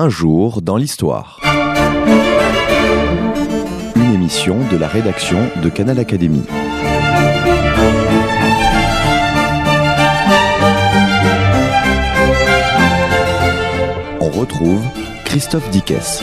Un 0.00 0.08
jour 0.08 0.62
dans 0.62 0.76
l'histoire. 0.76 1.40
Une 3.96 4.14
émission 4.14 4.60
de 4.70 4.76
la 4.76 4.86
rédaction 4.86 5.40
de 5.60 5.68
Canal 5.68 5.98
Académie. 5.98 6.44
On 14.20 14.28
retrouve 14.28 14.84
Christophe 15.24 15.68
Dickès. 15.70 16.22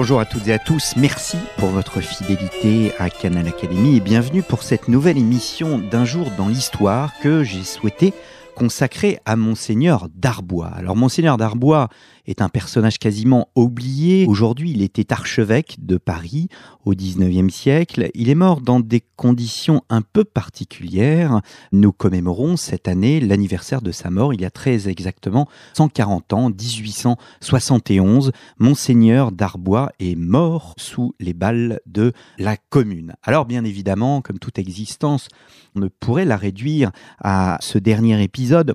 Bonjour 0.00 0.18
à 0.18 0.24
toutes 0.24 0.48
et 0.48 0.54
à 0.54 0.58
tous, 0.58 0.94
merci 0.96 1.36
pour 1.58 1.68
votre 1.68 2.00
fidélité 2.00 2.94
à 2.98 3.10
Canal 3.10 3.46
Académie 3.46 3.98
et 3.98 4.00
bienvenue 4.00 4.42
pour 4.42 4.62
cette 4.62 4.88
nouvelle 4.88 5.18
émission 5.18 5.76
d'un 5.76 6.06
jour 6.06 6.30
dans 6.38 6.48
l'histoire 6.48 7.12
que 7.22 7.44
j'ai 7.44 7.64
souhaité 7.64 8.14
consacrer 8.56 9.18
à 9.26 9.36
Monseigneur 9.36 10.08
d'Arbois. 10.14 10.70
Alors 10.74 10.96
Monseigneur 10.96 11.36
d'Arbois 11.36 11.90
est 12.26 12.42
un 12.42 12.48
personnage 12.48 12.98
quasiment 12.98 13.48
oublié. 13.54 14.26
Aujourd'hui, 14.26 14.70
il 14.70 14.82
était 14.82 15.12
archevêque 15.12 15.76
de 15.80 15.96
Paris 15.96 16.48
au 16.84 16.94
XIXe 16.94 17.52
siècle. 17.52 18.10
Il 18.14 18.28
est 18.28 18.34
mort 18.34 18.60
dans 18.60 18.80
des 18.80 19.02
conditions 19.16 19.82
un 19.88 20.02
peu 20.02 20.24
particulières. 20.24 21.40
Nous 21.72 21.92
commémorons 21.92 22.56
cette 22.56 22.88
année 22.88 23.20
l'anniversaire 23.20 23.82
de 23.82 23.92
sa 23.92 24.10
mort, 24.10 24.34
il 24.34 24.40
y 24.40 24.44
a 24.44 24.50
très 24.50 24.88
exactement 24.88 25.48
140 25.74 26.32
ans, 26.32 26.50
1871. 26.50 28.32
Monseigneur 28.58 29.32
d'Arbois 29.32 29.90
est 30.00 30.16
mort 30.16 30.74
sous 30.76 31.14
les 31.20 31.34
balles 31.34 31.80
de 31.86 32.12
la 32.38 32.56
commune. 32.56 33.14
Alors 33.22 33.44
bien 33.44 33.64
évidemment, 33.64 34.22
comme 34.22 34.38
toute 34.38 34.58
existence, 34.58 35.28
on 35.74 35.80
ne 35.80 35.88
pourrait 35.88 36.24
la 36.24 36.36
réduire 36.36 36.90
à 37.20 37.58
ce 37.60 37.78
dernier 37.78 38.22
épisode 38.22 38.74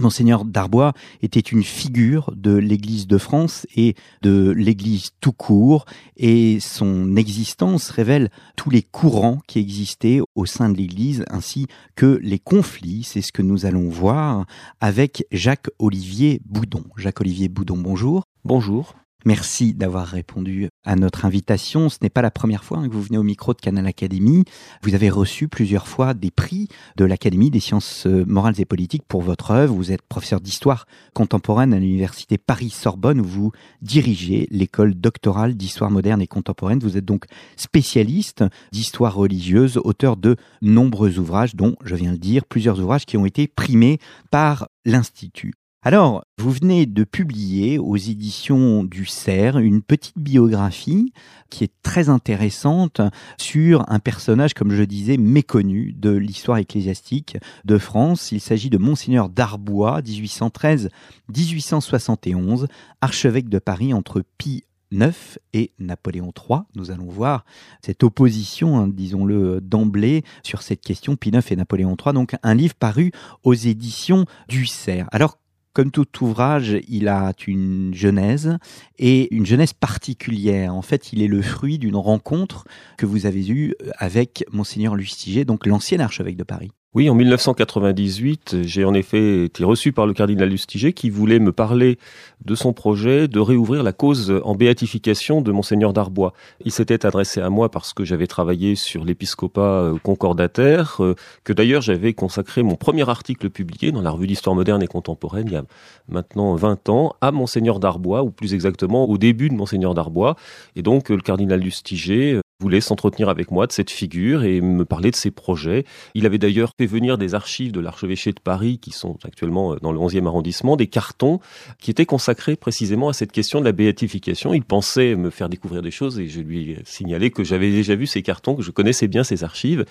Monseigneur 0.00 0.44
Darbois 0.44 0.92
était 1.22 1.40
une 1.40 1.62
figure 1.62 2.32
de 2.34 2.54
l'Église 2.54 3.06
de 3.06 3.16
France 3.16 3.66
et 3.76 3.94
de 4.22 4.50
l'Église 4.50 5.10
tout 5.20 5.32
court, 5.32 5.84
et 6.16 6.58
son 6.60 7.16
existence 7.16 7.90
révèle 7.90 8.30
tous 8.56 8.70
les 8.70 8.82
courants 8.82 9.40
qui 9.46 9.60
existaient 9.60 10.20
au 10.34 10.46
sein 10.46 10.68
de 10.68 10.76
l'Église, 10.76 11.24
ainsi 11.28 11.66
que 11.94 12.18
les 12.22 12.40
conflits. 12.40 13.04
C'est 13.04 13.22
ce 13.22 13.32
que 13.32 13.42
nous 13.42 13.66
allons 13.66 13.88
voir 13.88 14.46
avec 14.80 15.26
Jacques-Olivier 15.30 16.40
Boudon. 16.44 16.84
Jacques-Olivier 16.96 17.48
Boudon, 17.48 17.78
bonjour. 17.78 18.24
Bonjour. 18.44 18.94
Merci 19.26 19.72
d'avoir 19.72 20.06
répondu 20.06 20.68
à 20.84 20.96
notre 20.96 21.24
invitation. 21.24 21.88
Ce 21.88 21.96
n'est 22.02 22.10
pas 22.10 22.20
la 22.20 22.30
première 22.30 22.62
fois 22.62 22.78
hein, 22.78 22.88
que 22.88 22.92
vous 22.92 23.02
venez 23.02 23.16
au 23.16 23.22
micro 23.22 23.54
de 23.54 23.60
Canal 23.60 23.86
Académie. 23.86 24.44
Vous 24.82 24.94
avez 24.94 25.08
reçu 25.08 25.48
plusieurs 25.48 25.88
fois 25.88 26.12
des 26.12 26.30
prix 26.30 26.68
de 26.96 27.06
l'Académie 27.06 27.50
des 27.50 27.60
sciences 27.60 28.06
euh, 28.06 28.26
morales 28.26 28.60
et 28.60 28.66
politiques 28.66 29.04
pour 29.08 29.22
votre 29.22 29.50
œuvre. 29.50 29.74
Vous 29.74 29.92
êtes 29.92 30.02
professeur 30.02 30.42
d'histoire 30.42 30.86
contemporaine 31.14 31.72
à 31.72 31.78
l'université 31.78 32.36
Paris-Sorbonne 32.36 33.20
où 33.20 33.24
vous 33.24 33.52
dirigez 33.80 34.46
l'école 34.50 34.94
doctorale 34.94 35.54
d'histoire 35.54 35.90
moderne 35.90 36.20
et 36.20 36.26
contemporaine. 36.26 36.80
Vous 36.80 36.98
êtes 36.98 37.06
donc 37.06 37.24
spécialiste 37.56 38.44
d'histoire 38.72 39.14
religieuse, 39.14 39.80
auteur 39.82 40.18
de 40.18 40.36
nombreux 40.60 41.18
ouvrages 41.18 41.56
dont, 41.56 41.76
je 41.82 41.96
viens 41.96 42.10
de 42.10 42.16
le 42.16 42.18
dire, 42.18 42.44
plusieurs 42.44 42.78
ouvrages 42.78 43.06
qui 43.06 43.16
ont 43.16 43.24
été 43.24 43.48
primés 43.48 43.98
par 44.30 44.68
l'Institut. 44.84 45.54
Alors, 45.86 46.24
vous 46.38 46.50
venez 46.50 46.86
de 46.86 47.04
publier 47.04 47.78
aux 47.78 47.96
éditions 47.96 48.84
du 48.84 49.04
CERF 49.04 49.56
une 49.56 49.82
petite 49.82 50.16
biographie 50.16 51.12
qui 51.50 51.62
est 51.62 51.74
très 51.82 52.08
intéressante 52.08 53.02
sur 53.36 53.84
un 53.92 53.98
personnage, 53.98 54.54
comme 54.54 54.70
je 54.70 54.82
disais, 54.82 55.18
méconnu 55.18 55.92
de 55.92 56.08
l'histoire 56.08 56.56
ecclésiastique 56.56 57.36
de 57.66 57.76
France. 57.76 58.32
Il 58.32 58.40
s'agit 58.40 58.70
de 58.70 58.78
Monseigneur 58.78 59.28
d'Arbois, 59.28 60.00
1813-1871, 60.00 62.66
archevêque 63.02 63.50
de 63.50 63.58
Paris 63.58 63.92
entre 63.92 64.24
Pie 64.38 64.64
IX 64.90 65.38
et 65.52 65.72
Napoléon 65.78 66.32
III. 66.48 66.60
Nous 66.76 66.92
allons 66.92 67.10
voir 67.10 67.44
cette 67.82 68.04
opposition, 68.04 68.78
hein, 68.78 68.88
disons-le 68.88 69.60
d'emblée, 69.60 70.24
sur 70.44 70.62
cette 70.62 70.80
question, 70.80 71.16
Pie 71.16 71.28
IX 71.28 71.52
et 71.52 71.56
Napoléon 71.56 71.94
III. 72.02 72.14
Donc 72.14 72.36
un 72.42 72.54
livre 72.54 72.74
paru 72.74 73.12
aux 73.42 73.52
éditions 73.52 74.24
du 74.48 74.64
CERF. 74.64 75.34
Comme 75.74 75.90
tout 75.90 76.06
ouvrage, 76.22 76.78
il 76.88 77.08
a 77.08 77.32
une 77.46 77.92
genèse 77.92 78.56
et 78.98 79.34
une 79.34 79.44
genèse 79.44 79.72
particulière. 79.72 80.74
En 80.74 80.82
fait, 80.82 81.12
il 81.12 81.20
est 81.20 81.28
le 81.28 81.42
fruit 81.42 81.78
d'une 81.78 81.96
rencontre 81.96 82.64
que 82.96 83.06
vous 83.06 83.26
avez 83.26 83.50
eue 83.50 83.74
avec 83.98 84.44
Monseigneur 84.52 84.94
Lustiger, 84.94 85.44
donc 85.44 85.66
l'ancien 85.66 85.98
archevêque 86.00 86.36
de 86.36 86.44
Paris. 86.44 86.70
Oui, 86.94 87.10
en 87.10 87.16
1998, 87.16 88.58
j'ai 88.62 88.84
en 88.84 88.94
effet 88.94 89.46
été 89.46 89.64
reçu 89.64 89.90
par 89.90 90.06
le 90.06 90.12
cardinal 90.12 90.48
Lustiger 90.48 90.92
qui 90.92 91.10
voulait 91.10 91.40
me 91.40 91.50
parler 91.50 91.98
de 92.44 92.54
son 92.54 92.72
projet 92.72 93.26
de 93.26 93.40
réouvrir 93.40 93.82
la 93.82 93.92
cause 93.92 94.32
en 94.44 94.54
béatification 94.54 95.40
de 95.40 95.50
monseigneur 95.50 95.92
d'Arbois. 95.92 96.34
Il 96.64 96.70
s'était 96.70 97.04
adressé 97.04 97.40
à 97.40 97.50
moi 97.50 97.68
parce 97.68 97.94
que 97.94 98.04
j'avais 98.04 98.28
travaillé 98.28 98.76
sur 98.76 99.04
l'épiscopat 99.04 99.60
euh, 99.60 99.98
concordataire, 100.04 100.98
euh, 101.00 101.16
que 101.42 101.52
d'ailleurs 101.52 101.82
j'avais 101.82 102.12
consacré 102.12 102.62
mon 102.62 102.76
premier 102.76 103.08
article 103.08 103.50
publié 103.50 103.90
dans 103.90 104.00
la 104.00 104.10
revue 104.10 104.28
d'histoire 104.28 104.54
moderne 104.54 104.80
et 104.80 104.86
contemporaine 104.86 105.48
il 105.48 105.54
y 105.54 105.56
a 105.56 105.64
maintenant 106.08 106.54
20 106.54 106.90
ans 106.90 107.16
à 107.20 107.32
monseigneur 107.32 107.80
d'Arbois, 107.80 108.22
ou 108.22 108.30
plus 108.30 108.54
exactement 108.54 109.08
au 109.08 109.18
début 109.18 109.48
de 109.48 109.54
monseigneur 109.54 109.94
d'Arbois. 109.94 110.36
Et 110.76 110.82
donc 110.82 111.08
le 111.08 111.18
cardinal 111.18 111.58
Lustiger 111.58 112.38
voulait 112.64 112.80
s'entretenir 112.80 113.28
avec 113.28 113.50
moi 113.50 113.66
de 113.66 113.72
cette 113.72 113.90
figure 113.90 114.42
et 114.42 114.62
me 114.62 114.86
parler 114.86 115.10
de 115.10 115.16
ses 115.16 115.30
projets. 115.30 115.84
Il 116.14 116.24
avait 116.24 116.38
d'ailleurs 116.38 116.70
fait 116.78 116.86
venir 116.86 117.18
des 117.18 117.34
archives 117.34 117.72
de 117.72 117.80
l'archevêché 117.80 118.32
de 118.32 118.40
Paris, 118.40 118.78
qui 118.78 118.90
sont 118.90 119.18
actuellement 119.22 119.74
euh, 119.74 119.76
dans 119.82 119.92
le 119.92 119.98
11e 119.98 120.26
arrondissement, 120.26 120.74
des 120.76 120.86
cartons 120.86 121.40
qui 121.78 121.90
étaient 121.90 122.06
consacrés 122.06 122.56
précisément 122.56 123.10
à 123.10 123.12
cette 123.12 123.32
question 123.32 123.60
de 123.60 123.66
la 123.66 123.72
béatification. 123.72 124.54
Il 124.54 124.64
pensait 124.64 125.14
me 125.14 125.28
faire 125.28 125.50
découvrir 125.50 125.82
des 125.82 125.90
choses 125.90 126.18
et 126.18 126.26
je 126.26 126.40
lui 126.40 126.70
ai 126.70 126.78
signalé 126.86 127.30
que 127.30 127.44
j'avais 127.44 127.70
déjà 127.70 127.96
vu 127.96 128.06
ces 128.06 128.22
cartons, 128.22 128.54
que 128.54 128.62
je 128.62 128.70
connaissais 128.70 129.08
bien 129.08 129.24
ces 129.24 129.44
archives. 129.44 129.84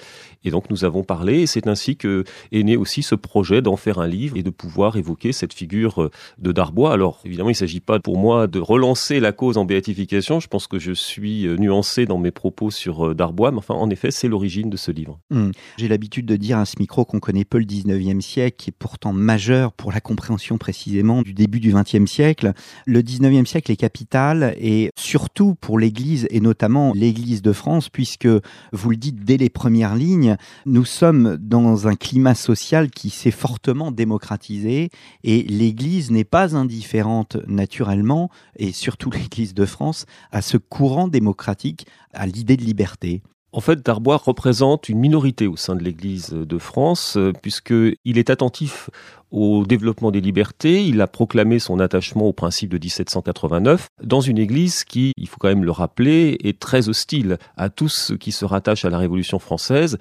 Et 0.43 0.49
donc 0.49 0.71
nous 0.71 0.83
avons 0.83 1.03
parlé 1.03 1.41
et 1.41 1.45
c'est 1.45 1.67
ainsi 1.67 1.95
que 1.95 2.23
est 2.51 2.63
né 2.63 2.75
aussi 2.75 3.03
ce 3.03 3.13
projet 3.13 3.61
d'en 3.61 3.77
faire 3.77 3.99
un 3.99 4.07
livre 4.07 4.35
et 4.35 4.41
de 4.41 4.49
pouvoir 4.49 4.97
évoquer 4.97 5.31
cette 5.31 5.53
figure 5.53 6.01
euh, 6.01 6.09
de 6.39 6.51
Darbois. 6.51 6.91
Alors 6.91 7.21
évidemment, 7.23 7.49
il 7.49 7.53
ne 7.53 7.57
s'agit 7.57 7.81
pas 7.81 7.99
pour 7.99 8.17
moi 8.17 8.47
de 8.47 8.59
relancer 8.59 9.19
la 9.19 9.31
cause 9.31 9.59
en 9.59 9.65
béatification. 9.65 10.39
Je 10.39 10.47
pense 10.47 10.65
que 10.65 10.79
je 10.79 10.91
suis 10.91 11.45
euh, 11.45 11.55
nuancé 11.57 12.07
dans 12.07 12.17
mes 12.17 12.31
propos 12.31 12.62
sur 12.71 13.07
euh, 13.07 13.13
Darbois, 13.13 13.51
mais 13.51 13.57
enfin, 13.57 13.73
en 13.73 13.89
effet, 13.89 14.11
c'est 14.11 14.27
l'origine 14.27 14.69
de 14.69 14.77
ce 14.77 14.91
livre. 14.91 15.19
Hmm. 15.29 15.51
J'ai 15.77 15.87
l'habitude 15.87 16.25
de 16.25 16.35
dire 16.35 16.57
à 16.57 16.65
ce 16.65 16.75
micro 16.79 17.05
qu'on 17.05 17.19
connaît 17.19 17.45
peu 17.45 17.57
le 17.57 17.65
19e 17.65 18.21
siècle, 18.21 18.57
qui 18.57 18.69
est 18.69 18.75
pourtant 18.77 19.13
majeur 19.13 19.73
pour 19.73 19.91
la 19.91 20.01
compréhension 20.01 20.57
précisément 20.57 21.21
du 21.21 21.33
début 21.33 21.59
du 21.59 21.73
20e 21.73 22.07
siècle. 22.07 22.53
Le 22.85 23.01
19e 23.01 23.45
siècle 23.45 23.71
est 23.71 23.75
capital 23.75 24.55
et 24.59 24.89
surtout 24.97 25.55
pour 25.55 25.79
l'Église 25.79 26.27
et 26.29 26.39
notamment 26.39 26.93
l'Église 26.93 27.41
de 27.41 27.53
France, 27.53 27.89
puisque 27.89 28.27
vous 28.71 28.89
le 28.89 28.97
dites 28.97 29.23
dès 29.23 29.37
les 29.37 29.49
premières 29.49 29.95
lignes, 29.95 30.37
nous 30.65 30.85
sommes 30.85 31.37
dans 31.37 31.87
un 31.87 31.95
climat 31.95 32.35
social 32.35 32.89
qui 32.89 33.09
s'est 33.09 33.31
fortement 33.31 33.91
démocratisé 33.91 34.89
et 35.23 35.43
l'Église 35.43 36.11
n'est 36.11 36.23
pas 36.23 36.55
indifférente 36.55 37.37
naturellement, 37.47 38.29
et 38.57 38.71
surtout 38.71 39.09
l'Église 39.11 39.53
de 39.53 39.65
France, 39.65 40.05
à 40.31 40.41
ce 40.41 40.57
courant 40.57 41.07
démocratique, 41.07 41.87
à 42.13 42.25
l'idée 42.25 42.57
de 42.57 42.63
liberté. 42.63 43.21
En 43.51 43.61
fait, 43.61 43.85
Darbois 43.85 44.17
représente 44.17 44.89
une 44.89 44.97
minorité 44.97 45.45
au 45.45 45.55
sein 45.55 45.75
de 45.75 45.83
l'Église 45.83 46.29
de 46.31 46.57
France, 46.57 47.17
euh, 47.17 47.31
puisqu'il 47.39 48.17
est 48.17 48.31
attentif 48.31 48.89
au 49.33 49.65
développement 49.65 50.11
des 50.11 50.21
libertés. 50.21 50.85
Il 50.85 51.01
a 51.01 51.07
proclamé 51.07 51.59
son 51.59 51.79
attachement 51.79 52.27
au 52.27 52.33
principe 52.33 52.69
de 52.69 52.77
1789 52.77 53.87
dans 54.03 54.21
une 54.21 54.37
église 54.37 54.83
qui, 54.83 55.11
il 55.17 55.27
faut 55.27 55.37
quand 55.39 55.47
même 55.49 55.65
le 55.65 55.71
rappeler, 55.71 56.37
est 56.43 56.59
très 56.59 56.87
hostile 56.87 57.37
à 57.57 57.69
tout 57.69 57.89
ce 57.89 58.13
qui 58.13 58.31
se 58.31 58.45
rattache 58.45 58.85
à 58.85 58.89
la 58.89 58.99
Révolution 58.99 59.39
française. 59.39 59.97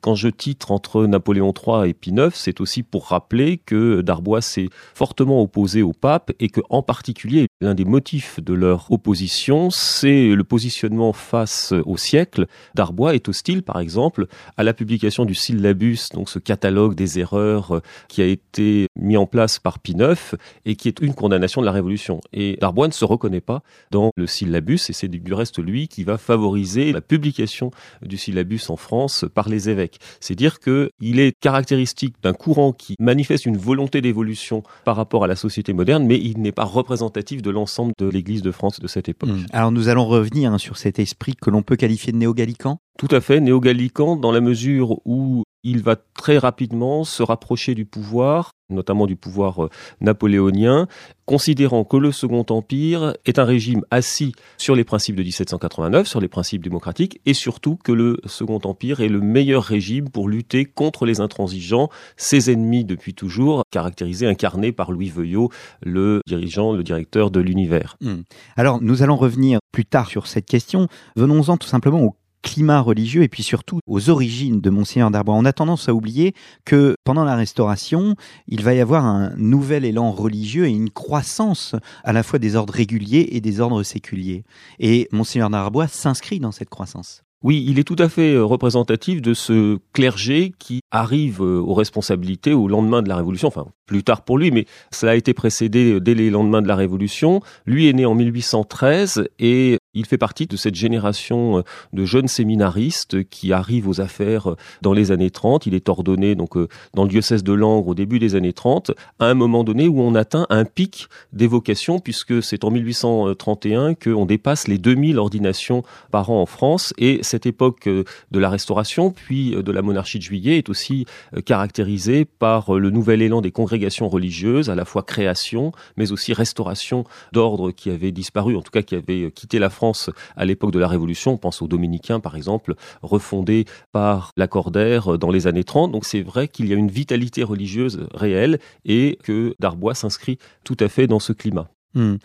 Quand 0.00 0.16
je 0.16 0.28
titre 0.28 0.72
entre 0.72 1.06
Napoléon 1.06 1.54
III 1.54 1.88
et 1.88 1.94
Pie 1.94 2.10
IX, 2.10 2.30
c'est 2.34 2.60
aussi 2.60 2.82
pour 2.82 3.06
rappeler 3.06 3.58
que 3.58 4.00
Darbois 4.00 4.42
s'est 4.42 4.68
fortement 4.94 5.40
opposé 5.40 5.82
au 5.82 5.92
pape 5.92 6.32
et 6.40 6.48
que, 6.48 6.60
en 6.68 6.82
particulier, 6.82 7.46
l'un 7.60 7.74
des 7.74 7.84
motifs 7.84 8.40
de 8.40 8.52
leur 8.52 8.90
opposition, 8.90 9.70
c'est 9.70 10.34
le 10.34 10.44
positionnement 10.44 11.12
face 11.12 11.72
au 11.86 11.96
siècle. 11.96 12.46
Darbois 12.74 13.14
est 13.14 13.28
hostile, 13.28 13.62
par 13.62 13.78
exemple, 13.78 14.26
à 14.56 14.64
la 14.64 14.74
publication 14.74 15.24
du 15.24 15.34
syllabus, 15.34 16.08
donc 16.12 16.28
ce 16.28 16.40
catalogue 16.40 16.96
des 16.96 17.20
erreurs 17.20 17.80
qui 18.08 18.22
a 18.22 18.26
été 18.26 18.71
été 18.72 18.88
mis 18.98 19.16
en 19.16 19.26
place 19.26 19.58
par 19.58 19.78
Pie 19.78 19.92
IX 19.98 20.36
et 20.64 20.76
qui 20.76 20.88
est 20.88 21.00
une 21.00 21.14
condamnation 21.14 21.60
de 21.60 21.66
la 21.66 21.72
Révolution. 21.72 22.20
Et 22.32 22.56
Darbois 22.60 22.88
ne 22.88 22.92
se 22.92 23.04
reconnaît 23.04 23.40
pas 23.40 23.62
dans 23.90 24.10
le 24.16 24.26
syllabus 24.26 24.88
et 24.88 24.92
c'est 24.92 25.08
du 25.08 25.32
reste 25.32 25.58
lui 25.58 25.88
qui 25.88 26.04
va 26.04 26.18
favoriser 26.18 26.92
la 26.92 27.00
publication 27.00 27.70
du 28.02 28.16
syllabus 28.16 28.68
en 28.68 28.76
France 28.76 29.24
par 29.34 29.48
les 29.48 29.68
évêques. 29.68 29.98
C'est 30.20 30.34
dire 30.34 30.60
qu'il 30.60 31.20
est 31.20 31.32
caractéristique 31.40 32.14
d'un 32.22 32.32
courant 32.32 32.72
qui 32.72 32.96
manifeste 32.98 33.46
une 33.46 33.56
volonté 33.56 34.00
d'évolution 34.00 34.62
par 34.84 34.96
rapport 34.96 35.24
à 35.24 35.26
la 35.26 35.36
société 35.36 35.72
moderne, 35.72 36.04
mais 36.06 36.18
il 36.18 36.38
n'est 36.40 36.52
pas 36.52 36.64
représentatif 36.64 37.42
de 37.42 37.50
l'ensemble 37.50 37.92
de 37.98 38.08
l'Église 38.08 38.42
de 38.42 38.50
France 38.50 38.80
de 38.80 38.86
cette 38.86 39.08
époque. 39.08 39.30
Mmh. 39.30 39.46
Alors 39.52 39.72
nous 39.72 39.88
allons 39.88 40.06
revenir 40.06 40.52
hein, 40.52 40.58
sur 40.58 40.76
cet 40.76 40.98
esprit 40.98 41.34
que 41.34 41.50
l'on 41.50 41.62
peut 41.62 41.76
qualifier 41.76 42.12
de 42.12 42.18
néo-gallican 42.18 42.78
tout 42.98 43.08
à 43.10 43.20
fait 43.20 43.40
néo-gallican 43.40 44.16
dans 44.16 44.32
la 44.32 44.40
mesure 44.40 44.98
où 45.04 45.44
il 45.64 45.82
va 45.82 45.96
très 45.96 46.38
rapidement 46.38 47.04
se 47.04 47.22
rapprocher 47.22 47.74
du 47.74 47.84
pouvoir, 47.84 48.52
notamment 48.70 49.06
du 49.06 49.16
pouvoir 49.16 49.64
euh, 49.64 49.70
napoléonien, 50.00 50.88
considérant 51.26 51.84
que 51.84 51.96
le 51.96 52.10
Second 52.10 52.44
Empire 52.48 53.14
est 53.24 53.38
un 53.38 53.44
régime 53.44 53.82
assis 53.90 54.34
sur 54.58 54.74
les 54.74 54.84
principes 54.84 55.16
de 55.16 55.22
1789, 55.22 56.06
sur 56.06 56.20
les 56.20 56.28
principes 56.28 56.62
démocratiques, 56.62 57.20
et 57.26 57.34
surtout 57.34 57.76
que 57.76 57.92
le 57.92 58.18
Second 58.26 58.60
Empire 58.64 59.00
est 59.00 59.08
le 59.08 59.20
meilleur 59.20 59.62
régime 59.62 60.10
pour 60.10 60.28
lutter 60.28 60.64
contre 60.64 61.06
les 61.06 61.20
intransigeants, 61.20 61.88
ses 62.16 62.50
ennemis 62.50 62.84
depuis 62.84 63.14
toujours, 63.14 63.62
caractérisés, 63.70 64.26
incarnés 64.26 64.72
par 64.72 64.90
Louis 64.90 65.10
Veuillot, 65.10 65.50
le 65.82 66.20
dirigeant, 66.26 66.72
le 66.72 66.82
directeur 66.82 67.30
de 67.30 67.40
l'univers. 67.40 67.96
Hmm. 68.00 68.22
Alors, 68.56 68.82
nous 68.82 69.02
allons 69.02 69.16
revenir 69.16 69.60
plus 69.70 69.84
tard 69.84 70.08
sur 70.08 70.26
cette 70.26 70.46
question. 70.46 70.88
Venons-en 71.16 71.56
tout 71.56 71.68
simplement 71.68 72.02
au 72.02 72.16
climat 72.42 72.80
religieux 72.80 73.22
et 73.22 73.28
puis 73.28 73.42
surtout 73.42 73.80
aux 73.86 74.10
origines 74.10 74.60
de 74.60 74.70
Monseigneur 74.70 75.10
d'Arbois. 75.10 75.34
On 75.34 75.44
a 75.44 75.52
tendance 75.52 75.88
à 75.88 75.94
oublier 75.94 76.34
que 76.64 76.96
pendant 77.04 77.24
la 77.24 77.36
Restauration, 77.36 78.16
il 78.48 78.62
va 78.62 78.74
y 78.74 78.80
avoir 78.80 79.04
un 79.04 79.32
nouvel 79.36 79.84
élan 79.84 80.10
religieux 80.10 80.66
et 80.66 80.70
une 80.70 80.90
croissance 80.90 81.74
à 82.04 82.12
la 82.12 82.22
fois 82.22 82.38
des 82.38 82.56
ordres 82.56 82.74
réguliers 82.74 83.28
et 83.32 83.40
des 83.40 83.60
ordres 83.60 83.82
séculiers. 83.82 84.44
Et 84.78 85.08
Monseigneur 85.12 85.50
d'Arbois 85.50 85.88
s'inscrit 85.88 86.40
dans 86.40 86.52
cette 86.52 86.68
croissance. 86.68 87.22
Oui, 87.42 87.64
il 87.66 87.78
est 87.80 87.84
tout 87.84 87.96
à 87.98 88.08
fait 88.08 88.34
euh, 88.34 88.44
représentatif 88.44 89.20
de 89.20 89.34
ce 89.34 89.78
clergé 89.92 90.52
qui 90.60 90.81
arrive 90.92 91.42
euh, 91.42 91.58
aux 91.58 91.74
responsabilités 91.74 92.52
au 92.52 92.68
lendemain 92.68 93.02
de 93.02 93.08
la 93.08 93.16
Révolution, 93.16 93.48
enfin 93.48 93.66
plus 93.86 94.04
tard 94.04 94.22
pour 94.22 94.38
lui, 94.38 94.50
mais 94.52 94.66
cela 94.92 95.12
a 95.12 95.14
été 95.16 95.34
précédé 95.34 95.94
euh, 95.94 96.00
dès 96.00 96.14
les 96.14 96.30
lendemains 96.30 96.62
de 96.62 96.68
la 96.68 96.76
Révolution. 96.76 97.40
Lui 97.66 97.88
est 97.88 97.92
né 97.92 98.06
en 98.06 98.14
1813 98.14 99.28
et 99.40 99.78
il 99.94 100.06
fait 100.06 100.18
partie 100.18 100.46
de 100.46 100.56
cette 100.56 100.74
génération 100.74 101.62
de 101.92 102.04
jeunes 102.04 102.28
séminaristes 102.28 103.28
qui 103.28 103.52
arrivent 103.52 103.88
aux 103.88 104.00
affaires 104.00 104.54
dans 104.80 104.94
les 104.94 105.12
années 105.12 105.30
30. 105.30 105.66
Il 105.66 105.74
est 105.74 105.90
ordonné 105.90 106.34
donc 106.34 106.56
dans 106.94 107.02
le 107.02 107.10
diocèse 107.10 107.44
de 107.44 107.52
Langres 107.52 107.88
au 107.88 107.94
début 107.94 108.18
des 108.18 108.34
années 108.34 108.54
30, 108.54 108.92
à 109.18 109.26
un 109.26 109.34
moment 109.34 109.64
donné 109.64 109.88
où 109.88 110.00
on 110.00 110.14
atteint 110.14 110.46
un 110.48 110.64
pic 110.64 111.08
d'évocation 111.34 111.98
puisque 111.98 112.42
c'est 112.42 112.64
en 112.64 112.70
1831 112.70 113.94
qu'on 113.94 114.24
dépasse 114.24 114.68
les 114.68 114.78
2000 114.78 115.18
ordinations 115.18 115.82
par 116.10 116.30
an 116.30 116.40
en 116.40 116.46
France 116.46 116.92
et 116.98 117.18
cette 117.22 117.46
époque 117.46 117.86
euh, 117.86 118.04
de 118.30 118.38
la 118.38 118.50
Restauration, 118.50 119.10
puis 119.10 119.54
euh, 119.54 119.62
de 119.62 119.72
la 119.72 119.82
monarchie 119.82 120.18
de 120.18 120.22
Juillet, 120.22 120.58
est 120.58 120.68
aussi 120.68 120.81
euh, 120.90 121.40
caractérisée 121.40 122.24
par 122.24 122.74
le 122.74 122.90
nouvel 122.90 123.22
élan 123.22 123.40
des 123.40 123.50
congrégations 123.50 124.08
religieuses, 124.08 124.70
à 124.70 124.74
la 124.74 124.84
fois 124.84 125.02
création, 125.02 125.72
mais 125.96 126.12
aussi 126.12 126.32
restauration 126.32 127.04
d'ordres 127.32 127.70
qui 127.70 127.90
avaient 127.90 128.12
disparu, 128.12 128.56
en 128.56 128.62
tout 128.62 128.70
cas 128.70 128.82
qui 128.82 128.94
avaient 128.94 129.30
quitté 129.30 129.58
la 129.58 129.70
France 129.70 130.10
à 130.36 130.44
l'époque 130.44 130.72
de 130.72 130.78
la 130.78 130.88
Révolution. 130.88 131.32
On 131.32 131.38
pense 131.38 131.62
aux 131.62 131.68
dominicains, 131.68 132.20
par 132.20 132.36
exemple, 132.36 132.74
refondés 133.02 133.64
par 133.92 134.32
Lacordaire 134.36 135.18
dans 135.18 135.30
les 135.30 135.46
années 135.46 135.64
30. 135.64 135.92
Donc 135.92 136.04
c'est 136.04 136.22
vrai 136.22 136.48
qu'il 136.48 136.66
y 136.68 136.72
a 136.72 136.76
une 136.76 136.90
vitalité 136.90 137.42
religieuse 137.42 138.06
réelle 138.14 138.58
et 138.84 139.18
que 139.22 139.54
Darbois 139.60 139.94
s'inscrit 139.94 140.38
tout 140.64 140.76
à 140.80 140.88
fait 140.88 141.06
dans 141.06 141.20
ce 141.20 141.32
climat. 141.32 141.68
Hmm. 141.94 142.16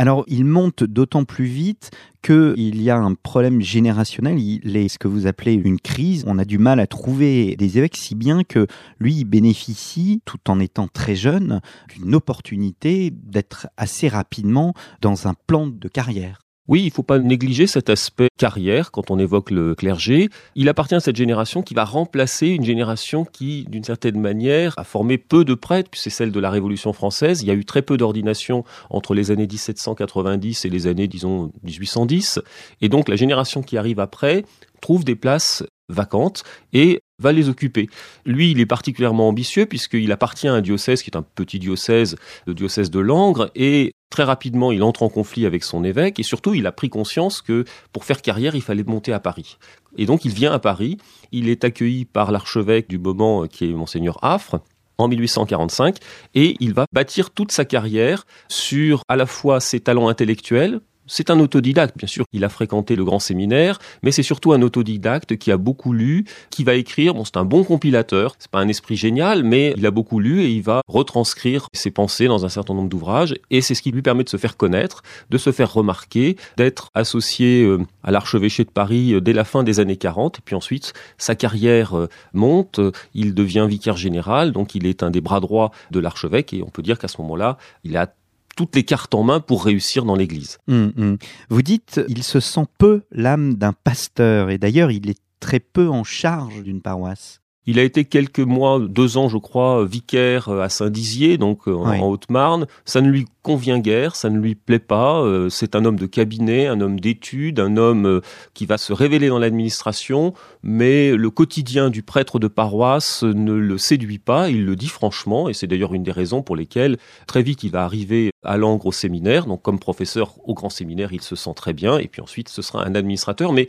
Alors, 0.00 0.22
il 0.28 0.44
monte 0.44 0.84
d'autant 0.84 1.24
plus 1.24 1.46
vite 1.46 1.90
qu'il 2.22 2.80
y 2.80 2.88
a 2.88 2.96
un 2.96 3.14
problème 3.14 3.60
générationnel, 3.60 4.38
il 4.38 4.76
est 4.76 4.86
ce 4.86 4.96
que 4.96 5.08
vous 5.08 5.26
appelez 5.26 5.54
une 5.54 5.80
crise. 5.80 6.22
On 6.28 6.38
a 6.38 6.44
du 6.44 6.56
mal 6.56 6.78
à 6.78 6.86
trouver 6.86 7.56
des 7.56 7.78
évêques, 7.78 7.96
si 7.96 8.14
bien 8.14 8.44
que 8.44 8.68
lui, 9.00 9.16
il 9.16 9.24
bénéficie, 9.24 10.22
tout 10.24 10.50
en 10.50 10.60
étant 10.60 10.86
très 10.86 11.16
jeune, 11.16 11.60
d'une 11.88 12.14
opportunité 12.14 13.10
d'être 13.10 13.66
assez 13.76 14.06
rapidement 14.06 14.72
dans 15.00 15.26
un 15.26 15.34
plan 15.34 15.66
de 15.66 15.88
carrière. 15.88 16.47
Oui, 16.68 16.82
il 16.82 16.86
ne 16.86 16.90
faut 16.90 17.02
pas 17.02 17.18
négliger 17.18 17.66
cet 17.66 17.88
aspect 17.88 18.28
carrière 18.36 18.90
quand 18.90 19.10
on 19.10 19.18
évoque 19.18 19.50
le 19.50 19.74
clergé. 19.74 20.28
Il 20.54 20.68
appartient 20.68 20.94
à 20.94 21.00
cette 21.00 21.16
génération 21.16 21.62
qui 21.62 21.72
va 21.72 21.84
remplacer 21.84 22.48
une 22.48 22.64
génération 22.64 23.24
qui, 23.24 23.64
d'une 23.70 23.84
certaine 23.84 24.20
manière, 24.20 24.74
a 24.76 24.84
formé 24.84 25.16
peu 25.16 25.46
de 25.46 25.54
prêtres, 25.54 25.88
puis 25.90 26.00
c'est 26.00 26.10
celle 26.10 26.30
de 26.30 26.40
la 26.40 26.50
Révolution 26.50 26.92
française. 26.92 27.42
Il 27.42 27.48
y 27.48 27.50
a 27.50 27.54
eu 27.54 27.64
très 27.64 27.80
peu 27.80 27.96
d'ordinations 27.96 28.64
entre 28.90 29.14
les 29.14 29.30
années 29.30 29.46
1790 29.46 30.66
et 30.66 30.68
les 30.68 30.86
années, 30.86 31.08
disons, 31.08 31.50
1810. 31.62 32.40
Et 32.82 32.90
donc 32.90 33.08
la 33.08 33.16
génération 33.16 33.62
qui 33.62 33.78
arrive 33.78 33.98
après 33.98 34.44
trouve 34.82 35.04
des 35.04 35.16
places 35.16 35.64
vacantes 35.88 36.44
et 36.72 37.00
va 37.18 37.32
les 37.32 37.48
occuper. 37.48 37.88
Lui, 38.26 38.50
il 38.50 38.60
est 38.60 38.66
particulièrement 38.66 39.28
ambitieux 39.28 39.66
puisqu'il 39.66 40.12
appartient 40.12 40.48
à 40.48 40.52
un 40.52 40.60
diocèse 40.60 41.02
qui 41.02 41.10
est 41.10 41.16
un 41.16 41.22
petit 41.22 41.58
diocèse, 41.58 42.16
le 42.46 42.54
diocèse 42.54 42.90
de 42.90 43.00
Langres, 43.00 43.50
et 43.54 43.92
très 44.10 44.24
rapidement, 44.24 44.72
il 44.72 44.82
entre 44.82 45.02
en 45.02 45.08
conflit 45.08 45.46
avec 45.46 45.64
son 45.64 45.84
évêque, 45.84 46.18
et 46.18 46.22
surtout, 46.22 46.54
il 46.54 46.66
a 46.66 46.72
pris 46.72 46.88
conscience 46.88 47.42
que 47.42 47.64
pour 47.92 48.04
faire 48.04 48.22
carrière, 48.22 48.54
il 48.54 48.62
fallait 48.62 48.84
monter 48.84 49.12
à 49.12 49.20
Paris. 49.20 49.58
Et 49.96 50.06
donc, 50.06 50.24
il 50.24 50.32
vient 50.32 50.52
à 50.52 50.58
Paris, 50.58 50.98
il 51.32 51.48
est 51.48 51.64
accueilli 51.64 52.04
par 52.04 52.32
l'archevêque 52.32 52.88
du 52.88 52.98
moment, 52.98 53.46
qui 53.46 53.70
est 53.70 53.74
monseigneur 53.74 54.18
Affre, 54.22 54.60
en 54.98 55.08
1845 55.08 55.96
et 56.34 56.56
il 56.60 56.74
va 56.74 56.86
bâtir 56.92 57.30
toute 57.30 57.52
sa 57.52 57.64
carrière 57.64 58.26
sur 58.48 59.02
à 59.08 59.16
la 59.16 59.26
fois 59.26 59.60
ses 59.60 59.80
talents 59.80 60.08
intellectuels, 60.08 60.80
c'est 61.08 61.30
un 61.30 61.40
autodidacte, 61.40 61.96
bien 61.96 62.06
sûr. 62.06 62.24
Il 62.32 62.44
a 62.44 62.48
fréquenté 62.48 62.94
le 62.94 63.04
grand 63.04 63.18
séminaire, 63.18 63.78
mais 64.02 64.12
c'est 64.12 64.22
surtout 64.22 64.52
un 64.52 64.62
autodidacte 64.62 65.36
qui 65.36 65.50
a 65.50 65.56
beaucoup 65.56 65.92
lu, 65.92 66.24
qui 66.50 66.64
va 66.64 66.74
écrire. 66.74 67.14
Bon, 67.14 67.24
c'est 67.24 67.36
un 67.36 67.44
bon 67.44 67.64
compilateur. 67.64 68.36
C'est 68.38 68.50
pas 68.50 68.60
un 68.60 68.68
esprit 68.68 68.96
génial, 68.96 69.42
mais 69.42 69.74
il 69.76 69.86
a 69.86 69.90
beaucoup 69.90 70.20
lu 70.20 70.42
et 70.42 70.50
il 70.50 70.62
va 70.62 70.82
retranscrire 70.86 71.66
ses 71.72 71.90
pensées 71.90 72.26
dans 72.26 72.44
un 72.44 72.48
certain 72.48 72.74
nombre 72.74 72.88
d'ouvrages. 72.88 73.34
Et 73.50 73.60
c'est 73.60 73.74
ce 73.74 73.82
qui 73.82 73.90
lui 73.90 74.02
permet 74.02 74.24
de 74.24 74.28
se 74.28 74.36
faire 74.36 74.56
connaître, 74.56 75.02
de 75.30 75.38
se 75.38 75.50
faire 75.50 75.72
remarquer, 75.72 76.36
d'être 76.56 76.90
associé 76.94 77.64
euh, 77.64 77.78
à 78.04 78.10
l'archevêché 78.10 78.64
de 78.64 78.70
Paris 78.70 79.14
euh, 79.14 79.20
dès 79.20 79.32
la 79.32 79.44
fin 79.44 79.62
des 79.62 79.80
années 79.80 79.96
40. 79.96 80.38
Et 80.38 80.42
puis 80.44 80.54
ensuite, 80.54 80.92
sa 81.16 81.34
carrière 81.34 81.96
euh, 81.96 82.08
monte. 82.32 82.80
Il 83.14 83.34
devient 83.34 83.66
vicaire 83.68 83.96
général, 83.96 84.52
donc 84.52 84.74
il 84.74 84.86
est 84.86 85.02
un 85.02 85.10
des 85.10 85.20
bras 85.20 85.40
droits 85.40 85.70
de 85.90 86.00
l'archevêque. 86.00 86.52
Et 86.52 86.62
on 86.62 86.70
peut 86.70 86.82
dire 86.82 86.98
qu'à 86.98 87.08
ce 87.08 87.20
moment-là, 87.22 87.56
il 87.84 87.96
a 87.96 88.12
toutes 88.58 88.74
les 88.74 88.82
cartes 88.82 89.14
en 89.14 89.22
main 89.22 89.38
pour 89.38 89.64
réussir 89.64 90.04
dans 90.04 90.16
l'Église. 90.16 90.58
Hum, 90.66 90.92
hum. 90.98 91.16
Vous 91.48 91.62
dites, 91.62 92.00
il 92.08 92.24
se 92.24 92.40
sent 92.40 92.64
peu 92.76 93.02
l'âme 93.12 93.54
d'un 93.54 93.72
pasteur, 93.72 94.50
et 94.50 94.58
d'ailleurs, 94.58 94.90
il 94.90 95.08
est 95.08 95.20
très 95.38 95.60
peu 95.60 95.88
en 95.88 96.02
charge 96.02 96.64
d'une 96.64 96.82
paroisse. 96.82 97.40
Il 97.70 97.78
a 97.78 97.82
été 97.82 98.06
quelques 98.06 98.40
mois, 98.40 98.80
deux 98.80 99.18
ans 99.18 99.28
je 99.28 99.36
crois, 99.36 99.84
vicaire 99.84 100.48
euh, 100.48 100.62
à 100.62 100.70
Saint-Dizier, 100.70 101.36
donc 101.36 101.68
euh, 101.68 101.74
en 101.74 102.08
Haute-Marne. 102.08 102.66
Ça 102.86 103.02
ne 103.02 103.10
lui 103.10 103.26
convient 103.42 103.78
guère, 103.78 104.16
ça 104.16 104.30
ne 104.30 104.38
lui 104.38 104.54
plaît 104.54 104.78
pas. 104.78 105.20
Euh, 105.20 105.50
c'est 105.50 105.76
un 105.76 105.84
homme 105.84 105.98
de 105.98 106.06
cabinet, 106.06 106.66
un 106.66 106.80
homme 106.80 106.98
d'études, 106.98 107.60
un 107.60 107.76
homme 107.76 108.22
qui 108.54 108.64
va 108.64 108.78
se 108.78 108.94
révéler 108.94 109.28
dans 109.28 109.38
l'administration, 109.38 110.32
mais 110.62 111.14
le 111.14 111.28
quotidien 111.28 111.90
du 111.90 112.02
prêtre 112.02 112.38
de 112.38 112.48
paroisse 112.48 113.22
ne 113.22 113.52
le 113.52 113.76
séduit 113.76 114.18
pas, 114.18 114.48
il 114.48 114.64
le 114.64 114.74
dit 114.74 114.88
franchement, 114.88 115.50
et 115.50 115.52
c'est 115.52 115.66
d'ailleurs 115.66 115.92
une 115.92 116.04
des 116.04 116.12
raisons 116.12 116.40
pour 116.40 116.56
lesquelles 116.56 116.96
très 117.26 117.42
vite 117.42 117.64
il 117.64 117.70
va 117.70 117.84
arriver 117.84 118.30
à 118.42 118.56
Langres 118.56 118.86
au 118.86 118.92
séminaire, 118.92 119.44
donc 119.44 119.60
comme 119.60 119.78
professeur 119.78 120.36
au 120.44 120.54
grand 120.54 120.70
séminaire, 120.70 121.12
il 121.12 121.20
se 121.20 121.36
sent 121.36 121.52
très 121.54 121.74
bien, 121.74 121.98
et 121.98 122.08
puis 122.08 122.22
ensuite 122.22 122.48
ce 122.48 122.62
sera 122.62 122.86
un 122.86 122.94
administrateur, 122.94 123.52
mais 123.52 123.68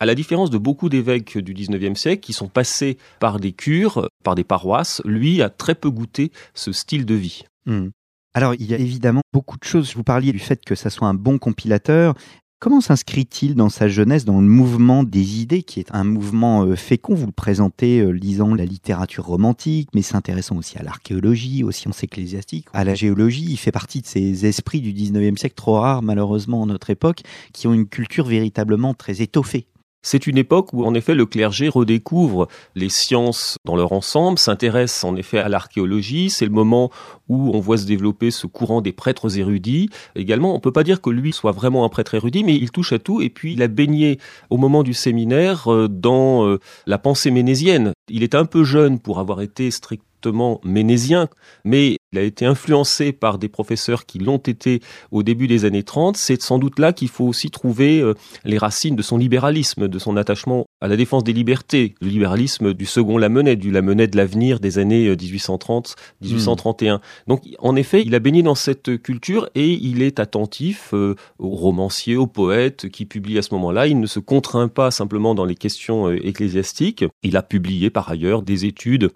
à 0.00 0.06
la 0.06 0.14
différence 0.14 0.50
de 0.50 0.58
beaucoup 0.58 0.88
d'évêques 0.88 1.38
du 1.38 1.54
19e 1.54 1.94
siècle 1.94 2.20
qui 2.20 2.32
sont 2.32 2.48
passés 2.48 2.98
par 3.20 3.40
des 3.40 3.52
cures, 3.52 4.08
par 4.24 4.34
des 4.34 4.44
paroisses, 4.44 5.02
lui 5.04 5.42
a 5.42 5.50
très 5.50 5.74
peu 5.74 5.90
goûté 5.90 6.32
ce 6.54 6.72
style 6.72 7.06
de 7.06 7.14
vie. 7.14 7.44
Hmm. 7.66 7.88
Alors, 8.34 8.54
il 8.54 8.66
y 8.66 8.74
a 8.74 8.78
évidemment 8.78 9.22
beaucoup 9.32 9.56
de 9.56 9.64
choses. 9.64 9.94
Vous 9.96 10.04
parliez 10.04 10.32
du 10.32 10.38
fait 10.38 10.62
que 10.64 10.74
ça 10.74 10.90
soit 10.90 11.08
un 11.08 11.14
bon 11.14 11.38
compilateur. 11.38 12.14
Comment 12.58 12.80
s'inscrit-il 12.80 13.54
dans 13.54 13.68
sa 13.68 13.86
jeunesse 13.86 14.24
dans 14.24 14.40
le 14.40 14.46
mouvement 14.46 15.04
des 15.04 15.40
idées, 15.40 15.62
qui 15.62 15.78
est 15.78 15.94
un 15.94 16.04
mouvement 16.04 16.64
euh, 16.64 16.74
fécond? 16.74 17.14
Vous 17.14 17.26
le 17.26 17.32
présentez 17.32 18.00
euh, 18.00 18.10
lisant 18.10 18.54
la 18.54 18.64
littérature 18.64 19.26
romantique, 19.26 19.90
mais 19.94 20.00
s'intéressant 20.00 20.56
aussi 20.56 20.78
à 20.78 20.82
l'archéologie, 20.82 21.64
aux 21.64 21.70
sciences 21.70 22.02
ecclésiastiques, 22.02 22.66
à 22.72 22.84
la 22.84 22.94
géologie. 22.94 23.44
Il 23.48 23.58
fait 23.58 23.72
partie 23.72 24.00
de 24.00 24.06
ces 24.06 24.46
esprits 24.46 24.80
du 24.80 24.94
19e 24.94 25.36
siècle, 25.36 25.54
trop 25.54 25.80
rares 25.80 26.02
malheureusement 26.02 26.62
en 26.62 26.66
notre 26.66 26.88
époque, 26.88 27.20
qui 27.52 27.66
ont 27.66 27.74
une 27.74 27.88
culture 27.88 28.24
véritablement 28.24 28.94
très 28.94 29.20
étoffée. 29.20 29.66
C'est 30.08 30.28
une 30.28 30.38
époque 30.38 30.72
où 30.72 30.84
en 30.84 30.94
effet 30.94 31.16
le 31.16 31.26
clergé 31.26 31.68
redécouvre 31.68 32.46
les 32.76 32.88
sciences 32.88 33.56
dans 33.64 33.74
leur 33.74 33.90
ensemble, 33.90 34.38
s'intéresse 34.38 35.02
en 35.02 35.16
effet 35.16 35.38
à 35.38 35.48
l'archéologie, 35.48 36.30
c'est 36.30 36.44
le 36.44 36.52
moment 36.52 36.92
où 37.28 37.50
on 37.52 37.58
voit 37.58 37.76
se 37.76 37.86
développer 37.86 38.30
ce 38.30 38.46
courant 38.46 38.82
des 38.82 38.92
prêtres 38.92 39.36
érudits. 39.36 39.90
Également, 40.14 40.54
on 40.54 40.60
peut 40.60 40.70
pas 40.70 40.84
dire 40.84 41.00
que 41.00 41.10
lui 41.10 41.32
soit 41.32 41.50
vraiment 41.50 41.84
un 41.84 41.88
prêtre 41.88 42.14
érudit, 42.14 42.44
mais 42.44 42.54
il 42.54 42.70
touche 42.70 42.92
à 42.92 43.00
tout 43.00 43.20
et 43.20 43.30
puis 43.30 43.54
il 43.54 43.62
a 43.62 43.66
baigné 43.66 44.20
au 44.48 44.58
moment 44.58 44.84
du 44.84 44.94
séminaire 44.94 45.72
euh, 45.72 45.88
dans 45.88 46.46
euh, 46.46 46.60
la 46.86 46.98
pensée 46.98 47.32
ménésienne. 47.32 47.92
Il 48.08 48.22
est 48.22 48.36
un 48.36 48.44
peu 48.44 48.62
jeune 48.62 49.00
pour 49.00 49.18
avoir 49.18 49.40
été 49.40 49.72
strict 49.72 50.04
fortement 50.26 50.60
ménésien, 50.64 51.28
mais 51.64 51.98
il 52.12 52.18
a 52.18 52.22
été 52.22 52.46
influencé 52.46 53.12
par 53.12 53.38
des 53.38 53.48
professeurs 53.48 54.06
qui 54.06 54.18
l'ont 54.18 54.38
été 54.38 54.80
au 55.10 55.22
début 55.24 55.48
des 55.48 55.64
années 55.64 55.82
30. 55.82 56.16
C'est 56.16 56.40
sans 56.40 56.58
doute 56.58 56.78
là 56.78 56.92
qu'il 56.92 57.08
faut 57.08 57.24
aussi 57.24 57.50
trouver 57.50 58.00
euh, 58.00 58.14
les 58.44 58.58
racines 58.58 58.94
de 58.94 59.02
son 59.02 59.18
libéralisme, 59.18 59.88
de 59.88 59.98
son 59.98 60.16
attachement 60.16 60.66
à 60.80 60.88
la 60.88 60.96
défense 60.96 61.24
des 61.24 61.32
libertés, 61.32 61.94
le 62.00 62.08
libéralisme 62.08 62.74
du 62.74 62.86
second 62.86 63.18
Lamennais, 63.18 63.56
du 63.56 63.72
Lamennais 63.72 64.06
de 64.06 64.16
l'avenir 64.16 64.60
des 64.60 64.78
années 64.78 65.12
1830-1831. 65.14 66.94
Euh, 66.94 66.98
Donc 67.26 67.42
en 67.58 67.74
effet, 67.74 68.02
il 68.06 68.14
a 68.14 68.20
baigné 68.20 68.42
dans 68.42 68.54
cette 68.54 69.02
culture 69.02 69.48
et 69.56 69.72
il 69.72 70.00
est 70.02 70.20
attentif 70.20 70.90
euh, 70.94 71.16
aux 71.40 71.56
romanciers, 71.56 72.16
aux 72.16 72.28
poètes 72.28 72.88
qui 72.88 73.04
publient 73.04 73.38
à 73.38 73.42
ce 73.42 73.52
moment-là. 73.54 73.88
Il 73.88 73.98
ne 73.98 74.06
se 74.06 74.20
contraint 74.20 74.68
pas 74.68 74.92
simplement 74.92 75.34
dans 75.34 75.44
les 75.44 75.56
questions 75.56 76.10
ecclésiastiques. 76.10 77.04
Il 77.24 77.36
a 77.36 77.42
publié 77.42 77.90
par 77.90 78.08
ailleurs 78.08 78.42
des 78.42 78.64
études 78.64 79.10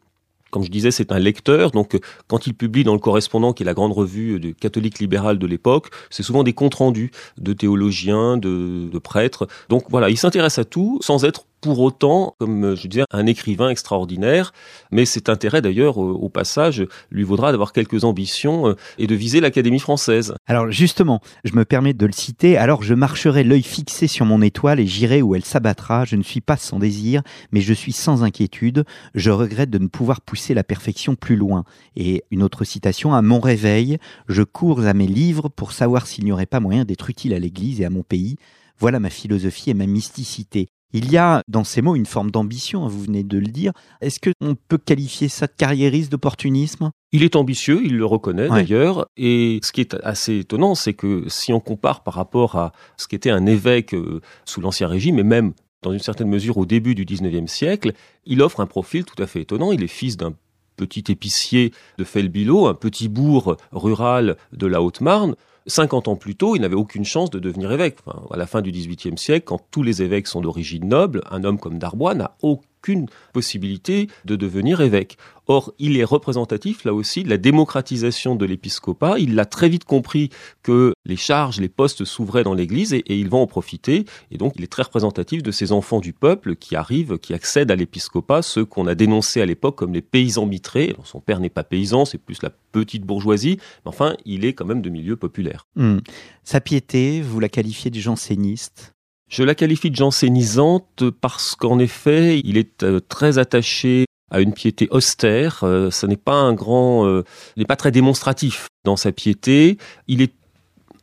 comme 0.50 0.64
je 0.64 0.71
disais, 0.71 0.90
c'est 0.90 1.12
un 1.12 1.19
lecteur, 1.19 1.71
donc 1.71 1.99
quand 2.28 2.47
il 2.47 2.54
publie 2.54 2.85
dans 2.85 2.95
le 2.95 2.99
Correspondant, 2.99 3.52
qui 3.52 3.62
est 3.62 3.66
la 3.66 3.75
grande 3.75 3.92
revue 3.92 4.54
catholique 4.61 4.99
libérale 4.99 5.38
de 5.38 5.47
l'époque, 5.47 5.88
c'est 6.11 6.23
souvent 6.23 6.42
des 6.42 6.52
comptes 6.52 6.75
rendus 6.75 7.11
de 7.38 7.52
théologiens, 7.52 8.37
de 8.37 8.99
prêtres. 8.99 9.49
Donc 9.69 9.85
voilà, 9.88 10.11
il 10.11 10.16
s'intéresse 10.16 10.59
à 10.59 10.64
tout 10.64 10.99
sans 11.02 11.25
être 11.25 11.45
pour 11.61 11.81
autant, 11.81 12.35
comme 12.38 12.75
je 12.75 12.88
disais, 12.88 13.05
un 13.11 13.26
écrivain 13.26 13.69
extraordinaire, 13.69 14.52
mais 14.90 15.05
cet 15.05 15.29
intérêt 15.29 15.62
d'ailleurs 15.62 15.99
au 15.99 16.29
passage 16.29 16.87
lui 17.11 17.23
vaudra 17.23 17.52
d'avoir 17.52 17.73
quelques 17.73 18.05
ambitions 18.05 18.69
euh, 18.69 18.76
et 18.99 19.07
de 19.07 19.14
viser 19.14 19.40
l'Académie 19.40 19.79
française. 19.79 20.35
Alors 20.47 20.71
justement, 20.71 21.21
je 21.45 21.55
me 21.55 21.64
permets 21.64 21.95
de 21.95 22.07
le 22.07 22.12
citer, 22.12 22.57
alors 22.57 22.83
je 22.83 22.95
marcherai 22.95 23.45
l'œil 23.45 23.62
fixé 23.62 24.07
sur 24.07 24.26
mon 24.26 24.43
étoile 24.43 24.81
et 24.81 24.87
j'irai 24.87 25.23
où 25.23 25.35
elle 25.35 25.45
s'abattra, 25.45 26.05
je 26.05 26.17
ne 26.17 26.23
suis 26.23 26.40
pas 26.40 26.57
sans 26.57 26.79
désir, 26.79 27.23
mais 27.52 27.61
je 27.61 27.75
suis 27.75 27.93
sans 27.93 28.23
inquiétude, 28.23 28.85
je 29.14 29.31
regrette 29.31 29.71
de 29.71 29.79
ne 29.79 29.88
pouvoir 29.88 30.21
pousser 30.21 30.55
la 30.55 30.64
perfection 30.64 31.14
plus 31.14 31.37
loin. 31.37 31.64
Et 31.97 32.25
une 32.31 32.43
autre 32.43 32.64
citation, 32.64 33.14
à 33.14 33.23
mon 33.23 33.40
réveil, 33.40 33.99
je 34.29 34.43
cours 34.43 34.81
à 34.81 34.95
mes 34.95 35.07
livres 35.07 35.49
pour 35.49 35.73
savoir 35.73 36.07
s'il 36.07 36.25
n'y 36.25 36.33
aurait 36.33 36.47
pas 36.47 36.61
moyen 36.61 36.85
d'être 36.85 37.11
utile 37.11 37.35
à 37.35 37.38
l'Église 37.38 37.81
et 37.81 37.85
à 37.85 37.90
mon 37.90 38.02
pays. 38.02 38.37
Voilà 38.79 38.99
ma 38.99 39.11
philosophie 39.11 39.71
et 39.71 39.75
ma 39.75 39.87
mysticité. 39.87 40.69
Il 40.92 41.11
y 41.11 41.16
a 41.16 41.42
dans 41.47 41.64
ces 41.64 41.82
mots 41.82 41.94
une 41.94 42.06
forme 42.06 42.30
d'ambition, 42.30 42.87
vous 42.88 43.02
venez 43.02 43.23
de 43.23 43.38
le 43.38 43.47
dire. 43.47 43.73
Est-ce 44.00 44.18
qu'on 44.18 44.56
peut 44.56 44.78
qualifier 44.78 45.28
ça 45.28 45.47
de 45.47 45.52
carriériste, 45.56 46.11
d'opportunisme? 46.11 46.90
Il 47.12 47.23
est 47.23 47.37
ambitieux, 47.37 47.80
il 47.85 47.97
le 47.97 48.06
reconnaît 48.06 48.49
d'ailleurs. 48.49 49.06
Et 49.16 49.61
ce 49.62 49.73
qui 49.73 49.80
est 49.80 49.94
assez 50.02 50.40
étonnant, 50.40 50.75
c'est 50.75 50.94
que 50.94 51.25
si 51.28 51.52
on 51.52 51.61
compare 51.61 52.02
par 52.02 52.14
rapport 52.14 52.56
à 52.56 52.73
ce 52.97 53.06
qu'était 53.06 53.30
un 53.30 53.47
évêque 53.47 53.94
euh, 53.94 54.20
sous 54.44 54.61
l'Ancien 54.61 54.88
Régime, 54.88 55.18
et 55.18 55.25
même 55.25 55.52
dans 55.82 55.92
une 55.92 56.00
certaine 56.00 56.28
mesure 56.28 56.59
au 56.59 56.66
début 56.66 56.94
du 56.94 57.04
XIXe 57.04 57.50
siècle, 57.50 57.92
il 58.26 58.42
offre 58.42 58.61
un 58.61 58.66
profil 58.66 59.04
tout 59.04 59.20
à 59.23 59.26
fait 59.26 59.42
étonnant. 59.42 59.73
Il 59.73 59.82
est 59.82 59.88
fils 59.88 60.16
d'un 60.16 60.35
petit 60.76 61.04
épicier 61.12 61.73
de 61.99 62.04
Felbilo, 62.04 62.66
un 62.66 62.75
petit 62.75 63.09
bourg 63.09 63.56
rural 63.73 64.37
de 64.52 64.66
la 64.66 64.82
Haute-Marne. 64.82 65.37
50 65.70 66.08
ans 66.08 66.16
plus 66.16 66.34
tôt, 66.34 66.56
il 66.56 66.60
n'avait 66.60 66.74
aucune 66.74 67.04
chance 67.04 67.30
de 67.30 67.38
devenir 67.38 67.72
évêque. 67.72 67.96
à 68.30 68.36
la 68.36 68.46
fin 68.46 68.60
du 68.60 68.70
XVIIIe 68.70 69.16
siècle, 69.16 69.44
quand 69.46 69.60
tous 69.70 69.82
les 69.82 70.02
évêques 70.02 70.26
sont 70.26 70.40
d'origine 70.40 70.86
noble, 70.86 71.22
un 71.30 71.44
homme 71.44 71.58
comme 71.58 71.78
Darbois 71.78 72.14
n'a 72.14 72.36
aucune 72.80 73.06
possibilité 73.32 74.08
de 74.25 74.37
devenir 74.37 74.80
évêque. 74.80 75.18
Or, 75.46 75.75
il 75.78 75.99
est 75.99 76.04
représentatif, 76.04 76.84
là 76.84 76.94
aussi, 76.94 77.25
de 77.25 77.28
la 77.28 77.37
démocratisation 77.37 78.37
de 78.37 78.46
l'épiscopat. 78.46 79.18
Il 79.18 79.34
l'a 79.34 79.44
très 79.44 79.68
vite 79.68 79.84
compris 79.84 80.30
que 80.62 80.94
les 81.04 81.16
charges, 81.16 81.60
les 81.60 81.68
postes 81.68 82.04
s'ouvraient 82.04 82.44
dans 82.44 82.54
l'Église 82.54 82.94
et, 82.94 83.02
il 83.08 83.28
va 83.28 83.38
en 83.38 83.46
profiter. 83.46 84.04
Et 84.30 84.38
donc, 84.38 84.54
il 84.56 84.64
est 84.64 84.68
très 84.68 84.84
représentatif 84.84 85.42
de 85.42 85.50
ces 85.50 85.72
enfants 85.72 86.00
du 86.00 86.12
peuple 86.12 86.56
qui 86.56 86.76
arrivent, 86.76 87.18
qui 87.18 87.34
accèdent 87.34 87.70
à 87.70 87.76
l'épiscopat, 87.76 88.42
ceux 88.42 88.64
qu'on 88.64 88.87
a 88.87 88.94
dénoncés 88.94 89.42
à 89.42 89.46
l'époque 89.46 89.76
comme 89.76 89.92
les 89.92 90.02
paysans 90.02 90.46
mitrés. 90.46 90.94
son 91.04 91.20
père 91.20 91.40
n'est 91.40 91.50
pas 91.50 91.64
paysan, 91.64 92.04
c'est 92.04 92.18
plus 92.18 92.42
la 92.42 92.50
petite 92.72 93.04
bourgeoisie, 93.04 93.56
mais 93.84 93.88
enfin, 93.88 94.16
il 94.25 94.44
est 94.44 94.52
quand 94.52 94.66
même 94.66 94.82
de 94.82 94.90
milieu 94.90 95.16
populaire. 95.16 95.66
Hmm. 95.75 95.99
Sa 96.44 96.60
piété, 96.60 97.20
vous 97.20 97.40
la 97.40 97.49
qualifiez 97.49 97.90
de 97.90 97.99
janséniste? 97.99 98.94
Je 99.30 99.44
la 99.44 99.54
qualifie 99.54 99.90
de 99.90 99.96
jansénisante 99.96 101.04
parce 101.20 101.54
qu'en 101.54 101.78
effet, 101.78 102.40
il 102.44 102.58
est 102.58 102.82
euh, 102.82 103.00
très 103.00 103.38
attaché 103.38 104.04
à 104.30 104.40
une 104.40 104.52
piété 104.52 104.88
austère. 104.90 105.60
Euh, 105.62 105.90
ce 105.90 106.06
n'est 106.06 106.16
pas 106.16 106.34
un 106.34 106.52
grand, 106.52 107.06
euh, 107.06 107.25
n'est 107.56 107.64
pas 107.64 107.76
très 107.76 107.92
démonstratif 107.92 108.66
dans 108.84 108.96
sa 108.96 109.12
piété. 109.12 109.78
Il 110.08 110.20
est 110.20 110.34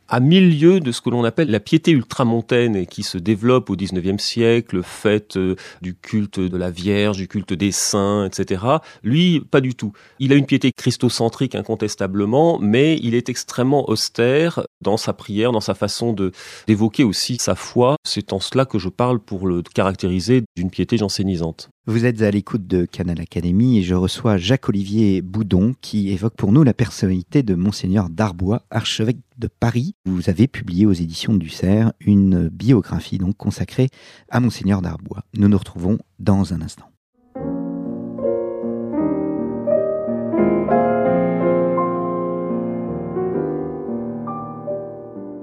à 0.08 0.20
milieu 0.20 0.80
de 0.80 0.92
ce 0.92 1.00
que 1.00 1.10
l'on 1.10 1.24
appelle 1.24 1.50
la 1.50 1.60
piété 1.60 1.90
ultramontaine 1.90 2.76
et 2.76 2.86
qui 2.86 3.02
se 3.02 3.18
développe 3.18 3.70
au 3.70 3.76
XIXe 3.76 4.22
siècle, 4.22 4.82
faite 4.82 5.36
euh, 5.36 5.56
du 5.82 5.94
culte 5.94 6.40
de 6.40 6.56
la 6.56 6.70
Vierge, 6.70 7.18
du 7.18 7.28
culte 7.28 7.52
des 7.52 7.72
saints, 7.72 8.26
etc. 8.26 8.64
Lui, 9.02 9.40
pas 9.40 9.60
du 9.60 9.74
tout. 9.74 9.92
Il 10.18 10.32
a 10.32 10.36
une 10.36 10.46
piété 10.46 10.72
christocentrique 10.72 11.54
incontestablement, 11.54 12.58
mais 12.58 12.98
il 13.02 13.14
est 13.14 13.28
extrêmement 13.28 13.88
austère 13.88 14.62
dans 14.80 14.96
sa 14.96 15.12
prière, 15.12 15.52
dans 15.52 15.60
sa 15.60 15.74
façon 15.74 16.12
de 16.12 16.32
d'évoquer 16.66 17.04
aussi 17.04 17.36
sa 17.38 17.54
foi. 17.54 17.96
C'est 18.04 18.32
en 18.32 18.40
cela 18.40 18.64
que 18.64 18.78
je 18.78 18.88
parle 18.88 19.18
pour 19.18 19.46
le 19.46 19.62
caractériser 19.62 20.42
d'une 20.56 20.70
piété 20.70 20.96
jansénisante. 20.96 21.70
Vous 21.86 22.04
êtes 22.04 22.20
à 22.20 22.30
l'écoute 22.30 22.66
de 22.66 22.84
Canal 22.84 23.18
Académie 23.18 23.78
et 23.78 23.82
je 23.82 23.94
reçois 23.94 24.36
Jacques-Olivier 24.36 25.22
Boudon 25.22 25.74
qui 25.80 26.10
évoque 26.10 26.34
pour 26.36 26.52
nous 26.52 26.62
la 26.62 26.74
personnalité 26.74 27.42
de 27.42 27.54
Monseigneur 27.54 28.10
Darbois, 28.10 28.62
archevêque 28.70 29.20
de 29.38 29.48
Paris. 29.48 29.94
Vous 30.04 30.30
avez 30.30 30.46
publié 30.46 30.86
aux 30.86 30.92
éditions 30.92 31.34
du 31.34 31.48
Cerf 31.48 31.92
une 32.00 32.48
biographie 32.48 33.18
donc 33.18 33.36
consacrée 33.36 33.88
à 34.30 34.40
Monseigneur 34.40 34.80
Darbois. 34.82 35.22
Nous 35.34 35.48
nous 35.48 35.58
retrouvons 35.58 35.98
dans 36.18 36.54
un 36.54 36.62
instant. 36.62 36.90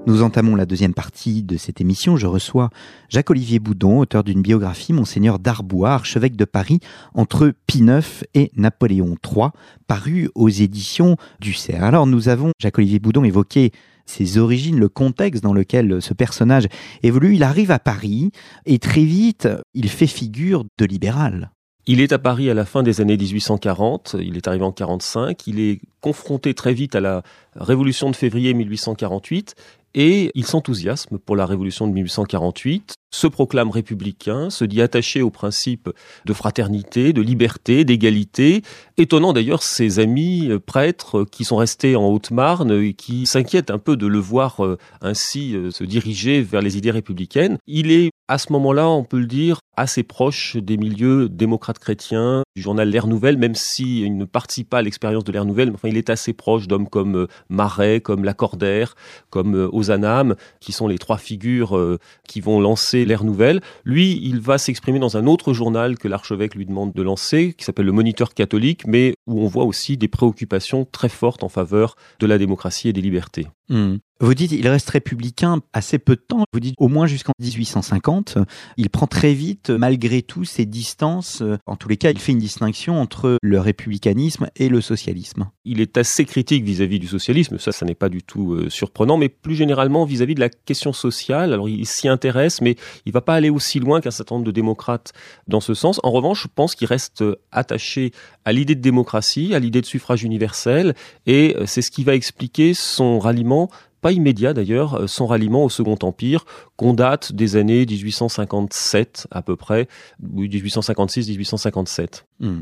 Nous 0.06 0.22
entamons 0.22 0.54
la 0.54 0.66
deuxième 0.66 0.94
partie 0.94 1.42
de 1.42 1.56
cette 1.56 1.80
émission. 1.80 2.16
Je 2.16 2.28
reçois 2.28 2.70
Jacques-Olivier 3.08 3.58
Boudon, 3.58 3.98
auteur 3.98 4.22
d'une 4.22 4.40
biographie, 4.40 4.92
Monseigneur 4.92 5.40
Darbois, 5.40 5.94
archevêque 5.94 6.36
de 6.36 6.44
Paris, 6.44 6.78
entre 7.14 7.52
Pie 7.66 7.80
IX 7.80 8.24
et 8.32 8.52
Napoléon 8.54 9.16
III, 9.24 9.48
paru 9.88 10.30
aux 10.36 10.48
éditions 10.48 11.16
du 11.40 11.54
Cerf. 11.54 11.82
Alors 11.82 12.06
nous 12.06 12.28
avons, 12.28 12.52
Jacques-Olivier 12.60 13.00
Boudon, 13.00 13.24
évoqué 13.24 13.72
ses 14.04 14.38
origines, 14.38 14.78
le 14.78 14.88
contexte 14.88 15.42
dans 15.42 15.52
lequel 15.52 16.00
ce 16.00 16.14
personnage 16.14 16.68
évolue. 17.02 17.34
Il 17.34 17.42
arrive 17.42 17.72
à 17.72 17.80
Paris 17.80 18.30
et 18.64 18.78
très 18.78 19.02
vite, 19.02 19.48
il 19.74 19.88
fait 19.88 20.06
figure 20.06 20.64
de 20.78 20.84
libéral. 20.84 21.50
Il 21.88 22.00
est 22.00 22.12
à 22.12 22.18
Paris 22.18 22.50
à 22.50 22.54
la 22.54 22.64
fin 22.64 22.82
des 22.82 23.00
années 23.00 23.16
1840, 23.16 24.16
il 24.20 24.36
est 24.36 24.48
arrivé 24.48 24.64
en 24.64 24.72
45, 24.72 25.46
il 25.46 25.60
est 25.60 25.80
confronté 26.00 26.52
très 26.52 26.74
vite 26.74 26.96
à 26.96 27.00
la 27.00 27.22
révolution 27.54 28.10
de 28.10 28.16
février 28.16 28.54
1848 28.54 29.54
et 29.96 30.30
il 30.34 30.44
s'enthousiasme 30.44 31.18
pour 31.18 31.34
la 31.36 31.46
révolution 31.46 31.88
de 31.88 31.92
1848, 31.94 32.94
se 33.16 33.26
proclame 33.26 33.70
républicain, 33.70 34.50
se 34.50 34.64
dit 34.64 34.82
attaché 34.82 35.22
aux 35.22 35.30
principes 35.30 35.88
de 36.26 36.32
fraternité, 36.34 37.14
de 37.14 37.22
liberté, 37.22 37.84
d'égalité, 37.84 38.62
étonnant 38.98 39.32
d'ailleurs 39.32 39.62
ses 39.62 39.98
amis 39.98 40.48
euh, 40.50 40.58
prêtres 40.58 41.24
qui 41.24 41.44
sont 41.44 41.56
restés 41.56 41.96
en 41.96 42.08
Haute-Marne 42.08 42.72
et 42.72 42.92
qui 42.92 43.24
s'inquiètent 43.24 43.70
un 43.70 43.78
peu 43.78 43.96
de 43.96 44.06
le 44.06 44.18
voir 44.18 44.64
euh, 44.64 44.76
ainsi 45.00 45.54
euh, 45.54 45.70
se 45.70 45.84
diriger 45.84 46.42
vers 46.42 46.60
les 46.60 46.76
idées 46.76 46.90
républicaines. 46.90 47.56
Il 47.66 47.90
est 47.90 48.10
à 48.28 48.38
ce 48.38 48.52
moment-là, 48.52 48.88
on 48.88 49.04
peut 49.04 49.20
le 49.20 49.26
dire, 49.26 49.60
assez 49.76 50.02
proche 50.02 50.56
des 50.56 50.76
milieux 50.76 51.28
démocrates 51.28 51.78
chrétiens, 51.78 52.42
du 52.56 52.62
journal 52.62 52.90
L'Air 52.90 53.06
Nouvelle, 53.06 53.38
même 53.38 53.54
s'il 53.54 54.16
ne 54.16 54.24
participe 54.24 54.68
pas 54.68 54.78
à 54.78 54.82
l'expérience 54.82 55.22
de 55.22 55.30
L'Air 55.30 55.44
Nouvelle, 55.44 55.70
enfin, 55.72 55.88
il 55.88 55.96
est 55.96 56.10
assez 56.10 56.32
proche 56.32 56.66
d'hommes 56.66 56.88
comme 56.88 57.28
Marais, 57.48 58.00
comme 58.00 58.24
Lacordaire, 58.24 58.96
comme 59.30 59.68
Ozanam, 59.72 60.34
qui 60.60 60.72
sont 60.72 60.88
les 60.88 60.98
trois 60.98 61.18
figures 61.18 61.98
qui 62.26 62.40
vont 62.40 62.58
lancer 62.58 63.05
l'ère 63.06 63.24
nouvelle. 63.24 63.60
Lui, 63.84 64.20
il 64.22 64.40
va 64.40 64.58
s'exprimer 64.58 64.98
dans 64.98 65.16
un 65.16 65.26
autre 65.26 65.52
journal 65.52 65.96
que 65.98 66.08
l'archevêque 66.08 66.54
lui 66.54 66.66
demande 66.66 66.92
de 66.92 67.02
lancer, 67.02 67.54
qui 67.56 67.64
s'appelle 67.64 67.86
le 67.86 67.92
Moniteur 67.92 68.34
catholique, 68.34 68.86
mais 68.86 69.14
où 69.26 69.40
on 69.40 69.46
voit 69.46 69.64
aussi 69.64 69.96
des 69.96 70.08
préoccupations 70.08 70.84
très 70.84 71.08
fortes 71.08 71.42
en 71.42 71.48
faveur 71.48 71.96
de 72.20 72.26
la 72.26 72.38
démocratie 72.38 72.88
et 72.88 72.92
des 72.92 73.00
libertés. 73.00 73.46
Hmm. 73.68 73.96
Vous 74.18 74.32
dites 74.32 74.52
il 74.52 74.66
reste 74.66 74.88
républicain 74.88 75.60
assez 75.74 75.98
peu 75.98 76.16
de 76.16 76.20
temps. 76.20 76.44
Vous 76.54 76.60
dites 76.60 76.74
au 76.78 76.88
moins 76.88 77.06
jusqu'en 77.06 77.32
1850. 77.38 78.38
Il 78.78 78.88
prend 78.88 79.06
très 79.06 79.34
vite, 79.34 79.68
malgré 79.68 80.22
tout, 80.22 80.44
ses 80.44 80.64
distances. 80.64 81.42
En 81.66 81.76
tous 81.76 81.88
les 81.88 81.98
cas, 81.98 82.10
il 82.10 82.18
fait 82.18 82.32
une 82.32 82.38
distinction 82.38 82.98
entre 82.98 83.36
le 83.42 83.60
républicanisme 83.60 84.48
et 84.56 84.70
le 84.70 84.80
socialisme. 84.80 85.50
Il 85.66 85.82
est 85.82 85.98
assez 85.98 86.24
critique 86.24 86.64
vis-à-vis 86.64 86.98
du 86.98 87.08
socialisme. 87.08 87.58
Ça, 87.58 87.72
ça 87.72 87.84
n'est 87.84 87.94
pas 87.94 88.08
du 88.08 88.22
tout 88.22 88.54
euh, 88.54 88.70
surprenant. 88.70 89.18
Mais 89.18 89.28
plus 89.28 89.54
généralement 89.54 90.06
vis-à-vis 90.06 90.34
de 90.34 90.40
la 90.40 90.48
question 90.48 90.94
sociale. 90.94 91.52
Alors, 91.52 91.68
il 91.68 91.86
s'y 91.86 92.08
intéresse, 92.08 92.62
mais 92.62 92.76
il 93.04 93.12
va 93.12 93.20
pas 93.20 93.34
aller 93.34 93.50
aussi 93.50 93.80
loin 93.80 94.00
qu'un 94.00 94.10
certain 94.10 94.36
nombre 94.36 94.46
de 94.46 94.50
démocrates 94.50 95.12
dans 95.46 95.60
ce 95.60 95.74
sens. 95.74 96.00
En 96.02 96.10
revanche, 96.10 96.44
je 96.44 96.48
pense 96.54 96.74
qu'il 96.74 96.86
reste 96.86 97.22
attaché 97.52 98.12
à 98.46 98.52
l'idée 98.52 98.76
de 98.76 98.80
démocratie, 98.80 99.54
à 99.54 99.58
l'idée 99.58 99.82
de 99.82 99.86
suffrage 99.86 100.22
universel. 100.22 100.94
Et 101.26 101.54
euh, 101.56 101.66
c'est 101.66 101.82
ce 101.82 101.90
qui 101.90 102.02
va 102.02 102.14
expliquer 102.14 102.72
son 102.72 103.18
ralliement 103.18 103.68
pas 104.06 104.12
immédiat 104.12 104.54
d'ailleurs, 104.54 105.10
son 105.10 105.26
ralliement 105.26 105.64
au 105.64 105.68
Second 105.68 105.98
Empire, 106.00 106.44
qu'on 106.76 106.94
date 106.94 107.32
des 107.32 107.56
années 107.56 107.84
1857 107.84 109.26
à 109.32 109.42
peu 109.42 109.56
près, 109.56 109.88
oui 110.22 110.48
1856-1857. 110.48 112.22
Hmm. 112.38 112.60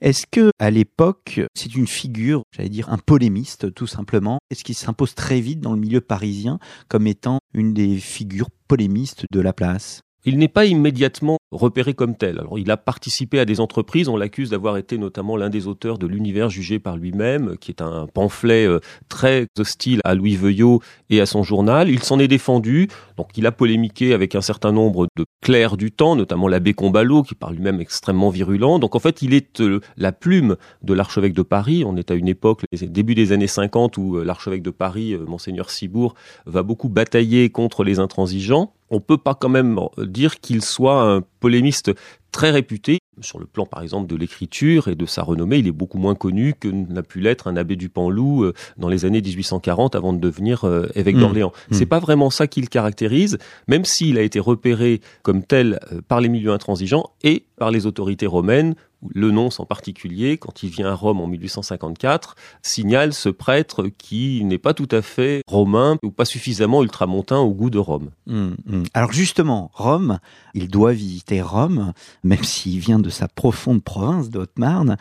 Est-ce 0.00 0.24
que 0.26 0.48
à 0.58 0.70
l'époque, 0.70 1.42
c'est 1.52 1.74
une 1.74 1.86
figure, 1.86 2.44
j'allais 2.50 2.70
dire 2.70 2.90
un 2.90 2.96
polémiste 2.96 3.74
tout 3.74 3.86
simplement, 3.86 4.38
est-ce 4.50 4.64
qu'il 4.64 4.74
s'impose 4.74 5.14
très 5.14 5.38
vite 5.38 5.60
dans 5.60 5.74
le 5.74 5.80
milieu 5.80 6.00
parisien 6.00 6.58
comme 6.88 7.06
étant 7.06 7.40
une 7.52 7.74
des 7.74 7.98
figures 7.98 8.48
polémistes 8.66 9.26
de 9.30 9.40
la 9.40 9.52
place? 9.52 10.00
Il 10.26 10.38
n'est 10.38 10.48
pas 10.48 10.66
immédiatement 10.66 11.38
repéré 11.52 11.94
comme 11.94 12.16
tel. 12.16 12.40
Alors, 12.40 12.58
il 12.58 12.70
a 12.72 12.76
participé 12.76 13.38
à 13.38 13.44
des 13.44 13.60
entreprises. 13.60 14.08
On 14.08 14.16
l'accuse 14.16 14.50
d'avoir 14.50 14.76
été 14.76 14.98
notamment 14.98 15.36
l'un 15.36 15.50
des 15.50 15.68
auteurs 15.68 15.98
de 15.98 16.06
l'univers 16.08 16.50
jugé 16.50 16.80
par 16.80 16.96
lui-même, 16.96 17.56
qui 17.58 17.70
est 17.70 17.80
un 17.80 18.08
pamphlet 18.12 18.66
euh, 18.66 18.80
très 19.08 19.46
hostile 19.56 20.00
à 20.04 20.16
Louis 20.16 20.34
Veuillot 20.34 20.82
et 21.10 21.20
à 21.20 21.26
son 21.26 21.44
journal. 21.44 21.88
Il 21.88 22.02
s'en 22.02 22.18
est 22.18 22.26
défendu. 22.26 22.88
Donc, 23.16 23.30
il 23.36 23.46
a 23.46 23.52
polémiqué 23.52 24.12
avec 24.14 24.34
un 24.34 24.40
certain 24.40 24.72
nombre 24.72 25.06
de 25.16 25.24
clercs 25.42 25.76
du 25.76 25.92
temps, 25.92 26.16
notamment 26.16 26.48
l'abbé 26.48 26.74
Combalot, 26.74 27.22
qui 27.22 27.36
par 27.36 27.52
lui-même 27.52 27.80
extrêmement 27.80 28.30
virulent. 28.30 28.80
Donc, 28.80 28.96
en 28.96 29.00
fait, 29.00 29.22
il 29.22 29.32
est 29.32 29.60
euh, 29.60 29.80
la 29.96 30.10
plume 30.10 30.56
de 30.82 30.92
l'archevêque 30.92 31.34
de 31.34 31.42
Paris. 31.42 31.84
On 31.86 31.96
est 31.96 32.10
à 32.10 32.14
une 32.14 32.28
époque, 32.28 32.64
début 32.72 33.14
des 33.14 33.30
années 33.30 33.46
50, 33.46 33.96
où 33.96 34.16
euh, 34.16 34.24
l'archevêque 34.24 34.62
de 34.62 34.70
Paris, 34.70 35.16
monseigneur 35.16 35.70
Cibourg, 35.70 36.14
va 36.46 36.64
beaucoup 36.64 36.88
batailler 36.88 37.48
contre 37.50 37.84
les 37.84 38.00
intransigeants 38.00 38.75
on 38.90 39.00
peut 39.00 39.18
pas 39.18 39.34
quand 39.34 39.48
même 39.48 39.78
dire 39.98 40.40
qu'il 40.40 40.62
soit 40.62 41.02
un 41.02 41.22
polémiste 41.40 41.92
très 42.36 42.50
réputé. 42.50 42.98
Sur 43.22 43.38
le 43.38 43.46
plan, 43.46 43.64
par 43.64 43.82
exemple, 43.82 44.06
de 44.08 44.14
l'écriture 44.14 44.88
et 44.88 44.94
de 44.94 45.06
sa 45.06 45.22
renommée, 45.22 45.56
il 45.56 45.66
est 45.66 45.72
beaucoup 45.72 45.96
moins 45.96 46.14
connu 46.14 46.52
que 46.52 46.68
n'a 46.68 47.02
pu 47.02 47.20
l'être 47.20 47.48
un 47.48 47.56
abbé 47.56 47.74
du 47.74 47.88
Panloup 47.88 48.44
euh, 48.44 48.52
dans 48.76 48.88
les 48.88 49.06
années 49.06 49.22
1840 49.22 49.94
avant 49.94 50.12
de 50.12 50.18
devenir 50.18 50.64
euh, 50.64 50.86
évêque 50.94 51.16
mmh. 51.16 51.20
d'Orléans. 51.20 51.52
Mmh. 51.70 51.74
C'est 51.74 51.86
pas 51.86 51.98
vraiment 51.98 52.28
ça 52.28 52.46
qui 52.46 52.60
le 52.60 52.66
caractérise, 52.66 53.38
même 53.68 53.86
s'il 53.86 54.18
a 54.18 54.22
été 54.22 54.38
repéré 54.38 55.00
comme 55.22 55.42
tel 55.42 55.80
euh, 55.92 56.02
par 56.06 56.20
les 56.20 56.28
milieux 56.28 56.52
intransigeants 56.52 57.08
et 57.24 57.46
par 57.56 57.70
les 57.70 57.86
autorités 57.86 58.26
romaines 58.26 58.74
le 59.14 59.30
nonce 59.30 59.60
en 59.60 59.66
particulier, 59.66 60.38
quand 60.38 60.62
il 60.62 60.70
vient 60.70 60.88
à 60.88 60.94
Rome 60.94 61.20
en 61.20 61.26
1854, 61.26 62.34
signale 62.62 63.12
ce 63.12 63.28
prêtre 63.28 63.88
qui 63.98 64.44
n'est 64.44 64.58
pas 64.58 64.74
tout 64.74 64.88
à 64.90 65.02
fait 65.02 65.42
romain 65.46 65.96
ou 66.02 66.10
pas 66.10 66.24
suffisamment 66.24 66.82
ultramontain 66.82 67.38
au 67.38 67.52
goût 67.52 67.70
de 67.70 67.78
Rome. 67.78 68.10
Hum, 68.28 68.56
hum. 68.70 68.84
Alors 68.94 69.12
justement, 69.12 69.70
Rome, 69.74 70.18
il 70.54 70.68
doit 70.68 70.92
visiter 70.92 71.40
Rome, 71.40 71.92
même 72.24 72.42
s'il 72.42 72.78
vient 72.78 72.98
de 72.98 73.10
sa 73.10 73.28
profonde 73.28 73.82
province 73.82 74.30
de 74.30 74.40
Haute-Marne. 74.40 74.96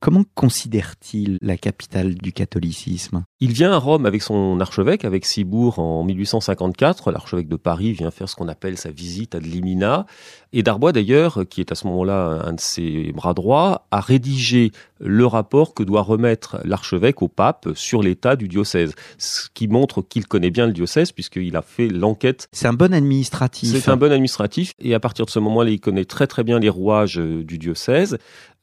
Comment 0.00 0.24
considère-t-il 0.34 1.36
la 1.42 1.58
capitale 1.58 2.14
du 2.14 2.32
catholicisme? 2.32 3.24
Il 3.38 3.52
vient 3.52 3.72
à 3.72 3.76
Rome 3.76 4.06
avec 4.06 4.22
son 4.22 4.58
archevêque, 4.58 5.04
avec 5.04 5.26
Cibourg 5.26 5.78
en 5.78 6.02
1854. 6.04 7.10
L'archevêque 7.10 7.48
de 7.48 7.56
Paris 7.56 7.92
vient 7.92 8.10
faire 8.10 8.26
ce 8.26 8.34
qu'on 8.34 8.48
appelle 8.48 8.78
sa 8.78 8.90
visite 8.90 9.34
ad 9.34 9.44
limina. 9.44 10.06
Et 10.54 10.62
Darbois, 10.62 10.92
d'ailleurs, 10.92 11.44
qui 11.50 11.60
est 11.60 11.70
à 11.70 11.74
ce 11.74 11.86
moment-là 11.86 12.42
un 12.46 12.54
de 12.54 12.60
ses 12.60 13.12
bras 13.12 13.34
droits, 13.34 13.86
a 13.90 14.00
rédigé 14.00 14.72
le 15.00 15.26
rapport 15.26 15.74
que 15.74 15.82
doit 15.82 16.02
remettre 16.02 16.60
l'archevêque 16.64 17.20
au 17.20 17.28
pape 17.28 17.68
sur 17.74 18.02
l'état 18.02 18.36
du 18.36 18.48
diocèse. 18.48 18.94
Ce 19.18 19.48
qui 19.52 19.68
montre 19.68 20.00
qu'il 20.00 20.26
connaît 20.26 20.50
bien 20.50 20.66
le 20.66 20.72
diocèse, 20.72 21.12
puisqu'il 21.12 21.56
a 21.56 21.62
fait 21.62 21.88
l'enquête. 21.88 22.48
C'est 22.52 22.66
un 22.66 22.72
bon 22.72 22.94
administratif. 22.94 23.70
C'est 23.70 23.90
un 23.90 23.98
bon 23.98 24.10
administratif. 24.10 24.72
Et 24.78 24.94
à 24.94 25.00
partir 25.00 25.26
de 25.26 25.30
ce 25.30 25.38
moment-là, 25.40 25.70
il 25.70 25.80
connaît 25.80 26.06
très 26.06 26.26
très 26.26 26.42
bien 26.42 26.58
les 26.58 26.70
rouages 26.70 27.18
euh, 27.18 27.44
du 27.44 27.58
diocèse. 27.58 28.16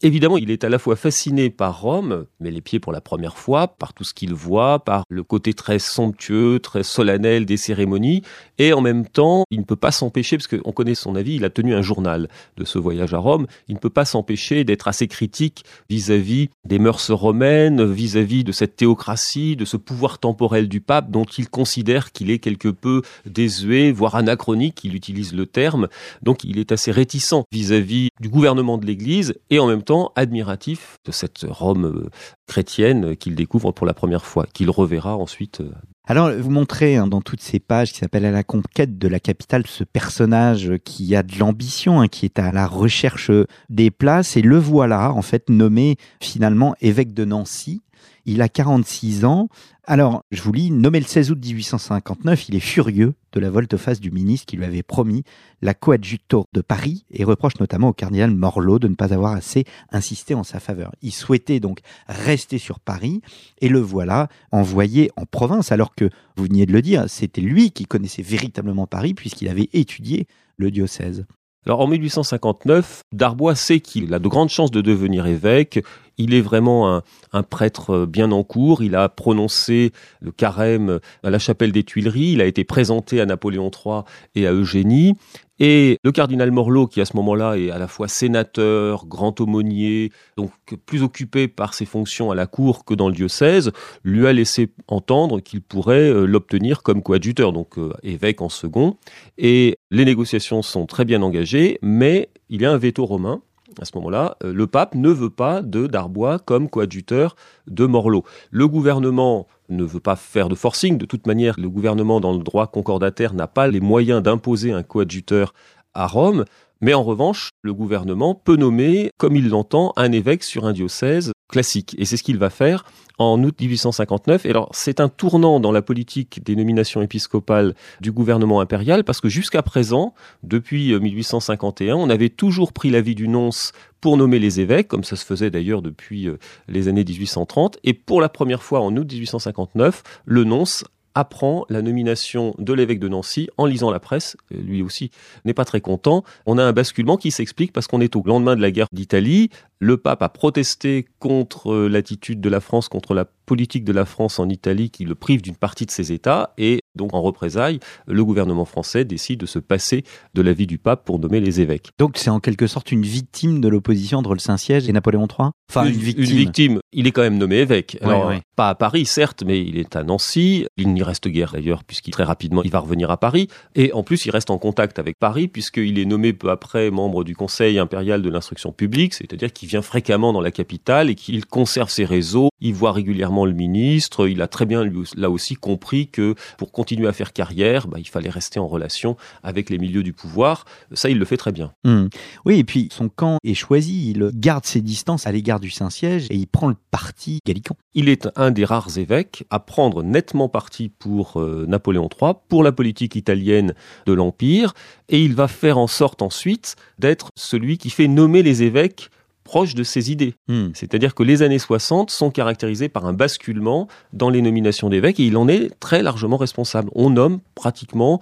Évidemment, 0.04 0.38
il 0.38 0.51
est 0.51 0.63
à 0.63 0.70
la 0.70 0.77
fois 0.77 0.96
fasciné 0.96 1.50
par 1.50 1.82
Rome, 1.82 2.27
mais 2.39 2.51
les 2.51 2.62
pieds 2.62 2.80
pour 2.80 2.92
la 2.92 3.01
première 3.01 3.36
fois, 3.36 3.68
par 3.68 3.96
tout 3.96 4.04
ce 4.04 4.13
qu'il 4.13 4.36
voit, 4.36 4.77
par 4.77 5.04
le 5.10 5.24
côté 5.24 5.56
très 5.56 5.80
somptueux, 5.80 6.60
très 6.60 6.84
solennel 6.84 7.48
des 7.48 7.58
cérémonies, 7.58 8.22
et 8.60 8.74
en 8.74 8.82
même 8.82 9.08
temps, 9.08 9.44
il 9.50 9.60
ne 9.60 9.63
peut 9.63 9.75
pas 9.75 9.89
s'empêcher, 9.89 10.38
parce 10.38 10.46
qu'on 10.46 10.72
connaît 10.72 10.94
son 10.94 11.16
avis, 11.16 11.38
il 11.38 11.46
a 11.46 11.50
tenu 11.50 11.74
un 11.74 11.82
journal 11.82 12.27
de 12.58 12.63
ce 12.63 12.77
voyage 12.77 13.16
à 13.16 13.18
Rome, 13.18 13.48
il 13.68 13.74
ne 13.74 13.80
peut 13.80 13.89
pas 13.89 14.06
s'empêcher 14.06 14.63
d'être 14.63 14.88
assez 14.88 15.08
critique 15.08 15.66
vis-à-vis 15.89 16.50
des 16.63 16.77
mœurs 16.77 17.10
romaines, 17.10 17.84
vis-à-vis 17.84 18.44
de 18.44 18.51
cette 18.51 18.75
théocratie, 18.75 19.56
de 19.56 19.66
ce 19.66 19.77
pouvoir 19.77 20.20
temporel 20.20 20.70
du 20.70 20.80
pape 20.80 21.10
dont 21.10 21.25
il 21.25 21.50
considère 21.50 22.12
qu'il 22.12 22.30
est 22.30 22.38
quelque 22.38 22.70
peu 22.70 23.01
désuet, 23.25 23.92
voire 23.92 24.13
anachronique, 24.13 24.84
il 24.84 24.94
utilise 24.94 25.34
le 25.34 25.48
terme. 25.48 25.88
Donc 26.22 26.44
il 26.44 26.60
est 26.60 26.72
assez 26.72 26.92
réticent 26.92 27.44
vis-à-vis 27.51 28.10
du 28.20 28.30
gouvernement 28.30 28.77
de 28.77 28.86
l'Église 28.86 29.34
et 29.50 29.58
en 29.58 29.66
même 29.66 29.84
admiratif 30.15 30.98
de 31.06 31.12
cette 31.12 31.46
Rome 31.48 31.86
euh, 31.86 32.10
chrétienne 32.48 33.15
qu'il 33.15 33.36
découvre 33.36 33.72
pour 33.72 33.86
la 33.86 33.94
première 33.94 34.25
fois, 34.25 34.46
qu'il 34.53 34.70
reverra 34.70 35.15
ensuite 35.15 35.62
euh, 35.62 35.72
alors, 36.10 36.32
vous 36.32 36.50
montrez 36.50 36.96
hein, 36.96 37.06
dans 37.06 37.20
toutes 37.20 37.41
ces 37.41 37.60
pages 37.60 37.91
qui 37.91 38.00
s'appellent 38.00 38.24
À 38.24 38.32
la 38.32 38.44
conquête 38.44 38.98
de 38.98 39.10
la 39.10 39.20
capitale 39.20 39.67
ce 39.67 39.84
personnage 39.84 40.72
qui 40.86 41.13
a 41.17 41.22
de 41.22 41.38
l'ambition, 41.38 42.00
hein, 42.00 42.08
qui 42.08 42.24
est 42.24 42.39
à 42.39 42.53
la 42.53 42.65
recherche 42.65 43.29
des 43.67 43.91
places, 43.91 44.38
et 44.38 44.41
le 44.41 44.58
voilà 44.58 45.12
en 45.12 45.22
fait 45.22 45.50
nommé 45.50 45.98
finalement 46.22 46.75
évêque 46.79 47.13
de 47.13 47.25
Nancy. 47.25 47.82
Il 48.29 48.41
a 48.41 48.50
46 48.50 49.24
ans. 49.24 49.48
Alors, 49.85 50.25
je 50.31 50.42
vous 50.42 50.51
lis, 50.51 50.70
nommé 50.70 51.00
le 51.00 51.05
16 51.05 51.31
août 51.31 51.40
1859, 51.42 52.50
il 52.50 52.55
est 52.55 52.59
furieux 52.59 53.13
de 53.31 53.40
la 53.40 53.50
volte-face 53.50 54.01
du 54.01 54.11
ministre 54.11 54.46
qui 54.46 54.57
lui 54.57 54.66
avait 54.66 54.83
promis 54.83 55.24
la 55.61 55.74
coadjutor 55.74 56.46
de 56.51 56.59
Paris 56.59 57.05
et 57.09 57.24
reproche 57.24 57.57
notamment 57.61 57.87
au 57.87 57.94
cardinal 57.94 58.31
Morlot 58.31 58.79
de 58.79 58.90
ne 58.90 58.96
pas 58.96 59.13
avoir 59.13 59.31
assez 59.31 59.63
insisté 59.94 60.35
en 60.35 60.44
sa 60.44 60.59
faveur. 60.59 60.92
Il 61.01 61.13
souhaitait 61.13 61.61
donc 61.61 61.79
rester 62.07 62.57
sur 62.57 62.81
Paris 62.81 63.22
et 63.61 63.70
le 63.70 63.79
voilà 63.79 64.27
envoyé 64.51 65.09
en 65.16 65.25
province 65.25 65.72
alors 65.72 65.96
que, 65.96 66.09
vous 66.35 66.44
veniez 66.44 66.66
de 66.66 66.74
le 66.74 66.81
dire, 66.81 67.05
c'était 67.07 67.40
lui 67.40 67.72
qui 67.72 67.85
connaissait 67.85 68.24
véritablement 68.24 68.87
Paris 68.87 69.13
puisqu'il 69.13 69.48
avait 69.48 69.70
étudié 69.72 70.27
le 70.57 70.70
diocèse. 70.70 71.25
Alors 71.68 71.82
en 71.82 71.88
1859, 71.88 73.01
Darbois 73.12 73.53
sait 73.56 73.82
qu'il 73.82 74.14
a 74.14 74.20
de 74.20 74.27
grandes 74.30 74.48
chances 74.48 74.72
de 74.72 74.80
devenir 74.80 75.27
évêque. 75.27 75.84
Il 76.18 76.34
est 76.34 76.40
vraiment 76.40 77.01
un, 77.34 77.44
prêtre 77.44 78.06
bien 78.06 78.32
en 78.32 78.44
cours. 78.44 78.82
Il 78.84 78.96
a 78.96 79.10
prononcé 79.10 79.92
le 80.22 80.32
carême 80.32 81.00
à 81.24 81.30
la 81.30 81.40
chapelle 81.40 81.74
des 81.74 81.84
Tuileries. 81.84 82.32
Il 82.32 82.40
a 82.40 82.46
été 82.46 82.64
présenté 82.64 83.20
à 83.20 83.25
Napoléon 83.25 83.70
III 83.70 84.03
et 84.36 84.48
à 84.48 84.53
Eugénie. 84.53 85.16
Et 85.59 85.98
le 86.03 86.11
cardinal 86.11 86.51
Morlot, 86.51 86.87
qui 86.87 87.01
à 87.01 87.05
ce 87.05 87.15
moment-là 87.17 87.57
est 87.57 87.72
à 87.72 87.79
la 87.79 87.87
fois 87.87 88.07
sénateur, 88.07 89.05
grand 89.07 89.39
aumônier, 89.41 90.11
donc 90.37 90.51
plus 90.85 91.03
occupé 91.03 91.48
par 91.48 91.74
ses 91.74 91.85
fonctions 91.85 92.31
à 92.31 92.35
la 92.35 92.46
cour 92.46 92.85
que 92.85 92.93
dans 92.93 93.09
le 93.09 93.15
diocèse, 93.15 93.72
lui 94.03 94.27
a 94.27 94.33
laissé 94.33 94.70
entendre 94.87 95.39
qu'il 95.39 95.61
pourrait 95.61 96.09
euh, 96.09 96.25
l'obtenir 96.25 96.83
comme 96.83 97.01
coadjuteur, 97.01 97.53
donc 97.53 97.77
euh, 97.77 97.93
évêque 98.03 98.41
en 98.41 98.50
second. 98.50 98.98
Et 99.37 99.77
les 99.89 100.05
négociations 100.05 100.61
sont 100.61 100.85
très 100.85 101.05
bien 101.05 101.22
engagées, 101.22 101.79
mais 101.81 102.29
il 102.50 102.61
y 102.61 102.65
a 102.65 102.72
un 102.72 102.77
veto 102.77 103.05
romain 103.05 103.41
à 103.79 103.85
ce 103.85 103.91
moment-là, 103.96 104.37
euh, 104.43 104.53
le 104.53 104.67
pape 104.67 104.96
ne 104.96 105.09
veut 105.09 105.29
pas 105.29 105.61
de 105.61 105.87
Darbois 105.87 106.39
comme 106.39 106.70
coadjuteur 106.70 107.35
de 107.67 107.85
Morlot. 107.85 108.24
Le 108.51 108.67
gouvernement 108.67 109.48
ne 109.70 109.84
veut 109.84 110.00
pas 110.00 110.16
faire 110.16 110.50
de 110.50 110.56
forcing. 110.56 110.98
De 110.98 111.06
toute 111.06 111.27
manière, 111.27 111.56
le 111.60 111.70
gouvernement 111.70 112.20
dans 112.20 112.34
le 112.34 112.44
droit 112.44 112.68
concordataire 112.68 113.34
n'a 113.34 113.48
pas 113.48 113.68
les 113.68 113.80
moyens 113.80 114.22
d'imposer 114.22 114.72
un 114.72 114.84
coadjuteur 114.84 115.53
à 115.94 116.08
Rome. 116.08 116.46
Mais 116.82 116.94
en 116.94 117.03
revanche, 117.03 117.50
le 117.64 117.74
gouvernement 117.74 118.36
peut 118.36 118.56
nommer, 118.56 119.10
comme 119.18 119.36
il 119.36 119.50
l'entend, 119.50 119.94
un 119.96 120.12
évêque 120.12 120.44
sur 120.44 120.66
un 120.66 120.74
diocèse 120.74 121.32
classique. 121.48 121.96
Et 121.98 122.05
c'est 122.05 122.18
ce 122.18 122.24
qu'il 122.24 122.38
va 122.38 122.50
faire 122.50 122.86
en 123.18 123.42
août 123.44 123.55
1859. 123.60 124.46
Et 124.46 124.50
alors, 124.50 124.70
c'est 124.74 125.00
un 125.00 125.10
tournant 125.10 125.60
dans 125.60 125.72
la 125.72 125.81
politique 125.81 126.44
des 126.44 126.55
nominations 126.55 127.01
épiscopales 127.01 127.75
du 128.01 128.12
gouvernement 128.12 128.62
impérial 128.62 129.03
parce 129.03 129.22
que 129.22 129.29
jusqu'à 129.29 129.64
présent, 129.64 130.14
depuis 130.44 130.98
1851, 130.98 131.96
euh, 131.96 131.98
on 131.98 132.10
avait 132.10 132.29
toujours 132.29 132.74
pris 132.74 132.90
l'avis 132.90 133.16
du 133.16 133.27
nonce 133.27 133.72
pour 134.01 134.18
nommer 134.18 134.40
les 134.40 134.60
évêques, 134.60 134.88
comme 134.88 135.03
ça 135.03 135.16
se 135.16 135.25
faisait 135.25 135.50
d'ailleurs 135.50 135.81
depuis 135.81 136.27
euh, 136.27 136.38
les 136.68 136.88
années 136.88 137.03
1830. 137.03 137.79
Et 137.83 137.94
pour 137.94 138.22
la 138.22 138.29
première 138.29 138.62
fois 138.62 138.81
en 138.81 138.96
août 138.96 139.12
1859, 139.12 140.03
le 140.25 140.44
nonce 140.44 140.83
apprend 141.18 141.66
la 141.70 141.82
nomination 141.82 142.53
de 142.60 142.74
l'évêque 142.74 143.00
de 143.00 143.08
Nancy 143.08 143.50
en 143.58 143.66
lisant 143.66 143.90
la 143.90 144.00
presse. 144.00 144.38
Lui 144.51 144.84
aussi 144.84 145.10
n'est 145.46 145.56
pas 145.56 145.66
très 145.66 145.82
content. 145.82 146.24
On 146.46 146.60
a 146.60 146.64
un 146.64 146.74
basculement 146.74 147.18
qui 147.18 147.32
s'explique 147.32 147.74
parce 147.74 147.88
qu'on 147.88 148.01
est 148.01 148.16
au 148.16 148.22
lendemain 148.24 148.56
de 148.56 148.62
la 148.62 148.70
guerre 148.70 148.88
d'Italie. 148.92 149.50
Le 149.80 149.98
pape 149.98 150.22
a 150.22 150.30
protesté 150.30 151.08
contre 151.20 151.72
euh, 151.72 151.88
l'attitude 151.88 152.40
de 152.40 152.50
la 152.50 152.60
France, 152.60 152.88
contre 152.88 153.16
la 153.16 153.25
politique 153.25 153.84
de 153.84 153.94
la 153.94 154.06
France 154.06 154.38
en 154.38 154.48
Italie 154.50 154.92
qui 154.92 155.06
le 155.06 155.16
prive 155.16 155.42
d'une 155.42 155.56
partie 155.56 155.88
de 155.88 155.92
ses 155.92 156.12
États. 156.12 156.53
Et 156.60 156.82
donc, 156.98 157.14
en 157.14 157.22
représailles, 157.22 157.79
le 158.07 158.25
gouvernement 158.25 158.66
français 158.66 159.05
décide 159.05 159.40
de 159.40 159.46
se 159.46 159.60
passer 159.60 160.03
de 160.33 160.42
l'avis 160.42 160.68
du 160.68 160.77
pape 160.77 161.05
pour 161.05 161.20
nommer 161.20 161.40
les 161.40 161.62
évêques. 161.62 161.92
Donc, 161.98 162.18
c'est 162.18 162.29
en 162.29 162.40
quelque 162.40 162.68
sorte 162.68 162.92
une 162.92 163.03
victime 163.03 163.62
de 163.62 163.68
l'opposition 163.68 164.20
entre 164.20 164.33
le 164.33 164.40
Saint-Siège 164.40 164.90
et 164.90 164.94
Napoléon 164.94 165.27
III 165.27 165.51
Enfin, 165.70 165.86
une, 165.86 165.92
victime. 165.92 166.79
Il 166.94 167.07
est 167.07 167.12
quand 167.12 167.22
même 167.22 167.38
nommé 167.38 167.57
évêque. 167.57 167.98
Alors, 168.01 168.31
pas 168.55 168.70
à 168.70 168.75
Paris, 168.75 169.05
certes, 169.05 169.44
mais 169.46 169.62
il 169.62 169.77
est 169.77 169.98
à 169.98 170.03
Nancy. 170.03 170.66
Il 170.77 170.94
n'y 170.94 171.03
reste 171.03 171.27
guère 171.27 171.51
d'ailleurs, 171.51 171.83
puisqu'il 171.83 172.12
très 172.12 172.24
rapidement 172.24 172.64
il 172.64 172.72
va 172.72 172.79
revenir 172.79 173.12
à 173.12 173.18
Paris. 173.18 173.50
Et 173.75 173.92
en 173.92 174.01
plus, 174.01 174.25
il 174.25 174.31
reste 174.31 174.50
en 174.50 174.57
contact 174.57 174.98
avec 174.98 175.20
Paris, 175.20 175.50
puisqu'il 175.50 176.00
est 176.00 176.05
nommé 176.05 176.31
peu 176.31 176.50
après 176.51 176.90
membre 176.90 177.25
du 177.25 177.36
Conseil 177.36 177.79
impérial 177.79 178.22
de 178.22 178.29
l'instruction 178.29 178.72
publique, 178.72 179.14
c'est-à-dire 179.14 179.51
qu'il 179.51 179.68
vient 179.68 179.81
fréquemment 179.81 180.31
dans 180.31 180.40
la 180.40 180.51
capitale 180.51 181.10
et 181.10 181.16
qu'il 181.16 181.46
conserve 181.46 181.90
ses 181.90 182.05
réseaux. 182.05 182.50
Il 182.62 182.74
voit 182.74 182.94
régulièrement 182.94 183.46
le 183.46 183.53
ministre. 183.53 184.27
Il 184.27 184.42
a 184.42 184.48
très 184.48 184.66
bien 184.66 184.90
là 185.18 185.29
aussi 185.29 185.55
compris 185.55 186.07
que 186.07 186.36
pour 186.57 186.72
continuer 186.87 187.09
à 187.09 187.13
faire 187.13 187.33
carrière, 187.33 187.85
bah, 187.85 188.00
il 188.00 188.07
fallait 188.07 188.29
rester 188.29 188.61
en 188.61 188.67
relation 188.67 189.17
avec 189.43 189.69
les 189.69 189.77
milieux 189.77 190.03
du 190.03 190.13
pouvoir. 190.13 190.63
Ça, 190.93 191.09
il 191.09 191.19
le 191.19 191.25
fait 191.25 191.35
très 191.35 191.51
bien. 191.51 191.73
Mmh. 191.83 192.05
Oui, 192.45 192.59
et 192.59 192.63
puis 192.63 192.87
son 192.93 193.09
camp 193.09 193.39
est 193.43 193.55
choisi. 193.55 194.11
Il 194.11 194.31
garde 194.33 194.65
ses 194.65 194.79
distances 194.79 195.27
à 195.27 195.33
l'égard 195.33 195.59
du 195.59 195.69
Saint-Siège 195.69 196.27
et 196.29 196.35
il 196.35 196.47
prend 196.47 196.69
le 196.69 196.77
parti 196.89 197.39
gallican. 197.45 197.75
Il 197.93 198.07
est 198.07 198.29
un 198.37 198.51
des 198.51 198.63
rares 198.63 198.97
évêques 198.97 199.43
à 199.50 199.59
prendre 199.59 200.01
nettement 200.01 200.47
parti 200.47 200.87
pour 200.87 201.41
euh, 201.41 201.65
Napoléon 201.67 202.07
III, 202.21 202.35
pour 202.47 202.63
la 202.63 202.71
politique 202.71 203.17
italienne 203.17 203.73
de 204.05 204.13
l'Empire, 204.13 204.73
et 205.09 205.21
il 205.21 205.35
va 205.35 205.50
faire 205.50 205.77
en 205.77 205.87
sorte 205.87 206.21
ensuite 206.21 206.77
d'être 207.00 207.31
celui 207.35 207.77
qui 207.77 207.89
fait 207.89 208.07
nommer 208.07 208.43
les 208.43 208.63
évêques 208.63 209.09
proches 209.48 209.75
de 209.75 209.83
ses 209.83 210.12
idées. 210.12 210.36
Hmm. 210.50 210.72
C'est-à-dire 210.74 211.16
que 211.16 211.24
les 211.24 211.42
années 211.42 211.57
60 211.57 212.12
sont 212.12 212.31
caractérisées 212.31 212.90
par 212.90 213.05
un 213.05 213.14
basculement 213.14 213.88
dans 214.12 214.29
les 214.29 214.42
nominations 214.42 214.90
d'évêques 214.90 215.22
et 215.22 215.25
il 215.25 215.38
en 215.38 215.48
est 215.48 215.72
très 215.79 216.03
largement 216.03 216.36
responsable. 216.36 216.90
On 216.94 217.10
nomme 217.10 217.40
pratiquement 217.55 218.20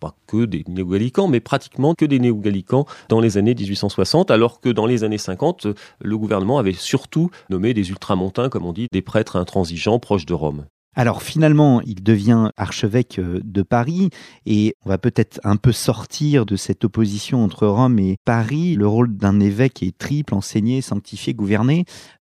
pas 0.00 0.16
que 0.26 0.46
des 0.46 0.64
néo-gallicans, 0.66 1.28
mais 1.28 1.40
pratiquement 1.40 1.94
que 1.94 2.06
des 2.06 2.18
néo-gallicans 2.18 2.86
dans 3.10 3.20
les 3.20 3.36
années 3.36 3.54
1860, 3.54 4.30
alors 4.30 4.62
que 4.62 4.70
dans 4.70 4.86
les 4.86 5.04
années 5.04 5.18
50, 5.18 5.66
le 6.00 6.18
gouvernement 6.18 6.58
avait 6.58 6.72
surtout 6.72 7.30
nommé 7.50 7.74
des 7.74 7.90
ultramontains, 7.90 8.48
comme 8.48 8.64
on 8.64 8.72
dit, 8.72 8.88
des 8.90 9.02
prêtres 9.02 9.36
intransigeants 9.36 9.98
proches 9.98 10.24
de 10.24 10.32
Rome. 10.32 10.64
Alors 10.94 11.22
finalement, 11.22 11.80
il 11.82 12.02
devient 12.02 12.50
archevêque 12.56 13.18
euh, 13.18 13.40
de 13.44 13.62
Paris 13.62 14.10
et 14.46 14.74
on 14.84 14.88
va 14.88 14.98
peut-être 14.98 15.40
un 15.44 15.56
peu 15.56 15.72
sortir 15.72 16.46
de 16.46 16.56
cette 16.56 16.84
opposition 16.84 17.42
entre 17.42 17.66
Rome 17.66 17.98
et 17.98 18.16
Paris. 18.24 18.76
Le 18.76 18.86
rôle 18.86 19.16
d'un 19.16 19.40
évêque 19.40 19.82
est 19.82 19.96
triple, 19.96 20.34
enseigner, 20.34 20.80
sanctifier, 20.82 21.34
gouverner. 21.34 21.84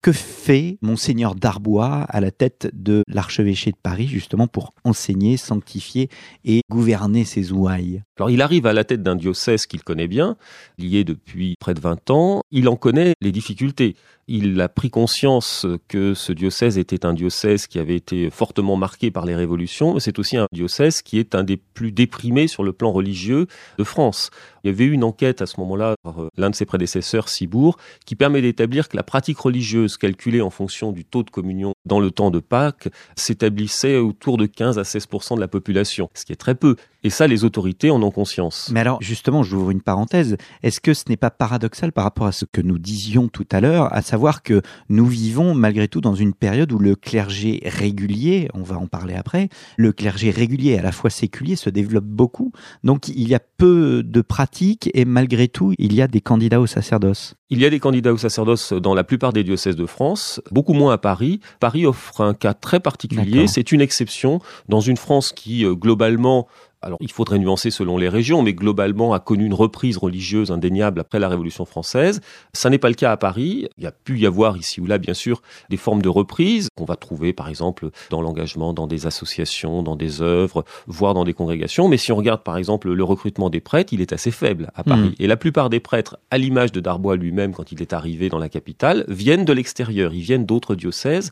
Que 0.03 0.11
fait 0.11 0.79
monseigneur 0.81 1.35
Darbois 1.35 2.07
à 2.09 2.21
la 2.21 2.31
tête 2.31 2.71
de 2.73 3.03
l'archevêché 3.07 3.69
de 3.69 3.77
Paris 3.77 4.07
justement 4.07 4.47
pour 4.47 4.73
enseigner, 4.83 5.37
sanctifier 5.37 6.09
et 6.43 6.61
gouverner 6.71 7.23
ses 7.23 7.51
ouailles? 7.51 8.01
Alors 8.17 8.31
il 8.31 8.41
arrive 8.41 8.65
à 8.65 8.73
la 8.73 8.83
tête 8.83 9.03
d'un 9.03 9.15
diocèse 9.15 9.67
qu'il 9.67 9.83
connaît 9.83 10.07
bien, 10.07 10.37
lié 10.79 11.03
depuis 11.03 11.53
près 11.59 11.75
de 11.75 11.79
20 11.79 12.09
ans, 12.09 12.41
il 12.49 12.67
en 12.67 12.77
connaît 12.77 13.13
les 13.21 13.31
difficultés. 13.31 13.95
Il 14.27 14.59
a 14.61 14.69
pris 14.69 14.89
conscience 14.89 15.67
que 15.87 16.15
ce 16.15 16.31
diocèse 16.31 16.79
était 16.79 17.05
un 17.05 17.13
diocèse 17.13 17.67
qui 17.67 17.77
avait 17.77 17.95
été 17.95 18.31
fortement 18.31 18.77
marqué 18.77 19.11
par 19.11 19.25
les 19.25 19.35
révolutions, 19.35 19.99
c'est 19.99 20.17
aussi 20.17 20.35
un 20.35 20.47
diocèse 20.51 21.03
qui 21.03 21.19
est 21.19 21.35
un 21.35 21.43
des 21.43 21.57
plus 21.57 21.91
déprimés 21.91 22.47
sur 22.47 22.63
le 22.63 22.73
plan 22.73 22.91
religieux 22.91 23.45
de 23.77 23.83
France. 23.83 24.31
Il 24.63 24.67
y 24.67 24.73
avait 24.73 24.85
eu 24.85 24.91
une 24.91 25.03
enquête 25.03 25.41
à 25.41 25.45
ce 25.45 25.59
moment-là 25.59 25.95
par 26.03 26.21
euh, 26.21 26.29
l'un 26.37 26.49
de 26.49 26.55
ses 26.55 26.65
prédécesseurs, 26.65 27.29
Cibourg, 27.29 27.77
qui 28.05 28.15
permet 28.15 28.41
d'établir 28.41 28.89
que 28.89 28.97
la 28.97 29.03
pratique 29.03 29.39
religieuse 29.39 29.97
calculée 29.97 30.41
en 30.41 30.49
fonction 30.49 30.91
du 30.91 31.05
taux 31.05 31.23
de 31.23 31.29
communion 31.29 31.73
dans 31.85 31.99
le 31.99 32.11
temps 32.11 32.31
de 32.31 32.39
Pâques 32.39 32.89
s'établissait 33.15 33.97
autour 33.97 34.37
de 34.37 34.45
15 34.45 34.79
à 34.79 34.83
16% 34.83 35.35
de 35.35 35.41
la 35.41 35.47
population, 35.47 36.09
ce 36.13 36.25
qui 36.25 36.33
est 36.33 36.37
très 36.37 36.55
peu. 36.55 36.75
Et 37.03 37.09
ça, 37.09 37.27
les 37.27 37.43
autorités 37.43 37.89
en 37.89 38.01
ont 38.03 38.11
conscience. 38.11 38.69
Mais 38.71 38.79
alors, 38.79 39.01
justement, 39.01 39.41
j'ouvre 39.41 39.71
une 39.71 39.81
parenthèse. 39.81 40.37
Est-ce 40.61 40.79
que 40.79 40.93
ce 40.93 41.05
n'est 41.09 41.17
pas 41.17 41.31
paradoxal 41.31 41.91
par 41.91 42.03
rapport 42.03 42.27
à 42.27 42.31
ce 42.31 42.45
que 42.45 42.61
nous 42.61 42.77
disions 42.77 43.27
tout 43.27 43.47
à 43.51 43.59
l'heure, 43.59 43.91
à 43.93 44.01
savoir 44.03 44.43
que 44.43 44.61
nous 44.89 45.07
vivons 45.07 45.55
malgré 45.55 45.87
tout 45.87 46.01
dans 46.01 46.13
une 46.13 46.33
période 46.33 46.71
où 46.71 46.77
le 46.77 46.95
clergé 46.95 47.61
régulier, 47.65 48.49
on 48.53 48.61
va 48.61 48.77
en 48.77 48.85
parler 48.85 49.15
après, 49.15 49.49
le 49.77 49.91
clergé 49.91 50.29
régulier 50.29 50.77
à 50.77 50.83
la 50.83 50.91
fois 50.91 51.09
séculier 51.09 51.55
se 51.55 51.71
développe 51.71 52.05
beaucoup. 52.05 52.51
Donc, 52.83 53.07
il 53.07 53.27
y 53.27 53.33
a 53.33 53.39
peu 53.39 54.03
de 54.03 54.21
pratiques 54.21 54.89
et 54.93 55.05
malgré 55.05 55.47
tout, 55.47 55.73
il 55.79 55.93
y 55.93 56.01
a 56.01 56.07
des 56.07 56.21
candidats 56.21 56.61
au 56.61 56.67
sacerdoce. 56.67 57.35
Il 57.49 57.59
y 57.59 57.65
a 57.65 57.69
des 57.69 57.79
candidats 57.79 58.13
au 58.13 58.17
sacerdoce 58.17 58.73
dans 58.73 58.93
la 58.93 59.03
plupart 59.03 59.33
des 59.33 59.43
diocèses 59.43 59.75
de 59.75 59.85
France, 59.85 60.39
beaucoup 60.51 60.73
moins 60.73 60.93
à 60.93 60.97
Paris. 60.97 61.41
Paris 61.59 61.85
offre 61.85 62.21
un 62.21 62.33
cas 62.33 62.53
très 62.53 62.79
particulier. 62.79 63.47
C'est 63.47 63.71
une 63.71 63.81
exception 63.81 64.39
dans 64.69 64.79
une 64.79 64.95
France 64.97 65.33
qui, 65.33 65.65
euh, 65.65 65.73
globalement, 65.73 66.47
alors 66.81 66.97
il 67.01 67.11
faudrait 67.11 67.39
nuancer 67.39 67.71
selon 67.71 67.97
les 67.97 68.09
régions, 68.09 68.41
mais 68.41 68.53
globalement 68.53 69.13
a 69.13 69.19
connu 69.19 69.45
une 69.45 69.53
reprise 69.53 69.97
religieuse 69.97 70.51
indéniable 70.51 70.99
après 70.99 71.19
la 71.19 71.29
Révolution 71.29 71.65
française. 71.65 72.21
Ça 72.53 72.69
n'est 72.69 72.79
pas 72.79 72.89
le 72.89 72.95
cas 72.95 73.11
à 73.11 73.17
Paris. 73.17 73.67
Il 73.77 73.83
y 73.83 73.87
a 73.87 73.91
pu 73.91 74.19
y 74.19 74.25
avoir 74.25 74.57
ici 74.57 74.81
ou 74.81 74.85
là, 74.85 74.97
bien 74.97 75.13
sûr, 75.13 75.41
des 75.69 75.77
formes 75.77 76.01
de 76.01 76.09
reprise 76.09 76.69
qu'on 76.75 76.85
va 76.85 76.95
trouver, 76.95 77.33
par 77.33 77.49
exemple, 77.49 77.89
dans 78.09 78.21
l'engagement 78.21 78.73
dans 78.73 78.87
des 78.87 79.05
associations, 79.05 79.83
dans 79.83 79.95
des 79.95 80.21
œuvres, 80.21 80.65
voire 80.87 81.13
dans 81.13 81.23
des 81.23 81.33
congrégations. 81.33 81.87
Mais 81.87 81.97
si 81.97 82.11
on 82.11 82.15
regarde, 82.15 82.43
par 82.43 82.57
exemple, 82.57 82.91
le 82.91 83.03
recrutement 83.03 83.49
des 83.49 83.61
prêtres, 83.61 83.93
il 83.93 84.01
est 84.01 84.13
assez 84.13 84.31
faible 84.31 84.71
à 84.75 84.83
Paris. 84.83 85.09
Hmm. 85.09 85.15
Et 85.19 85.27
la 85.27 85.37
plupart 85.37 85.69
des 85.69 85.79
prêtres, 85.79 86.17
à 86.31 86.37
l'image 86.37 86.71
de 86.71 86.79
Darbois 86.79 87.15
lui-même 87.15 87.53
quand 87.53 87.71
il 87.71 87.81
est 87.81 87.93
arrivé 87.93 88.29
dans 88.29 88.39
la 88.39 88.49
capitale, 88.49 89.05
viennent 89.07 89.45
de 89.45 89.53
l'extérieur. 89.53 90.13
Ils 90.13 90.21
viennent 90.21 90.45
d'autres 90.45 90.75
diocèses. 90.75 91.31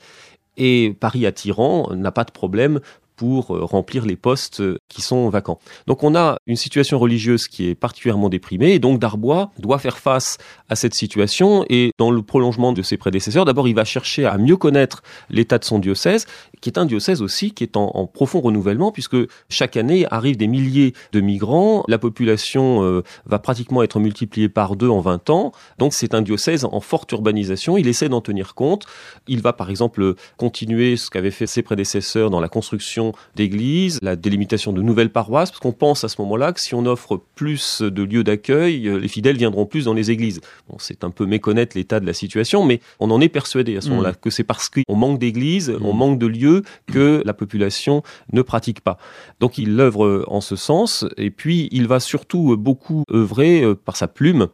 Et 0.58 0.96
Paris 1.00 1.26
attirant 1.26 1.94
n'a 1.96 2.12
pas 2.12 2.26
de 2.26 2.32
problème 2.32 2.82
pour 3.20 3.54
euh, 3.54 3.66
remplir 3.66 4.06
les 4.06 4.16
postes 4.16 4.62
euh, 4.62 4.78
qui 4.88 5.02
sont 5.02 5.28
vacants. 5.28 5.60
Donc 5.88 6.06
on 6.06 6.16
a 6.16 6.38
une 6.48 6.56
situation 6.56 6.98
religieuse 6.98 7.50
qui 7.50 7.68
est 7.68 7.76
particulièrement 7.76 8.30
déprimée 8.30 8.72
et 8.72 8.80
donc 8.80 8.98
Darbois 8.98 9.52
doit 9.60 9.78
faire 9.78 9.98
face 9.98 10.38
à 10.70 10.78
cette 10.78 10.94
situation 10.94 11.66
et 11.70 11.92
dans 11.98 12.12
le 12.12 12.22
prolongement 12.22 12.72
de 12.72 12.82
ses 12.82 12.96
prédécesseurs, 12.96 13.44
d'abord 13.44 13.68
il 13.68 13.76
va 13.76 13.84
chercher 13.84 14.26
à 14.26 14.38
mieux 14.38 14.56
connaître 14.56 15.04
l'état 15.30 15.58
de 15.58 15.66
son 15.66 15.80
diocèse, 15.80 16.28
qui 16.62 16.70
est 16.70 16.80
un 16.80 16.86
diocèse 16.86 17.22
aussi 17.22 17.52
qui 17.52 17.66
est 17.66 17.76
en, 17.76 18.08
profond 18.08 18.40
renouvellement 18.40 18.94
puisque 18.94 19.18
chaque 19.50 19.76
année 19.76 20.06
arrivent 20.12 20.38
des 20.38 20.48
milliers 20.48 20.94
de 21.12 21.20
migrants, 21.20 21.84
la 21.90 21.98
population 21.98 22.86
euh, 22.86 23.04
va 23.26 23.40
pratiquement 23.40 23.84
être 23.84 24.00
multipliée 24.00 24.48
par 24.48 24.78
deux 24.78 24.88
en 24.88 25.02
20 25.02 25.30
ans, 25.30 25.52
donc 25.78 25.94
c'est 25.94 26.14
un 26.14 26.22
diocèse 26.22 26.64
en 26.64 26.80
forte 26.80 27.12
urbanisation, 27.12 27.76
il 27.76 27.90
essaie 27.90 28.08
d'en 28.08 28.22
tenir 28.22 28.56
compte, 28.56 28.86
il 29.28 29.42
va 29.42 29.52
par 29.52 29.70
exemple 29.70 30.14
continuer 30.38 30.96
ce 30.96 31.10
qu'avaient 31.10 31.32
fait 31.32 31.48
ses 31.48 31.64
prédécesseurs 31.64 32.30
dans 32.30 32.40
la 32.40 32.48
construction 32.48 33.09
d'églises, 33.36 34.00
la 34.02 34.15
délimitation 34.15 34.74
de 34.74 34.82
nouvelles 34.82 35.12
paroisses, 35.12 35.52
parce 35.52 35.60
qu'on 35.60 35.72
pense 35.72 36.04
à 36.04 36.10
ce 36.10 36.22
moment-là 36.22 36.54
que 36.54 36.60
si 36.60 36.76
on 36.76 36.86
offre 36.86 37.22
plus 37.36 37.82
de 37.82 38.04
lieux 38.04 38.24
d'accueil, 38.24 38.88
euh, 38.88 39.00
les 39.00 39.08
fidèles 39.08 39.38
viendront 39.38 39.65
plus 39.65 39.86
dans 39.86 39.93
les 39.93 40.12
églises. 40.12 40.41
Bon, 40.69 40.78
c'est 40.80 41.04
un 41.04 41.10
peu 41.10 41.26
méconnaître 41.26 41.78
l'état 41.78 42.00
de 42.00 42.06
la 42.06 42.13
situation, 42.13 42.63
mais 42.63 42.80
on 43.00 43.12
en 43.12 43.22
est 43.22 43.30
persuadé 43.30 43.78
à 43.78 43.82
ce 43.82 43.89
moment-là, 43.89 44.12
mm. 44.12 44.17
que 44.22 44.30
c'est 44.30 44.43
parce 44.43 44.69
qu'on 44.69 44.95
manque 44.95 45.19
d'églises, 45.19 45.74
on 45.82 45.93
mm. 45.93 45.98
manque 45.98 46.19
de 46.19 46.28
lieux, 46.28 46.63
que 46.88 47.22
la 47.26 47.34
population 47.34 48.04
ne 48.34 48.41
pratique 48.41 48.82
pas. 48.82 48.98
Donc 49.39 49.58
il 49.58 49.80
œuvre 49.80 50.26
en 50.28 50.41
ce 50.41 50.56
sens, 50.56 51.06
et 51.17 51.32
puis 51.32 51.69
il 51.72 51.88
va 51.88 52.00
surtout 52.00 52.58
beaucoup 52.58 53.04
œuvrer 53.12 53.63
euh, 53.63 53.76
par 53.76 53.95
sa 53.95 54.08
plume 54.08 54.48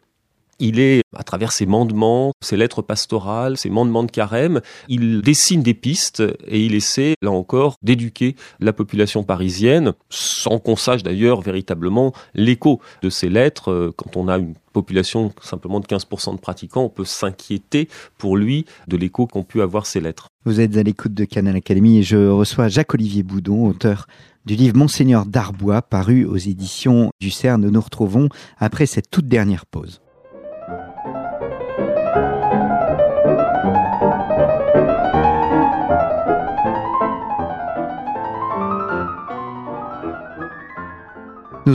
il 0.59 0.79
est, 0.79 1.01
à 1.15 1.23
travers 1.23 1.51
ses 1.51 1.65
mandements, 1.65 2.31
ses 2.41 2.57
lettres 2.57 2.81
pastorales, 2.81 3.57
ses 3.57 3.69
mandements 3.69 4.03
de 4.03 4.11
carême, 4.11 4.61
il 4.87 5.21
dessine 5.21 5.61
des 5.61 5.73
pistes 5.73 6.23
et 6.47 6.65
il 6.65 6.75
essaie, 6.75 7.15
là 7.21 7.31
encore, 7.31 7.75
d'éduquer 7.81 8.35
la 8.59 8.73
population 8.73 9.23
parisienne, 9.23 9.93
sans 10.09 10.59
qu'on 10.59 10.75
sache 10.75 11.03
d'ailleurs 11.03 11.41
véritablement 11.41 12.13
l'écho 12.33 12.79
de 13.01 13.09
ces 13.09 13.29
lettres. 13.29 13.93
Quand 13.97 14.17
on 14.17 14.27
a 14.27 14.37
une 14.37 14.55
population 14.73 15.33
simplement 15.41 15.79
de 15.79 15.85
15% 15.85 16.35
de 16.35 16.39
pratiquants, 16.39 16.83
on 16.83 16.89
peut 16.89 17.05
s'inquiéter 17.05 17.87
pour 18.17 18.37
lui 18.37 18.65
de 18.87 18.97
l'écho 18.97 19.27
qu'ont 19.27 19.43
pu 19.43 19.61
avoir 19.61 19.85
ces 19.85 19.99
lettres. 20.01 20.27
Vous 20.45 20.59
êtes 20.59 20.77
à 20.77 20.83
l'écoute 20.83 21.13
de 21.13 21.25
Canal 21.25 21.55
Academy 21.55 21.99
et 21.99 22.03
je 22.03 22.29
reçois 22.29 22.67
Jacques-Olivier 22.67 23.23
Boudon, 23.23 23.67
auteur 23.67 24.07
du 24.45 24.55
livre 24.55 24.77
Monseigneur 24.77 25.25
d'Arbois, 25.25 25.81
paru 25.81 26.25
aux 26.25 26.37
éditions 26.37 27.09
du 27.19 27.31
CERN. 27.31 27.61
Nous 27.61 27.71
nous 27.71 27.81
retrouvons 27.81 28.29
après 28.59 28.85
cette 28.85 29.09
toute 29.09 29.27
dernière 29.27 29.65
pause. 29.65 30.01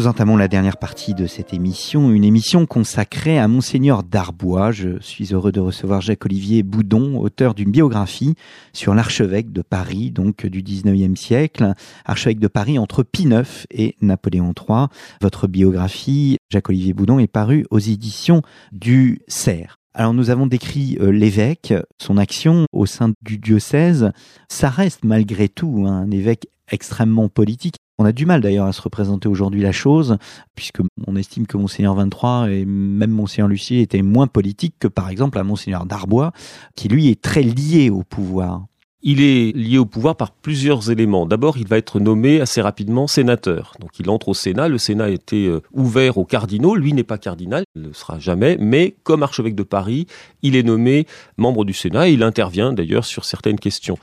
Nous 0.00 0.06
entamons 0.06 0.38
la 0.38 0.48
dernière 0.48 0.78
partie 0.78 1.12
de 1.12 1.26
cette 1.26 1.52
émission, 1.52 2.10
une 2.10 2.24
émission 2.24 2.64
consacrée 2.64 3.38
à 3.38 3.48
Monseigneur 3.48 4.02
Darbois. 4.02 4.72
Je 4.72 4.98
suis 5.00 5.34
heureux 5.34 5.52
de 5.52 5.60
recevoir 5.60 6.00
Jacques-Olivier 6.00 6.62
Boudon, 6.62 7.18
auteur 7.20 7.52
d'une 7.52 7.70
biographie 7.70 8.34
sur 8.72 8.94
l'archevêque 8.94 9.52
de 9.52 9.60
Paris, 9.60 10.10
donc 10.10 10.46
du 10.46 10.62
19e 10.62 11.16
siècle, 11.16 11.74
archevêque 12.06 12.38
de 12.38 12.48
Paris 12.48 12.78
entre 12.78 13.02
Pie 13.02 13.24
IX 13.24 13.66
et 13.70 13.94
Napoléon 14.00 14.54
III. 14.56 14.86
Votre 15.20 15.48
biographie, 15.48 16.38
Jacques-Olivier 16.48 16.94
Boudon, 16.94 17.18
est 17.18 17.26
parue 17.26 17.66
aux 17.70 17.78
éditions 17.78 18.40
du 18.72 19.20
CERF. 19.28 19.76
Alors 19.92 20.14
nous 20.14 20.30
avons 20.30 20.46
décrit 20.46 20.96
euh, 21.02 21.10
l'évêque, 21.10 21.74
son 21.98 22.16
action 22.16 22.64
au 22.72 22.86
sein 22.86 23.12
du 23.20 23.36
diocèse. 23.36 24.12
Ça 24.48 24.70
reste 24.70 25.04
malgré 25.04 25.50
tout 25.50 25.84
un 25.86 26.10
évêque 26.10 26.46
extrêmement 26.72 27.28
politique. 27.28 27.76
On 28.00 28.06
a 28.06 28.12
du 28.12 28.24
mal 28.24 28.40
d'ailleurs 28.40 28.64
à 28.64 28.72
se 28.72 28.80
représenter 28.80 29.28
aujourd'hui 29.28 29.60
la 29.60 29.72
chose, 29.72 30.16
puisque 30.54 30.80
on 31.06 31.16
estime 31.16 31.46
que 31.46 31.58
Monseigneur 31.58 31.94
23 31.94 32.50
et 32.50 32.64
même 32.64 33.10
Monseigneur 33.10 33.46
Lucier 33.46 33.82
étaient 33.82 34.00
moins 34.00 34.26
politiques 34.26 34.76
que 34.78 34.88
par 34.88 35.10
exemple 35.10 35.38
à 35.38 35.44
Monseigneur 35.44 35.84
Darbois, 35.84 36.32
qui 36.74 36.88
lui 36.88 37.08
est 37.08 37.20
très 37.20 37.42
lié 37.42 37.90
au 37.90 38.02
pouvoir. 38.02 38.64
Il 39.02 39.20
est 39.20 39.54
lié 39.54 39.76
au 39.76 39.84
pouvoir 39.84 40.16
par 40.16 40.32
plusieurs 40.32 40.90
éléments. 40.90 41.26
D'abord, 41.26 41.58
il 41.58 41.68
va 41.68 41.76
être 41.76 42.00
nommé 42.00 42.40
assez 42.40 42.62
rapidement 42.62 43.06
sénateur. 43.06 43.74
Donc 43.80 43.98
il 43.98 44.08
entre 44.08 44.28
au 44.28 44.34
Sénat. 44.34 44.68
Le 44.68 44.78
Sénat 44.78 45.10
été 45.10 45.46
euh, 45.46 45.60
ouvert 45.74 46.16
aux 46.16 46.24
cardinaux. 46.24 46.76
Lui 46.76 46.94
n'est 46.94 47.04
pas 47.04 47.18
cardinal, 47.18 47.64
il 47.74 47.82
ne 47.82 47.88
le 47.88 47.92
sera 47.92 48.18
jamais. 48.18 48.56
Mais 48.60 48.94
comme 49.02 49.22
archevêque 49.22 49.54
de 49.54 49.62
Paris, 49.62 50.06
il 50.40 50.56
est 50.56 50.62
nommé 50.62 51.06
membre 51.36 51.66
du 51.66 51.74
Sénat 51.74 52.08
et 52.08 52.12
il 52.12 52.22
intervient 52.22 52.72
d'ailleurs 52.72 53.04
sur 53.04 53.26
certaines 53.26 53.58
questions. 53.58 53.98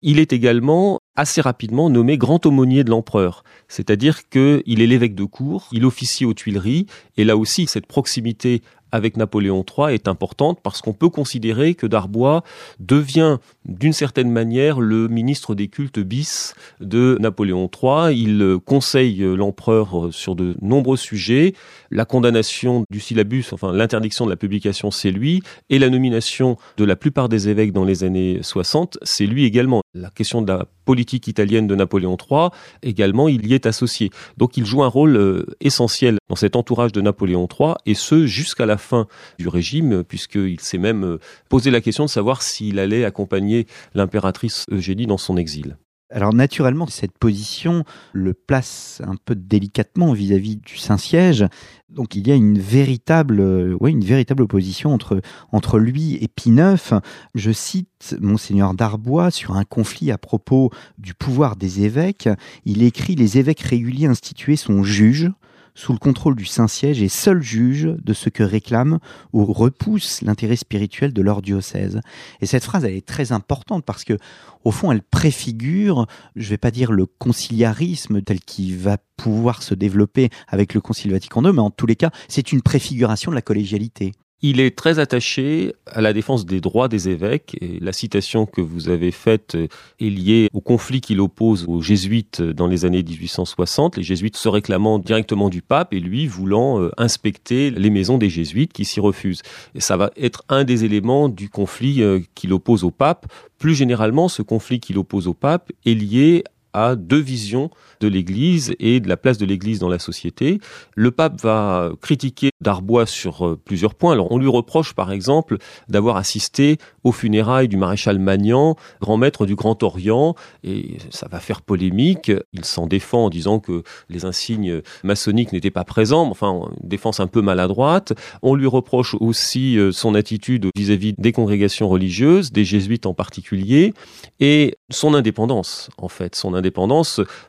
Il 0.00 0.18
est 0.18 0.32
également 0.32 1.00
assez 1.16 1.40
rapidement 1.40 1.90
nommé 1.90 2.18
grand 2.18 2.44
aumônier 2.46 2.84
de 2.84 2.90
l'empereur. 2.90 3.44
C'est-à-dire 3.68 4.28
qu'il 4.28 4.62
est 4.66 4.86
l'évêque 4.86 5.14
de 5.14 5.24
cour, 5.24 5.68
il 5.72 5.84
officie 5.84 6.24
aux 6.24 6.34
Tuileries, 6.34 6.86
et 7.16 7.24
là 7.24 7.36
aussi, 7.36 7.66
cette 7.66 7.86
proximité 7.86 8.62
avec 8.92 9.16
Napoléon 9.16 9.64
III 9.66 9.94
est 9.94 10.06
importante 10.06 10.60
parce 10.62 10.82
qu'on 10.82 10.92
peut 10.92 11.08
considérer 11.08 11.74
que 11.74 11.86
Darbois 11.86 12.44
devient 12.78 13.38
d'une 13.64 13.94
certaine 13.94 14.30
manière 14.30 14.80
le 14.80 15.08
ministre 15.08 15.54
des 15.54 15.68
cultes 15.68 15.98
bis 15.98 16.54
de 16.80 17.16
Napoléon 17.18 17.70
III. 17.70 18.14
Il 18.14 18.58
conseille 18.64 19.20
l'empereur 19.20 20.08
sur 20.10 20.36
de 20.36 20.54
nombreux 20.60 20.98
sujets. 20.98 21.54
La 21.90 22.04
condamnation 22.04 22.84
du 22.90 23.00
syllabus, 23.00 23.46
enfin 23.52 23.72
l'interdiction 23.72 24.26
de 24.26 24.30
la 24.30 24.36
publication, 24.36 24.90
c'est 24.90 25.10
lui. 25.10 25.42
Et 25.70 25.78
la 25.78 25.88
nomination 25.88 26.58
de 26.76 26.84
la 26.84 26.96
plupart 26.96 27.28
des 27.28 27.48
évêques 27.48 27.72
dans 27.72 27.84
les 27.84 28.04
années 28.04 28.40
60, 28.42 28.98
c'est 29.02 29.26
lui 29.26 29.44
également. 29.44 29.81
La 29.94 30.08
question 30.08 30.40
de 30.40 30.50
la 30.50 30.64
politique 30.86 31.28
italienne 31.28 31.66
de 31.66 31.74
Napoléon 31.74 32.16
III, 32.16 32.48
également, 32.82 33.28
il 33.28 33.46
y 33.46 33.52
est 33.52 33.66
associé. 33.66 34.08
Donc 34.38 34.56
il 34.56 34.64
joue 34.64 34.82
un 34.82 34.88
rôle 34.88 35.18
euh, 35.18 35.44
essentiel 35.60 36.16
dans 36.30 36.34
cet 36.34 36.56
entourage 36.56 36.92
de 36.92 37.02
Napoléon 37.02 37.46
III, 37.46 37.74
et 37.84 37.92
ce 37.92 38.26
jusqu'à 38.26 38.64
la 38.64 38.78
fin 38.78 39.06
du 39.38 39.48
régime, 39.48 40.02
puisqu'il 40.02 40.60
s'est 40.60 40.78
même 40.78 41.04
euh, 41.04 41.18
posé 41.50 41.70
la 41.70 41.82
question 41.82 42.04
de 42.06 42.10
savoir 42.10 42.40
s'il 42.40 42.78
allait 42.78 43.04
accompagner 43.04 43.66
l'impératrice 43.92 44.64
Eugénie 44.70 45.06
dans 45.06 45.18
son 45.18 45.36
exil. 45.36 45.76
Alors 46.12 46.34
naturellement, 46.34 46.86
cette 46.86 47.16
position 47.16 47.84
le 48.12 48.34
place 48.34 49.00
un 49.06 49.16
peu 49.16 49.34
délicatement 49.34 50.12
vis-à-vis 50.12 50.56
du 50.56 50.76
Saint-Siège. 50.76 51.46
Donc 51.88 52.14
il 52.14 52.28
y 52.28 52.32
a 52.32 52.34
une 52.34 52.58
véritable, 52.58 53.40
ouais, 53.80 53.90
une 53.90 54.04
véritable 54.04 54.42
opposition 54.42 54.92
entre, 54.92 55.22
entre 55.52 55.78
lui 55.78 56.18
et 56.20 56.28
Pie 56.28 56.50
IX. 56.50 57.00
Je 57.34 57.50
cite 57.50 58.16
Monseigneur 58.20 58.74
Darbois 58.74 59.30
sur 59.30 59.56
un 59.56 59.64
conflit 59.64 60.10
à 60.10 60.18
propos 60.18 60.70
du 60.98 61.14
pouvoir 61.14 61.56
des 61.56 61.82
évêques. 61.82 62.28
Il 62.66 62.82
écrit 62.82 63.14
Les 63.14 63.38
évêques 63.38 63.60
réguliers 63.60 64.06
institués 64.06 64.56
sont 64.56 64.82
juges 64.82 65.30
sous 65.74 65.92
le 65.92 65.98
contrôle 65.98 66.36
du 66.36 66.44
Saint-Siège 66.44 67.02
et 67.02 67.08
seul 67.08 67.42
juge 67.42 67.94
de 68.02 68.12
ce 68.12 68.28
que 68.28 68.42
réclame 68.42 68.98
ou 69.32 69.44
repousse 69.44 70.22
l'intérêt 70.22 70.56
spirituel 70.56 71.12
de 71.12 71.22
leur 71.22 71.42
diocèse. 71.42 72.00
Et 72.40 72.46
cette 72.46 72.64
phrase, 72.64 72.84
elle 72.84 72.94
est 72.94 73.06
très 73.06 73.32
importante 73.32 73.84
parce 73.84 74.04
que, 74.04 74.18
au 74.64 74.70
fond, 74.70 74.92
elle 74.92 75.02
préfigure, 75.02 76.06
je 76.36 76.50
vais 76.50 76.58
pas 76.58 76.70
dire 76.70 76.92
le 76.92 77.06
conciliarisme 77.06 78.22
tel 78.22 78.40
qu'il 78.40 78.76
va 78.76 78.98
pouvoir 79.16 79.62
se 79.62 79.74
développer 79.74 80.30
avec 80.48 80.74
le 80.74 80.80
Concile 80.80 81.12
Vatican 81.12 81.44
II, 81.44 81.52
mais 81.52 81.60
en 81.60 81.70
tous 81.70 81.86
les 81.86 81.96
cas, 81.96 82.10
c'est 82.28 82.52
une 82.52 82.62
préfiguration 82.62 83.30
de 83.30 83.36
la 83.36 83.42
collégialité. 83.42 84.12
Il 84.42 84.60
est 84.60 84.76
très 84.76 84.98
attaché 84.98 85.74
à 85.86 86.00
la 86.00 86.12
défense 86.12 86.44
des 86.44 86.60
droits 86.60 86.88
des 86.88 87.08
évêques 87.08 87.56
la 87.80 87.92
citation 87.92 88.46
que 88.46 88.60
vous 88.60 88.88
avez 88.88 89.10
faite 89.10 89.56
est 90.00 90.10
liée 90.10 90.48
au 90.52 90.60
conflit 90.60 91.00
qu'il 91.00 91.20
oppose 91.20 91.64
aux 91.68 91.80
jésuites 91.80 92.42
dans 92.42 92.66
les 92.66 92.84
années 92.84 93.02
1860, 93.02 93.96
les 93.96 94.02
jésuites 94.02 94.36
se 94.36 94.48
réclamant 94.48 94.98
directement 94.98 95.48
du 95.48 95.62
pape 95.62 95.92
et 95.92 96.00
lui 96.00 96.26
voulant 96.26 96.80
euh, 96.80 96.90
inspecter 96.96 97.70
les 97.70 97.90
maisons 97.90 98.18
des 98.18 98.30
jésuites 98.30 98.72
qui 98.72 98.84
s'y 98.84 99.00
refusent. 99.00 99.42
Et 99.74 99.80
ça 99.80 99.96
va 99.96 100.10
être 100.16 100.44
un 100.48 100.64
des 100.64 100.84
éléments 100.84 101.28
du 101.28 101.48
conflit 101.48 102.02
euh, 102.02 102.20
qu'il 102.34 102.52
oppose 102.52 102.84
au 102.84 102.90
pape. 102.90 103.26
Plus 103.58 103.74
généralement, 103.74 104.28
ce 104.28 104.42
conflit 104.42 104.80
qu'il 104.80 104.98
oppose 104.98 105.28
au 105.28 105.34
pape 105.34 105.70
est 105.86 105.94
lié 105.94 106.44
à 106.72 106.96
deux 106.96 107.20
visions 107.20 107.70
de 108.00 108.08
l'Église 108.08 108.74
et 108.78 109.00
de 109.00 109.08
la 109.08 109.16
place 109.16 109.38
de 109.38 109.46
l'Église 109.46 109.78
dans 109.78 109.88
la 109.88 109.98
société. 109.98 110.60
Le 110.94 111.10
pape 111.10 111.40
va 111.40 111.90
critiquer 112.00 112.50
Darbois 112.60 113.06
sur 113.06 113.46
euh, 113.46 113.60
plusieurs 113.62 113.94
points. 113.94 114.12
Alors 114.12 114.30
on 114.30 114.38
lui 114.38 114.48
reproche 114.48 114.94
par 114.94 115.12
exemple 115.12 115.58
d'avoir 115.88 116.16
assisté 116.16 116.78
aux 117.04 117.12
funérailles 117.12 117.68
du 117.68 117.76
maréchal 117.76 118.18
Magnan, 118.18 118.76
grand 119.00 119.16
maître 119.16 119.46
du 119.46 119.54
Grand 119.54 119.82
Orient, 119.82 120.34
et 120.64 120.98
ça 121.10 121.28
va 121.28 121.40
faire 121.40 121.62
polémique. 121.62 122.32
Il 122.52 122.64
s'en 122.64 122.86
défend 122.86 123.26
en 123.26 123.30
disant 123.30 123.58
que 123.58 123.82
les 124.08 124.24
insignes 124.24 124.80
maçonniques 125.04 125.52
n'étaient 125.52 125.70
pas 125.70 125.84
présents, 125.84 126.28
enfin 126.28 126.68
une 126.80 126.88
défense 126.88 127.20
un 127.20 127.26
peu 127.26 127.42
maladroite. 127.42 128.12
On 128.42 128.54
lui 128.54 128.66
reproche 128.66 129.14
aussi 129.20 129.78
euh, 129.78 129.92
son 129.92 130.14
attitude 130.14 130.68
vis-à-vis 130.74 131.14
des 131.18 131.32
congrégations 131.32 131.88
religieuses, 131.88 132.52
des 132.52 132.64
jésuites 132.64 133.06
en 133.06 133.14
particulier, 133.14 133.94
et 134.40 134.76
son 134.90 135.14
indépendance 135.14 135.90
en 135.98 136.08
fait, 136.08 136.34
son. 136.34 136.61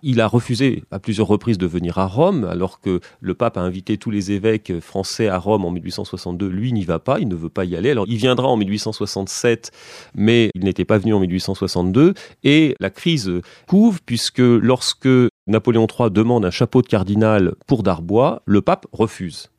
Il 0.01 0.21
a 0.21 0.27
refusé 0.27 0.83
à 0.91 0.99
plusieurs 0.99 1.27
reprises 1.27 1.57
de 1.57 1.67
venir 1.67 1.97
à 1.97 2.07
Rome, 2.07 2.45
alors 2.45 2.79
que 2.79 2.99
le 3.19 3.33
pape 3.33 3.57
a 3.57 3.61
invité 3.61 3.97
tous 3.97 4.11
les 4.11 4.31
évêques 4.31 4.79
français 4.79 5.27
à 5.27 5.37
Rome 5.37 5.65
en 5.65 5.71
1862. 5.71 6.47
Lui 6.47 6.73
n'y 6.73 6.85
va 6.85 6.99
pas, 6.99 7.19
il 7.19 7.27
ne 7.27 7.35
veut 7.35 7.49
pas 7.49 7.65
y 7.65 7.75
aller. 7.75 7.91
Alors 7.91 8.05
il 8.07 8.17
viendra 8.17 8.47
en 8.47 8.57
1867, 8.57 9.71
mais 10.15 10.49
il 10.55 10.63
n'était 10.63 10.85
pas 10.85 10.97
venu 10.97 11.13
en 11.13 11.19
1862. 11.19 12.13
Et 12.43 12.75
la 12.79 12.89
crise 12.89 13.31
couve 13.67 14.01
puisque 14.05 14.39
lorsque 14.39 15.09
Napoléon 15.47 15.87
III 15.87 16.09
demande 16.09 16.45
un 16.45 16.51
chapeau 16.51 16.81
de 16.81 16.87
cardinal 16.87 17.53
pour 17.67 17.83
Darbois, 17.83 18.41
le 18.45 18.61
pape 18.61 18.85
refuse 18.91 19.49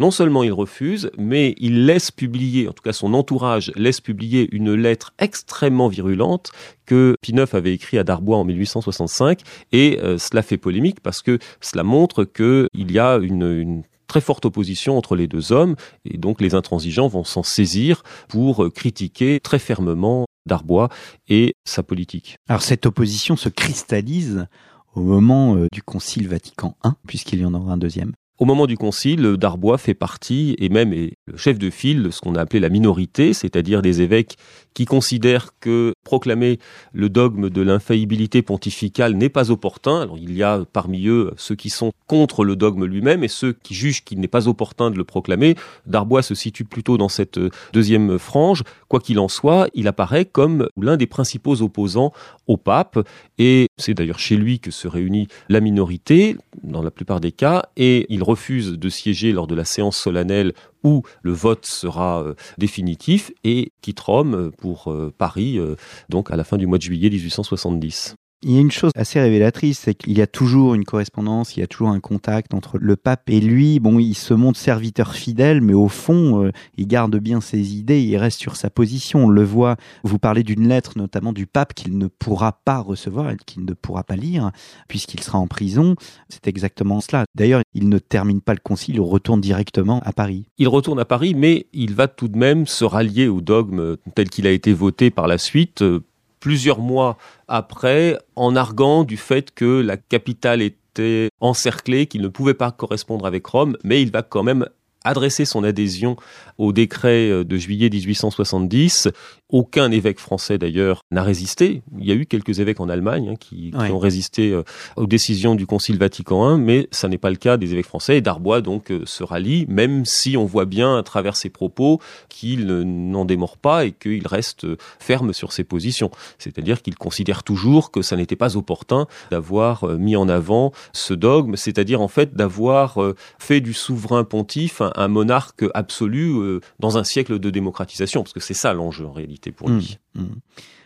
non 0.00 0.10
seulement 0.10 0.42
il 0.42 0.52
refuse, 0.52 1.10
mais 1.18 1.54
il 1.58 1.84
laisse 1.84 2.10
publier, 2.10 2.68
en 2.68 2.72
tout 2.72 2.82
cas 2.82 2.94
son 2.94 3.12
entourage 3.12 3.70
laisse 3.76 4.00
publier 4.00 4.48
une 4.50 4.72
lettre 4.72 5.12
extrêmement 5.18 5.88
virulente 5.88 6.50
que 6.86 7.14
Pie 7.20 7.34
avait 7.52 7.74
écrit 7.74 7.98
à 7.98 8.04
Darbois 8.04 8.38
en 8.38 8.44
1865, 8.44 9.40
et 9.72 10.00
euh, 10.00 10.16
cela 10.18 10.42
fait 10.42 10.56
polémique 10.56 11.00
parce 11.00 11.20
que 11.20 11.38
cela 11.60 11.84
montre 11.84 12.24
qu'il 12.24 12.90
y 12.90 12.98
a 12.98 13.16
une, 13.18 13.82
très 14.06 14.22
forte 14.22 14.46
opposition 14.46 14.98
entre 14.98 15.14
les 15.14 15.28
deux 15.28 15.52
hommes, 15.52 15.76
et 16.04 16.16
donc 16.16 16.40
les 16.40 16.54
intransigeants 16.54 17.06
vont 17.06 17.22
s'en 17.22 17.44
saisir 17.44 18.02
pour 18.28 18.72
critiquer 18.72 19.38
très 19.38 19.60
fermement 19.60 20.24
Darbois 20.46 20.88
et 21.28 21.54
sa 21.64 21.82
politique. 21.82 22.36
Alors 22.48 22.62
cette 22.62 22.86
opposition 22.86 23.36
se 23.36 23.50
cristallise 23.50 24.46
au 24.94 25.02
moment 25.02 25.56
euh, 25.56 25.68
du 25.72 25.82
Concile 25.82 26.26
Vatican 26.26 26.76
I, 26.84 26.88
puisqu'il 27.06 27.40
y 27.40 27.44
en 27.44 27.54
aura 27.54 27.74
un 27.74 27.78
deuxième. 27.78 28.12
Au 28.40 28.46
moment 28.46 28.66
du 28.66 28.78
concile, 28.78 29.36
Darbois 29.36 29.76
fait 29.76 29.92
partie, 29.92 30.56
et 30.58 30.70
même 30.70 30.94
est 30.94 31.12
le 31.26 31.36
chef 31.36 31.58
de 31.58 31.68
file 31.68 32.04
de 32.04 32.10
ce 32.10 32.22
qu'on 32.22 32.36
a 32.36 32.40
appelé 32.40 32.58
la 32.58 32.70
minorité, 32.70 33.34
c'est-à-dire 33.34 33.82
des 33.82 34.00
évêques 34.00 34.38
qui 34.72 34.86
considèrent 34.86 35.50
que 35.60 35.92
proclamer 36.04 36.58
le 36.92 37.10
dogme 37.10 37.50
de 37.50 37.60
l'infaillibilité 37.60 38.40
pontificale 38.40 39.14
n'est 39.14 39.28
pas 39.28 39.50
opportun. 39.50 40.00
Alors 40.00 40.16
il 40.16 40.34
y 40.34 40.42
a 40.42 40.64
parmi 40.72 41.06
eux 41.06 41.32
ceux 41.36 41.54
qui 41.54 41.70
sont 41.70 41.92
contre 42.06 42.44
le 42.44 42.56
dogme 42.56 42.84
lui-même 42.86 43.24
et 43.24 43.28
ceux 43.28 43.52
qui 43.52 43.74
jugent 43.74 44.04
qu'il 44.04 44.20
n'est 44.20 44.28
pas 44.28 44.48
opportun 44.48 44.90
de 44.90 44.96
le 44.96 45.04
proclamer. 45.04 45.56
Darbois 45.86 46.22
se 46.22 46.34
situe 46.34 46.64
plutôt 46.64 46.96
dans 46.96 47.08
cette 47.08 47.38
deuxième 47.72 48.18
frange. 48.18 48.62
Quoi 48.88 49.00
qu'il 49.00 49.18
en 49.18 49.28
soit, 49.28 49.68
il 49.74 49.86
apparaît 49.86 50.24
comme 50.24 50.66
l'un 50.80 50.96
des 50.96 51.06
principaux 51.06 51.62
opposants 51.62 52.12
au 52.46 52.56
pape 52.56 52.98
et 53.38 53.66
c'est 53.76 53.94
d'ailleurs 53.94 54.18
chez 54.18 54.36
lui 54.36 54.60
que 54.60 54.70
se 54.70 54.88
réunit 54.88 55.28
la 55.48 55.60
minorité 55.60 56.36
dans 56.62 56.82
la 56.82 56.90
plupart 56.90 57.20
des 57.20 57.32
cas 57.32 57.64
et 57.76 58.06
il 58.08 58.22
refuse 58.30 58.78
de 58.78 58.88
siéger 58.88 59.32
lors 59.32 59.46
de 59.46 59.54
la 59.54 59.64
séance 59.64 59.96
solennelle 59.96 60.52
où 60.84 61.02
le 61.22 61.32
vote 61.32 61.66
sera 61.66 62.22
euh, 62.22 62.34
définitif 62.58 63.32
et 63.44 63.72
quitte 63.82 64.00
Rome 64.00 64.52
pour 64.58 64.90
euh, 64.90 65.12
Paris, 65.16 65.58
euh, 65.58 65.76
donc 66.08 66.30
à 66.30 66.36
la 66.36 66.44
fin 66.44 66.56
du 66.56 66.66
mois 66.66 66.78
de 66.78 66.82
juillet 66.82 67.10
1870. 67.10 68.14
Il 68.42 68.52
y 68.52 68.56
a 68.56 68.60
une 68.60 68.70
chose 68.70 68.92
assez 68.94 69.20
révélatrice, 69.20 69.80
c'est 69.80 69.94
qu'il 69.94 70.16
y 70.16 70.22
a 70.22 70.26
toujours 70.26 70.72
une 70.74 70.86
correspondance, 70.86 71.56
il 71.56 71.60
y 71.60 71.62
a 71.62 71.66
toujours 71.66 71.90
un 71.90 72.00
contact 72.00 72.54
entre 72.54 72.78
le 72.78 72.96
pape 72.96 73.28
et 73.28 73.38
lui. 73.38 73.80
Bon, 73.80 73.98
il 73.98 74.14
se 74.14 74.32
montre 74.32 74.58
serviteur 74.58 75.14
fidèle, 75.14 75.60
mais 75.60 75.74
au 75.74 75.88
fond, 75.88 76.44
euh, 76.44 76.52
il 76.78 76.86
garde 76.86 77.14
bien 77.18 77.42
ses 77.42 77.74
idées, 77.76 78.00
il 78.00 78.16
reste 78.16 78.40
sur 78.40 78.56
sa 78.56 78.70
position. 78.70 79.26
On 79.26 79.28
le 79.28 79.44
voit, 79.44 79.76
vous 80.04 80.18
parlez 80.18 80.42
d'une 80.42 80.66
lettre 80.66 80.92
notamment 80.96 81.34
du 81.34 81.46
pape 81.46 81.74
qu'il 81.74 81.98
ne 81.98 82.06
pourra 82.06 82.52
pas 82.64 82.78
recevoir 82.78 83.30
et 83.30 83.36
qu'il 83.44 83.66
ne 83.66 83.74
pourra 83.74 84.04
pas 84.04 84.16
lire, 84.16 84.52
puisqu'il 84.88 85.22
sera 85.22 85.38
en 85.38 85.46
prison. 85.46 85.94
C'est 86.30 86.48
exactement 86.48 87.02
cela. 87.02 87.24
D'ailleurs, 87.34 87.60
il 87.74 87.90
ne 87.90 87.98
termine 87.98 88.40
pas 88.40 88.54
le 88.54 88.60
concile, 88.60 88.94
il 88.94 89.00
retourne 89.02 89.42
directement 89.42 90.00
à 90.06 90.14
Paris. 90.14 90.46
Il 90.56 90.68
retourne 90.68 90.98
à 90.98 91.04
Paris, 91.04 91.34
mais 91.34 91.66
il 91.74 91.94
va 91.94 92.08
tout 92.08 92.28
de 92.28 92.38
même 92.38 92.66
se 92.66 92.86
rallier 92.86 93.28
au 93.28 93.42
dogme 93.42 93.98
tel 94.14 94.30
qu'il 94.30 94.46
a 94.46 94.50
été 94.50 94.72
voté 94.72 95.10
par 95.10 95.28
la 95.28 95.36
suite 95.36 95.82
euh, 95.82 96.00
plusieurs 96.40 96.80
mois 96.80 97.16
après 97.46 98.18
en 98.34 98.56
arguant 98.56 99.04
du 99.04 99.16
fait 99.16 99.52
que 99.54 99.80
la 99.80 99.96
capitale 99.96 100.62
était 100.62 101.28
encerclée, 101.40 102.06
qu'il 102.06 102.22
ne 102.22 102.28
pouvait 102.28 102.54
pas 102.54 102.72
correspondre 102.72 103.26
avec 103.26 103.46
Rome, 103.46 103.76
mais 103.84 104.02
il 104.02 104.10
va 104.10 104.22
quand 104.22 104.42
même 104.42 104.66
adressé 105.04 105.44
son 105.44 105.64
adhésion 105.64 106.16
au 106.58 106.72
décret 106.72 107.30
euh, 107.30 107.44
de 107.44 107.56
juillet 107.56 107.88
1870. 107.88 109.08
Aucun 109.48 109.90
évêque 109.90 110.20
français 110.20 110.58
d'ailleurs 110.58 111.04
n'a 111.10 111.24
résisté. 111.24 111.82
Il 111.98 112.06
y 112.06 112.12
a 112.12 112.14
eu 112.14 112.26
quelques 112.26 112.60
évêques 112.60 112.80
en 112.80 112.88
Allemagne 112.88 113.30
hein, 113.30 113.34
qui, 113.40 113.72
qui, 113.72 113.90
ont 113.90 113.98
résisté 113.98 114.52
euh, 114.52 114.62
aux 114.96 115.06
décisions 115.06 115.54
du 115.54 115.66
Concile 115.66 115.98
Vatican 115.98 116.56
I, 116.56 116.60
mais 116.60 116.88
ça 116.92 117.08
n'est 117.08 117.18
pas 117.18 117.30
le 117.30 117.36
cas 117.36 117.56
des 117.56 117.72
évêques 117.72 117.86
français. 117.86 118.18
Et 118.18 118.20
Darbois 118.20 118.60
donc 118.60 118.92
euh, 118.92 119.02
se 119.06 119.24
rallie, 119.24 119.66
même 119.68 120.04
si 120.04 120.36
on 120.36 120.44
voit 120.44 120.66
bien 120.66 120.96
à 120.96 121.02
travers 121.02 121.34
ses 121.34 121.50
propos 121.50 122.00
qu'il 122.28 122.66
n'en 122.66 123.24
démord 123.24 123.56
pas 123.56 123.86
et 123.86 123.92
qu'il 123.92 124.26
reste 124.26 124.66
ferme 125.00 125.32
sur 125.32 125.52
ses 125.52 125.64
positions. 125.64 126.10
C'est-à-dire 126.38 126.82
qu'il 126.82 126.94
considère 126.94 127.42
toujours 127.42 127.90
que 127.90 128.02
ça 128.02 128.16
n'était 128.16 128.36
pas 128.36 128.56
opportun 128.56 129.06
d'avoir 129.30 129.86
mis 129.98 130.14
en 130.14 130.28
avant 130.28 130.72
ce 130.92 131.14
dogme, 131.14 131.56
c'est-à-dire 131.56 132.00
en 132.00 132.08
fait 132.08 132.34
d'avoir 132.34 132.98
fait 133.38 133.60
du 133.60 133.72
souverain 133.72 134.24
pontife 134.24 134.80
un, 134.80 134.89
monarque 135.08 135.64
absolu 135.74 136.60
dans 136.78 136.98
un 136.98 137.04
siècle 137.04 137.38
de 137.38 137.50
démocratisation, 137.50 138.22
parce 138.22 138.32
que 138.32 138.40
c'est 138.40 138.54
ça 138.54 138.72
l'enjeu 138.72 139.06
en 139.06 139.12
réalité 139.12 139.52
pour 139.52 139.68
lui. 139.68 139.98
Mmh, 140.14 140.22
mmh. 140.22 140.40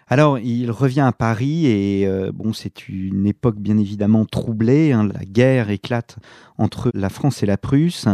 Alors, 0.07 0.39
il 0.39 0.71
revient 0.71 1.01
à 1.01 1.13
Paris 1.13 1.67
et 1.67 2.07
euh, 2.07 2.31
bon, 2.33 2.53
c'est 2.53 2.89
une 2.89 3.27
époque 3.27 3.59
bien 3.59 3.79
évidemment 3.79 4.27
troublée. 4.27 4.93
Hein. 4.93 5.09
la 5.13 5.25
guerre 5.25 5.71
éclate 5.71 6.17
entre 6.59 6.91
la 6.95 7.09
France 7.09 7.43
et 7.43 7.47
la 7.47 7.57
Prusse. 7.57 8.07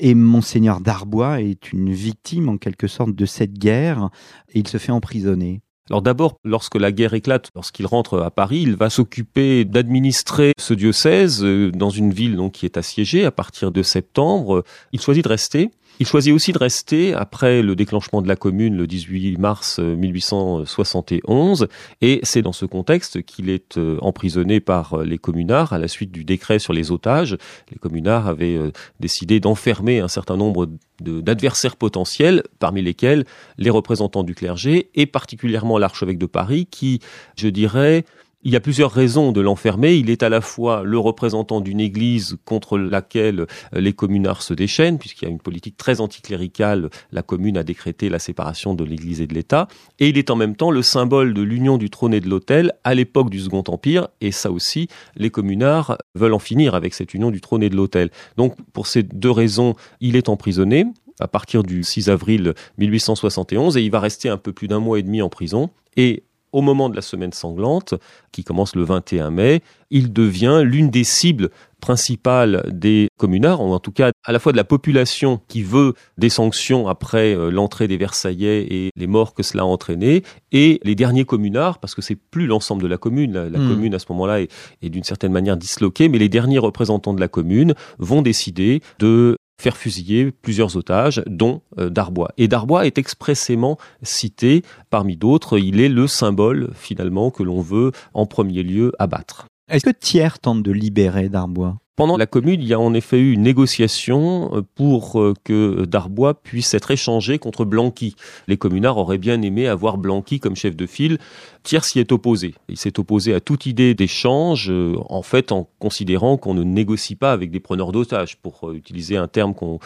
Et 0.00 0.14
Monseigneur 0.14 0.80
Darbois 0.80 1.40
est 1.40 1.72
une 1.72 1.92
victime 1.92 2.48
en 2.48 2.56
quelque 2.56 2.86
sorte 2.86 3.14
de 3.14 3.26
cette 3.26 3.54
guerre 3.54 4.10
et 4.52 4.60
il 4.60 4.68
se 4.68 4.78
fait 4.78 4.92
emprisonner. 4.92 5.60
Alors 5.90 6.02
d'abord, 6.02 6.36
lorsque 6.44 6.74
la 6.74 6.92
guerre 6.92 7.14
éclate, 7.14 7.48
lorsqu'il 7.54 7.86
rentre 7.86 8.20
à 8.20 8.30
Paris, 8.30 8.60
il 8.60 8.76
va 8.76 8.90
s'occuper 8.90 9.64
d'administrer 9.64 10.52
ce 10.58 10.74
diocèse 10.74 11.42
euh, 11.42 11.70
dans 11.70 11.90
une 11.90 12.12
ville 12.12 12.36
donc 12.36 12.52
qui 12.52 12.66
est 12.66 12.76
assiégée 12.76 13.24
à 13.24 13.30
partir 13.30 13.72
de 13.72 13.82
septembre. 13.82 14.64
Il 14.92 15.00
choisit 15.00 15.24
de 15.24 15.28
rester. 15.28 15.70
Il 16.00 16.06
choisit 16.06 16.32
aussi 16.32 16.52
de 16.52 16.58
rester 16.58 17.12
après 17.12 17.60
le 17.60 17.74
déclenchement 17.74 18.22
de 18.22 18.28
la 18.28 18.36
commune 18.36 18.76
le 18.76 18.86
18 18.86 19.36
mars 19.38 19.80
1871 19.80 21.62
euh, 21.62 21.66
et 22.00 22.20
c'est 22.22 22.42
dans 22.42 22.52
ce 22.52 22.66
contexte 22.66 23.22
qu'il 23.22 23.50
est 23.50 23.78
euh, 23.78 23.98
emprisonné 24.00 24.60
par 24.60 24.94
euh, 24.94 25.04
les 25.04 25.18
communards 25.18 25.72
à 25.72 25.78
la 25.78 25.88
suite 25.88 26.12
du 26.12 26.24
décret 26.24 26.60
sur 26.60 26.72
les 26.72 26.92
otages. 26.92 27.36
Les 27.72 27.78
communards 27.78 28.28
avaient 28.28 28.58
décidé 29.00 29.40
d'enfermer 29.40 29.98
un 29.98 30.08
certain 30.08 30.36
nombre 30.36 30.68
d'adversaires 31.00 31.76
potentiels, 31.76 32.42
parmi 32.58 32.82
lesquels 32.82 33.24
les 33.56 33.70
représentants 33.70 34.24
du 34.24 34.34
clergé 34.34 34.90
et 34.94 35.06
particulièrement 35.06 35.78
l'archevêque 35.78 36.18
de 36.18 36.26
Paris 36.26 36.66
qui, 36.66 37.00
je 37.36 37.48
dirais, 37.48 38.04
il 38.42 38.52
y 38.52 38.56
a 38.56 38.60
plusieurs 38.60 38.92
raisons 38.92 39.32
de 39.32 39.40
l'enfermer. 39.40 39.94
Il 39.96 40.10
est 40.10 40.22
à 40.22 40.28
la 40.28 40.40
fois 40.40 40.82
le 40.84 40.98
représentant 40.98 41.60
d'une 41.60 41.80
église 41.80 42.36
contre 42.44 42.78
laquelle 42.78 43.40
euh, 43.74 43.80
les 43.80 43.92
communards 43.92 44.42
se 44.42 44.54
déchaînent, 44.54 44.98
puisqu'il 44.98 45.24
y 45.24 45.28
a 45.28 45.30
une 45.30 45.40
politique 45.40 45.76
très 45.76 46.00
anticléricale. 46.00 46.88
La 47.10 47.22
commune 47.22 47.58
a 47.58 47.64
décrété 47.64 48.08
la 48.08 48.18
séparation 48.18 48.74
de 48.74 48.84
l'église 48.84 49.20
et 49.20 49.26
de 49.26 49.34
l'État. 49.34 49.66
Et 49.98 50.08
il 50.08 50.18
est 50.18 50.30
en 50.30 50.36
même 50.36 50.54
temps 50.54 50.70
le 50.70 50.82
symbole 50.82 51.34
de 51.34 51.42
l'union 51.42 51.78
du 51.78 51.90
trône 51.90 52.14
et 52.14 52.20
de 52.20 52.28
l'autel 52.28 52.72
à 52.84 52.94
l'époque 52.94 53.30
du 53.30 53.40
Second 53.40 53.64
Empire. 53.66 54.08
Et 54.20 54.30
ça 54.30 54.52
aussi, 54.52 54.88
les 55.16 55.30
communards 55.30 55.98
veulent 56.14 56.34
en 56.34 56.38
finir 56.38 56.74
avec 56.74 56.94
cette 56.94 57.14
union 57.14 57.30
du 57.30 57.40
trône 57.40 57.62
et 57.62 57.70
de 57.70 57.76
l'autel. 57.76 58.10
Donc, 58.36 58.54
pour 58.72 58.86
ces 58.86 59.02
deux 59.02 59.30
raisons, 59.30 59.74
il 60.00 60.14
est 60.14 60.28
emprisonné 60.28 60.86
à 61.20 61.26
partir 61.26 61.64
du 61.64 61.82
6 61.82 62.10
avril 62.10 62.54
1871 62.78 63.76
et 63.76 63.82
il 63.82 63.90
va 63.90 63.98
rester 63.98 64.28
un 64.28 64.36
peu 64.36 64.52
plus 64.52 64.68
d'un 64.68 64.78
mois 64.78 65.00
et 65.00 65.02
demi 65.02 65.20
en 65.22 65.28
prison. 65.28 65.70
Et 65.96 66.22
au 66.52 66.62
moment 66.62 66.88
de 66.88 66.96
la 66.96 67.02
semaine 67.02 67.32
sanglante, 67.32 67.94
qui 68.32 68.44
commence 68.44 68.74
le 68.74 68.84
21 68.84 69.30
mai, 69.30 69.62
il 69.90 70.12
devient 70.12 70.62
l'une 70.64 70.90
des 70.90 71.04
cibles 71.04 71.50
principales 71.80 72.64
des 72.70 73.08
communards, 73.16 73.60
ou 73.62 73.72
en 73.72 73.78
tout 73.78 73.92
cas 73.92 74.10
à 74.24 74.32
la 74.32 74.38
fois 74.38 74.52
de 74.52 74.56
la 74.56 74.64
population 74.64 75.40
qui 75.48 75.62
veut 75.62 75.94
des 76.18 76.28
sanctions 76.28 76.88
après 76.88 77.34
euh, 77.34 77.50
l'entrée 77.50 77.86
des 77.86 77.96
Versaillais 77.96 78.66
et 78.68 78.90
les 78.96 79.06
morts 79.06 79.32
que 79.32 79.42
cela 79.42 79.62
a 79.62 79.66
entraîné, 79.66 80.22
et 80.52 80.80
les 80.82 80.94
derniers 80.94 81.24
communards, 81.24 81.78
parce 81.78 81.94
que 81.94 82.02
c'est 82.02 82.16
plus 82.16 82.46
l'ensemble 82.46 82.82
de 82.82 82.88
la 82.88 82.98
commune, 82.98 83.32
la, 83.32 83.48
hmm. 83.48 83.68
commune 83.68 83.94
à 83.94 83.98
ce 83.98 84.06
moment-là 84.10 84.40
est, 84.40 84.50
est 84.82 84.90
d'une 84.90 85.04
certaine 85.04 85.32
manière 85.32 85.56
disloquée, 85.56 86.08
mais 86.08 86.18
les 86.18 86.28
derniers 86.28 86.58
représentants 86.58 87.14
de 87.14 87.20
la 87.20 87.28
commune 87.28 87.74
vont 87.98 88.22
décider 88.22 88.82
de 88.98 89.37
faire 89.60 89.76
fusiller 89.76 90.30
plusieurs 90.30 90.76
otages, 90.76 91.22
dont 91.26 91.62
euh, 91.78 91.90
Darbois. 91.90 92.30
Et 92.38 92.48
Darbois 92.48 92.86
est 92.86 92.98
expressément 92.98 93.76
cité 94.02 94.62
parmi 94.90 95.16
d'autres. 95.16 95.58
Il 95.58 95.80
est 95.80 95.88
le 95.88 96.06
symbole, 96.06 96.70
finalement, 96.74 97.30
que 97.30 97.42
l'on 97.42 97.60
veut 97.60 97.92
en 98.14 98.26
premier 98.26 98.62
lieu 98.62 98.92
abattre. 98.98 99.46
Est-ce 99.68 99.84
que 99.84 99.90
Thiers 99.90 100.38
tente 100.40 100.62
de 100.62 100.72
libérer 100.72 101.28
Darbois? 101.28 101.76
Pendant 101.98 102.16
la 102.16 102.26
commune, 102.26 102.62
il 102.62 102.68
y 102.68 102.74
a 102.74 102.78
en 102.78 102.94
effet 102.94 103.18
eu 103.18 103.32
une 103.32 103.42
négociation 103.42 104.50
euh, 104.54 104.62
pour 104.76 105.20
euh, 105.20 105.34
que 105.42 105.84
Darbois 105.84 106.40
puisse 106.40 106.72
être 106.72 106.92
échangé 106.92 107.40
contre 107.40 107.64
Blanqui. 107.64 108.14
Les 108.46 108.56
communards 108.56 108.98
auraient 108.98 109.18
bien 109.18 109.42
aimé 109.42 109.66
avoir 109.66 109.98
Blanqui 109.98 110.38
comme 110.38 110.54
chef 110.54 110.76
de 110.76 110.86
file. 110.86 111.18
Thiers 111.62 111.84
s'y 111.84 111.98
est 111.98 112.12
opposé. 112.12 112.54
Il 112.68 112.76
s'est 112.76 112.98
opposé 112.98 113.34
à 113.34 113.40
toute 113.40 113.66
idée 113.66 113.94
d'échange, 113.94 114.70
euh, 114.70 114.96
en 115.08 115.22
fait, 115.22 115.52
en 115.52 115.68
considérant 115.78 116.36
qu'on 116.36 116.54
ne 116.54 116.62
négocie 116.62 117.16
pas 117.16 117.32
avec 117.32 117.50
des 117.50 117.60
preneurs 117.60 117.92
d'otages, 117.92 118.36
pour 118.36 118.72
utiliser 118.72 119.16
un 119.16 119.28
terme 119.28 119.54
qu'on 119.54 119.78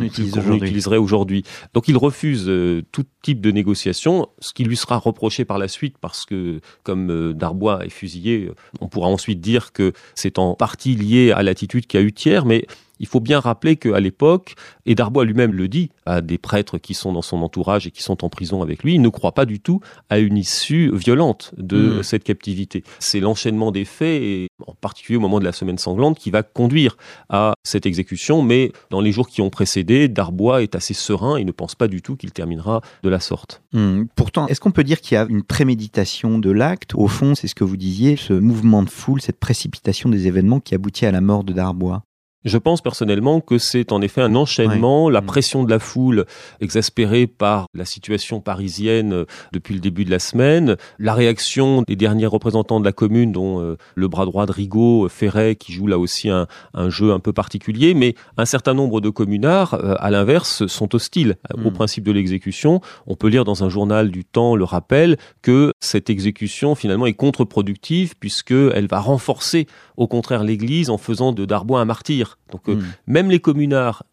utiliserait 0.00 0.96
aujourd'hui. 0.96 1.44
Donc 1.74 1.88
il 1.88 1.96
refuse 1.96 2.50
tout 2.92 3.04
type 3.22 3.40
de 3.40 3.50
négociation, 3.50 4.28
ce 4.38 4.52
qui 4.52 4.64
lui 4.64 4.76
sera 4.76 4.98
reproché 4.98 5.44
par 5.44 5.58
la 5.58 5.68
suite, 5.68 5.96
parce 6.00 6.24
que 6.24 6.60
comme 6.82 7.32
Darbois 7.32 7.84
est 7.84 7.90
fusillé, 7.90 8.50
on 8.80 8.88
pourra 8.88 9.08
ensuite 9.08 9.40
dire 9.40 9.72
que 9.72 9.92
c'est 10.14 10.38
en 10.38 10.54
partie 10.54 10.94
lié 10.94 11.32
à 11.32 11.42
la 11.42 11.54
qui 11.54 11.86
qu'a 11.86 12.00
eu 12.00 12.12
Thiers, 12.12 12.44
mais 12.44 12.66
il 13.00 13.06
faut 13.06 13.18
bien 13.18 13.40
rappeler 13.40 13.76
qu'à 13.76 13.98
l'époque, 13.98 14.54
et 14.86 14.94
Darbois 14.94 15.24
lui-même 15.24 15.52
le 15.52 15.66
dit 15.66 15.90
à 16.06 16.20
des 16.20 16.38
prêtres 16.38 16.78
qui 16.78 16.94
sont 16.94 17.12
dans 17.12 17.22
son 17.22 17.42
entourage 17.42 17.86
et 17.86 17.90
qui 17.90 18.02
sont 18.02 18.24
en 18.24 18.28
prison 18.28 18.62
avec 18.62 18.84
lui, 18.84 18.94
il 18.94 19.02
ne 19.02 19.08
croit 19.08 19.32
pas 19.32 19.46
du 19.46 19.58
tout 19.58 19.80
à 20.08 20.18
une 20.18 20.36
issue 20.36 20.94
violente 20.94 21.52
de 21.56 21.98
mmh. 21.98 22.02
cette 22.02 22.24
captivité. 22.24 22.84
C'est 22.98 23.20
l'enchaînement 23.20 23.72
des 23.72 23.84
faits, 23.84 24.22
et 24.22 24.48
en 24.66 24.74
particulier 24.74 25.16
au 25.16 25.20
moment 25.20 25.40
de 25.40 25.44
la 25.44 25.52
semaine 25.52 25.78
sanglante, 25.78 26.18
qui 26.18 26.30
va 26.30 26.42
conduire 26.42 26.96
à 27.28 27.54
cette 27.64 27.86
exécution, 27.86 28.42
mais 28.42 28.72
dans 28.90 29.00
les 29.00 29.12
jours 29.12 29.28
qui 29.28 29.40
ont 29.40 29.50
précédé, 29.50 30.08
Darbois 30.08 30.62
est 30.62 30.74
assez 30.74 30.94
serein 30.94 31.36
et 31.36 31.44
ne 31.44 31.52
pense 31.52 31.74
pas 31.74 31.88
du 31.88 32.02
tout 32.02 32.16
qu'il 32.16 32.32
terminera 32.32 32.82
de 33.02 33.08
la 33.08 33.20
sorte. 33.20 33.62
Mmh. 33.72 34.04
Pourtant, 34.14 34.46
est-ce 34.46 34.60
qu'on 34.60 34.72
peut 34.72 34.84
dire 34.84 35.00
qu'il 35.00 35.14
y 35.14 35.18
a 35.18 35.26
une 35.28 35.42
préméditation 35.42 36.38
de 36.38 36.50
l'acte? 36.50 36.94
Au 36.94 37.08
fond, 37.08 37.34
c'est 37.34 37.48
ce 37.48 37.54
que 37.54 37.64
vous 37.64 37.76
disiez, 37.78 38.16
ce 38.16 38.34
mouvement 38.34 38.82
de 38.82 38.90
foule, 38.90 39.20
cette 39.22 39.40
précipitation 39.40 40.10
des 40.10 40.26
événements 40.26 40.60
qui 40.60 40.74
aboutit 40.74 41.06
à 41.06 41.12
la 41.12 41.20
mort 41.20 41.44
de 41.44 41.52
Darbois. 41.52 42.02
Je 42.44 42.56
pense 42.56 42.80
personnellement 42.80 43.40
que 43.40 43.58
c'est 43.58 43.92
en 43.92 44.00
effet 44.00 44.22
un 44.22 44.34
enchaînement, 44.34 45.10
la 45.10 45.20
mm. 45.20 45.26
pression 45.26 45.62
de 45.62 45.70
la 45.70 45.78
foule 45.78 46.24
exaspérée 46.60 47.26
par 47.26 47.66
la 47.74 47.84
situation 47.84 48.40
parisienne 48.40 49.12
euh, 49.12 49.24
depuis 49.52 49.74
le 49.74 49.80
début 49.80 50.06
de 50.06 50.10
la 50.10 50.18
semaine, 50.18 50.76
la 50.98 51.12
réaction 51.12 51.82
des 51.86 51.96
derniers 51.96 52.26
représentants 52.26 52.80
de 52.80 52.84
la 52.86 52.92
commune, 52.92 53.32
dont 53.32 53.60
euh, 53.60 53.76
le 53.94 54.08
bras 54.08 54.24
droit 54.24 54.46
de 54.46 54.52
Rigaud, 54.52 55.04
euh, 55.04 55.08
Ferret, 55.08 55.54
qui 55.56 55.74
joue 55.74 55.86
là 55.86 55.98
aussi 55.98 56.30
un, 56.30 56.46
jeu 56.88 57.12
un 57.12 57.18
peu 57.18 57.32
particulier, 57.34 57.92
mais 57.92 58.14
un 58.38 58.46
certain 58.46 58.72
nombre 58.72 59.02
de 59.02 59.10
communards, 59.10 59.74
à 59.74 60.10
l'inverse, 60.10 60.66
sont 60.66 60.94
hostiles 60.94 61.36
au 61.54 61.70
mm. 61.70 61.74
principe 61.74 62.04
de 62.04 62.12
l'exécution. 62.12 62.80
On 63.06 63.16
peut 63.16 63.28
lire 63.28 63.44
dans 63.44 63.64
un 63.64 63.68
journal 63.68 64.10
du 64.10 64.24
temps 64.24 64.56
le 64.56 64.64
rappel 64.64 65.18
que 65.42 65.72
cette 65.80 66.08
exécution 66.08 66.74
finalement 66.74 67.06
est 67.06 67.14
contre-productive 67.14 68.14
puisqu'elle 68.18 68.86
va 68.86 69.00
renforcer 69.00 69.66
au 70.00 70.06
contraire 70.06 70.42
l'Église 70.44 70.88
en 70.88 70.96
faisant 70.96 71.32
de 71.32 71.44
Darbois 71.44 71.78
un 71.78 71.84
martyr. 71.84 72.38
Donc 72.50 72.70
euh, 72.70 72.76
hmm. 72.76 72.84
même 73.06 73.30
les 73.30 73.38
communards, 73.38 74.04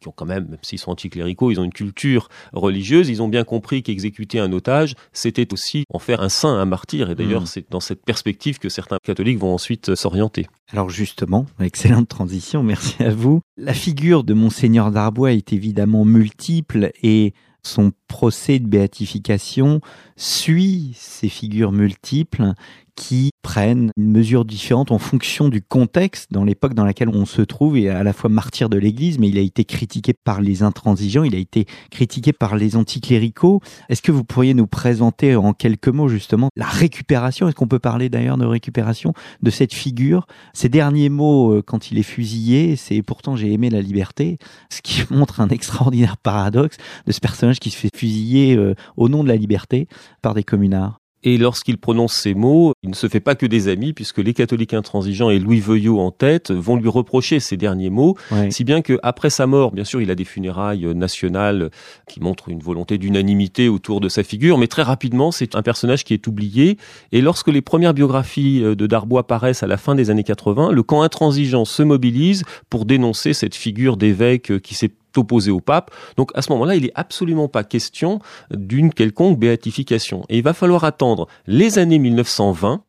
qui 0.00 0.08
ont 0.08 0.12
quand 0.12 0.26
même, 0.26 0.48
même 0.48 0.58
s'ils 0.60 0.80
sont 0.80 0.90
anticléricaux, 0.90 1.52
ils 1.52 1.60
ont 1.60 1.64
une 1.64 1.72
culture 1.72 2.28
religieuse, 2.52 3.08
ils 3.08 3.22
ont 3.22 3.28
bien 3.28 3.44
compris 3.44 3.84
qu'exécuter 3.84 4.40
un 4.40 4.52
otage, 4.52 4.96
c'était 5.12 5.52
aussi 5.52 5.84
en 5.94 6.00
faire 6.00 6.20
un 6.20 6.28
saint, 6.28 6.58
un 6.58 6.64
martyr. 6.64 7.10
Et 7.10 7.14
d'ailleurs, 7.14 7.42
hmm. 7.42 7.46
c'est 7.46 7.70
dans 7.70 7.78
cette 7.78 8.04
perspective 8.04 8.58
que 8.58 8.68
certains 8.68 8.98
catholiques 9.04 9.38
vont 9.38 9.54
ensuite 9.54 9.90
euh, 9.90 9.94
s'orienter. 9.94 10.48
Alors 10.72 10.90
justement, 10.90 11.46
excellente 11.60 12.08
transition, 12.08 12.62
merci 12.64 13.00
à 13.04 13.10
vous. 13.10 13.40
La 13.56 13.72
figure 13.72 14.24
de 14.24 14.34
monseigneur 14.34 14.90
Darbois 14.90 15.32
est 15.32 15.52
évidemment 15.52 16.04
multiple 16.04 16.90
et 17.04 17.34
son 17.62 17.92
procès 18.08 18.58
de 18.58 18.66
béatification 18.66 19.80
suit 20.16 20.92
ces 20.94 21.28
figures 21.28 21.72
multiples 21.72 22.52
qui 22.96 23.30
prennent 23.42 23.92
une 23.96 24.10
mesure 24.10 24.44
différente 24.44 24.90
en 24.90 24.98
fonction 24.98 25.48
du 25.48 25.62
contexte 25.62 26.32
dans 26.32 26.42
l'époque 26.42 26.74
dans 26.74 26.84
laquelle 26.84 27.10
on 27.10 27.26
se 27.26 27.42
trouve 27.42 27.76
et 27.76 27.88
à 27.88 28.02
la 28.02 28.12
fois 28.12 28.28
martyr 28.28 28.68
de 28.68 28.76
l'Église, 28.76 29.18
mais 29.18 29.28
il 29.28 29.38
a 29.38 29.42
été 29.42 29.64
critiqué 29.64 30.14
par 30.14 30.40
les 30.40 30.62
intransigeants, 30.62 31.22
il 31.22 31.34
a 31.34 31.38
été 31.38 31.66
critiqué 31.90 32.32
par 32.32 32.56
les 32.56 32.74
anticléricaux. 32.74 33.60
Est-ce 33.88 34.02
que 34.02 34.10
vous 34.10 34.24
pourriez 34.24 34.54
nous 34.54 34.66
présenter 34.66 35.36
en 35.36 35.52
quelques 35.52 35.88
mots 35.88 36.08
justement 36.08 36.48
la 36.56 36.66
récupération? 36.66 37.46
Est-ce 37.46 37.54
qu'on 37.54 37.68
peut 37.68 37.78
parler 37.78 38.08
d'ailleurs 38.08 38.38
de 38.38 38.46
récupération 38.46 39.12
de 39.42 39.50
cette 39.50 39.74
figure? 39.74 40.26
Ces 40.54 40.68
derniers 40.68 41.10
mots 41.10 41.52
euh, 41.52 41.62
quand 41.62 41.90
il 41.90 41.98
est 41.98 42.02
fusillé, 42.02 42.76
c'est 42.76 43.02
pourtant 43.02 43.36
j'ai 43.36 43.52
aimé 43.52 43.70
la 43.70 43.82
liberté, 43.82 44.38
ce 44.70 44.80
qui 44.82 45.04
montre 45.10 45.40
un 45.40 45.48
extraordinaire 45.48 46.16
paradoxe 46.16 46.78
de 47.06 47.12
ce 47.12 47.20
personnage 47.20 47.60
qui 47.60 47.70
se 47.70 47.76
fait 47.76 47.94
fusiller 47.94 48.56
euh, 48.56 48.74
au 48.96 49.08
nom 49.08 49.22
de 49.22 49.28
la 49.28 49.36
liberté 49.36 49.86
par 50.22 50.34
des 50.34 50.42
communards. 50.42 50.98
Et 51.22 51.38
lorsqu'il 51.38 51.78
prononce 51.78 52.14
ces 52.14 52.34
mots, 52.34 52.72
il 52.82 52.90
ne 52.90 52.94
se 52.94 53.08
fait 53.08 53.20
pas 53.20 53.34
que 53.34 53.46
des 53.46 53.68
amis, 53.68 53.92
puisque 53.92 54.18
les 54.18 54.32
catholiques 54.32 54.74
intransigeants 54.74 55.30
et 55.30 55.38
Louis 55.38 55.60
Veuillot 55.60 55.98
en 55.98 56.10
tête 56.10 56.52
vont 56.52 56.76
lui 56.76 56.88
reprocher 56.88 57.40
ces 57.40 57.56
derniers 57.56 57.90
mots, 57.90 58.16
si 58.50 58.62
bien 58.62 58.82
que 58.82 58.98
après 59.02 59.30
sa 59.30 59.46
mort, 59.46 59.72
bien 59.72 59.84
sûr, 59.84 60.00
il 60.00 60.10
a 60.10 60.14
des 60.14 60.24
funérailles 60.24 60.86
nationales 60.94 61.70
qui 62.08 62.20
montrent 62.20 62.48
une 62.48 62.60
volonté 62.60 62.98
d'unanimité 62.98 63.68
autour 63.68 64.00
de 64.00 64.08
sa 64.08 64.22
figure, 64.22 64.58
mais 64.58 64.68
très 64.68 64.82
rapidement, 64.82 65.32
c'est 65.32 65.56
un 65.56 65.62
personnage 65.62 66.04
qui 66.04 66.14
est 66.14 66.26
oublié. 66.26 66.76
Et 67.12 67.20
lorsque 67.20 67.48
les 67.48 67.62
premières 67.62 67.94
biographies 67.94 68.60
de 68.60 68.86
Darbois 68.86 69.26
paraissent 69.26 69.62
à 69.62 69.66
la 69.66 69.78
fin 69.78 69.94
des 69.94 70.10
années 70.10 70.24
80, 70.24 70.70
le 70.70 70.82
camp 70.82 71.02
intransigeant 71.02 71.64
se 71.64 71.82
mobilise 71.82 72.44
pour 72.70 72.84
dénoncer 72.84 73.32
cette 73.32 73.54
figure 73.54 73.96
d'évêque 73.96 74.60
qui 74.60 74.74
s'est 74.74 74.92
opposé 75.18 75.50
au 75.50 75.60
pape. 75.60 75.90
Donc 76.16 76.30
à 76.34 76.42
ce 76.42 76.52
moment-là, 76.52 76.76
il 76.76 76.82
n'est 76.82 76.92
absolument 76.94 77.48
pas 77.48 77.64
question 77.64 78.20
d'une 78.50 78.92
quelconque 78.92 79.38
béatification. 79.38 80.24
Et 80.28 80.38
il 80.38 80.42
va 80.42 80.52
falloir 80.52 80.84
attendre 80.84 81.26
les 81.46 81.78
années 81.78 81.98
1920 81.98 82.82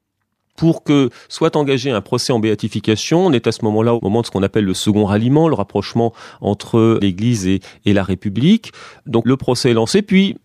pour 0.57 0.83
que 0.83 1.09
soit 1.29 1.55
engagé 1.55 1.91
un 1.91 2.01
procès 2.01 2.33
en 2.33 2.39
béatification. 2.39 3.27
On 3.27 3.31
est 3.31 3.47
à 3.47 3.51
ce 3.51 3.63
moment-là 3.63 3.93
au 3.93 3.99
moment 4.01 4.21
de 4.21 4.25
ce 4.25 4.31
qu'on 4.31 4.43
appelle 4.43 4.65
le 4.65 4.73
second 4.73 5.05
ralliement, 5.05 5.47
le 5.47 5.53
rapprochement 5.53 6.13
entre 6.41 6.97
l'Église 7.01 7.47
et, 7.47 7.61
et, 7.85 7.93
la 7.93 8.03
République. 8.03 8.71
Donc 9.05 9.27
le 9.27 9.37
procès 9.37 9.69
est 9.69 9.73
lancé, 9.73 10.01
puis 10.01 10.35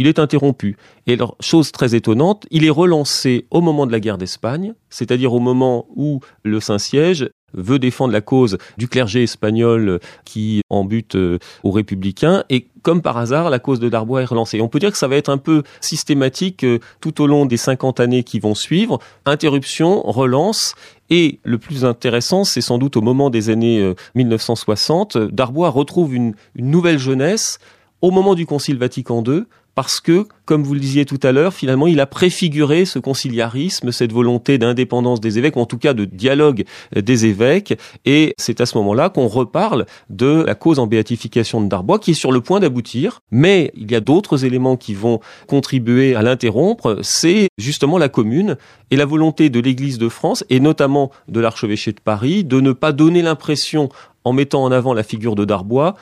il 0.00 0.06
est 0.06 0.18
interrompu. 0.18 0.78
Et 1.06 1.12
alors, 1.12 1.36
chose 1.40 1.72
très 1.72 1.94
étonnante, 1.94 2.46
il 2.50 2.64
est 2.64 2.70
relancé 2.70 3.46
au 3.50 3.60
moment 3.60 3.86
de 3.86 3.92
la 3.92 4.00
guerre 4.00 4.16
d'Espagne, 4.16 4.72
c'est-à-dire 4.88 5.34
au 5.34 5.40
moment 5.40 5.86
où 5.94 6.20
le 6.42 6.58
Saint-Siège 6.58 7.28
veut 7.54 7.78
défendre 7.78 8.12
la 8.12 8.20
cause 8.20 8.58
du 8.78 8.88
clergé 8.88 9.22
espagnol 9.22 10.00
qui 10.24 10.62
en 10.70 10.84
bute 10.84 11.16
euh, 11.16 11.38
aux 11.62 11.70
républicains 11.70 12.44
et 12.48 12.66
comme 12.82 13.02
par 13.02 13.18
hasard, 13.18 13.50
la 13.50 13.58
cause 13.58 13.78
de 13.78 13.90
Darbois 13.90 14.22
est 14.22 14.26
relancée. 14.26 14.60
On 14.62 14.68
peut 14.68 14.78
dire 14.78 14.90
que 14.90 14.96
ça 14.96 15.06
va 15.08 15.16
être 15.16 15.28
un 15.28 15.36
peu 15.36 15.62
systématique 15.80 16.64
euh, 16.64 16.78
tout 17.00 17.20
au 17.20 17.26
long 17.26 17.44
des 17.44 17.58
50 17.58 18.00
années 18.00 18.22
qui 18.22 18.40
vont 18.40 18.54
suivre. 18.54 18.98
Interruption, 19.26 20.02
relance. 20.02 20.74
Et 21.10 21.40
le 21.44 21.58
plus 21.58 21.84
intéressant, 21.84 22.44
c'est 22.44 22.60
sans 22.60 22.78
doute 22.78 22.96
au 22.96 23.02
moment 23.02 23.30
des 23.30 23.50
années 23.50 23.94
1960, 24.14 25.16
euh, 25.16 25.28
Darbois 25.30 25.68
retrouve 25.68 26.14
une 26.14 26.34
nouvelle 26.56 26.98
jeunesse 26.98 27.58
au 28.02 28.10
moment 28.10 28.34
du 28.34 28.46
Concile 28.46 28.78
Vatican 28.78 29.22
II, 29.26 29.44
parce 29.80 30.02
que, 30.02 30.26
comme 30.44 30.62
vous 30.62 30.74
le 30.74 30.80
disiez 30.80 31.06
tout 31.06 31.18
à 31.22 31.32
l'heure, 31.32 31.54
finalement, 31.54 31.86
il 31.86 32.00
a 32.00 32.06
préfiguré 32.06 32.84
ce 32.84 32.98
conciliarisme, 32.98 33.92
cette 33.92 34.12
volonté 34.12 34.58
d'indépendance 34.58 35.22
des 35.22 35.38
évêques, 35.38 35.56
ou 35.56 35.60
en 35.60 35.64
tout 35.64 35.78
cas 35.78 35.94
de 35.94 36.04
dialogue 36.04 36.64
des 36.94 37.24
évêques, 37.24 37.78
et 38.04 38.34
c'est 38.36 38.60
à 38.60 38.66
ce 38.66 38.76
moment-là 38.76 39.08
qu'on 39.08 39.26
reparle 39.26 39.86
de 40.10 40.44
la 40.46 40.54
cause 40.54 40.78
en 40.78 40.86
béatification 40.86 41.62
de 41.62 41.68
Darbois, 41.68 41.98
qui 41.98 42.10
est 42.10 42.12
sur 42.12 42.30
le 42.30 42.42
point 42.42 42.60
d'aboutir, 42.60 43.22
mais 43.30 43.72
il 43.74 43.90
y 43.90 43.94
a 43.94 44.00
d'autres 44.00 44.44
éléments 44.44 44.76
qui 44.76 44.92
vont 44.92 45.20
contribuer 45.46 46.14
à 46.14 46.20
l'interrompre, 46.20 46.98
c'est 47.00 47.48
justement 47.56 47.96
la 47.96 48.10
commune 48.10 48.58
et 48.90 48.96
la 48.96 49.06
volonté 49.06 49.48
de 49.48 49.60
l'Église 49.60 49.96
de 49.96 50.10
France, 50.10 50.44
et 50.50 50.60
notamment 50.60 51.10
de 51.28 51.40
l'archevêché 51.40 51.92
de 51.92 52.00
Paris, 52.00 52.44
de 52.44 52.60
ne 52.60 52.72
pas 52.72 52.92
donner 52.92 53.22
l'impression 53.22 53.88
en 54.24 54.34
mettant 54.34 54.62
en 54.62 54.72
avant 54.72 54.92
la 54.92 55.04
figure 55.04 55.36
de 55.36 55.46
Darbois 55.46 55.94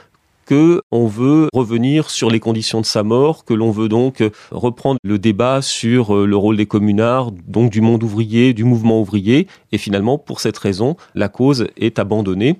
que 0.48 0.80
on 0.90 1.06
veut 1.06 1.48
revenir 1.52 2.08
sur 2.08 2.30
les 2.30 2.40
conditions 2.40 2.80
de 2.80 2.86
sa 2.86 3.02
mort, 3.02 3.44
que 3.44 3.52
l'on 3.52 3.70
veut 3.70 3.90
donc 3.90 4.24
reprendre 4.50 4.98
le 5.04 5.18
débat 5.18 5.60
sur 5.60 6.16
euh, 6.16 6.26
le 6.26 6.36
rôle 6.36 6.56
des 6.56 6.64
communards, 6.64 7.32
donc 7.32 7.70
du 7.70 7.82
monde 7.82 8.02
ouvrier, 8.02 8.54
du 8.54 8.64
mouvement 8.64 8.98
ouvrier, 8.98 9.46
et 9.72 9.78
finalement, 9.78 10.16
pour 10.16 10.40
cette 10.40 10.56
raison, 10.56 10.96
la 11.14 11.28
cause 11.28 11.66
est 11.76 11.98
abandonnée 11.98 12.56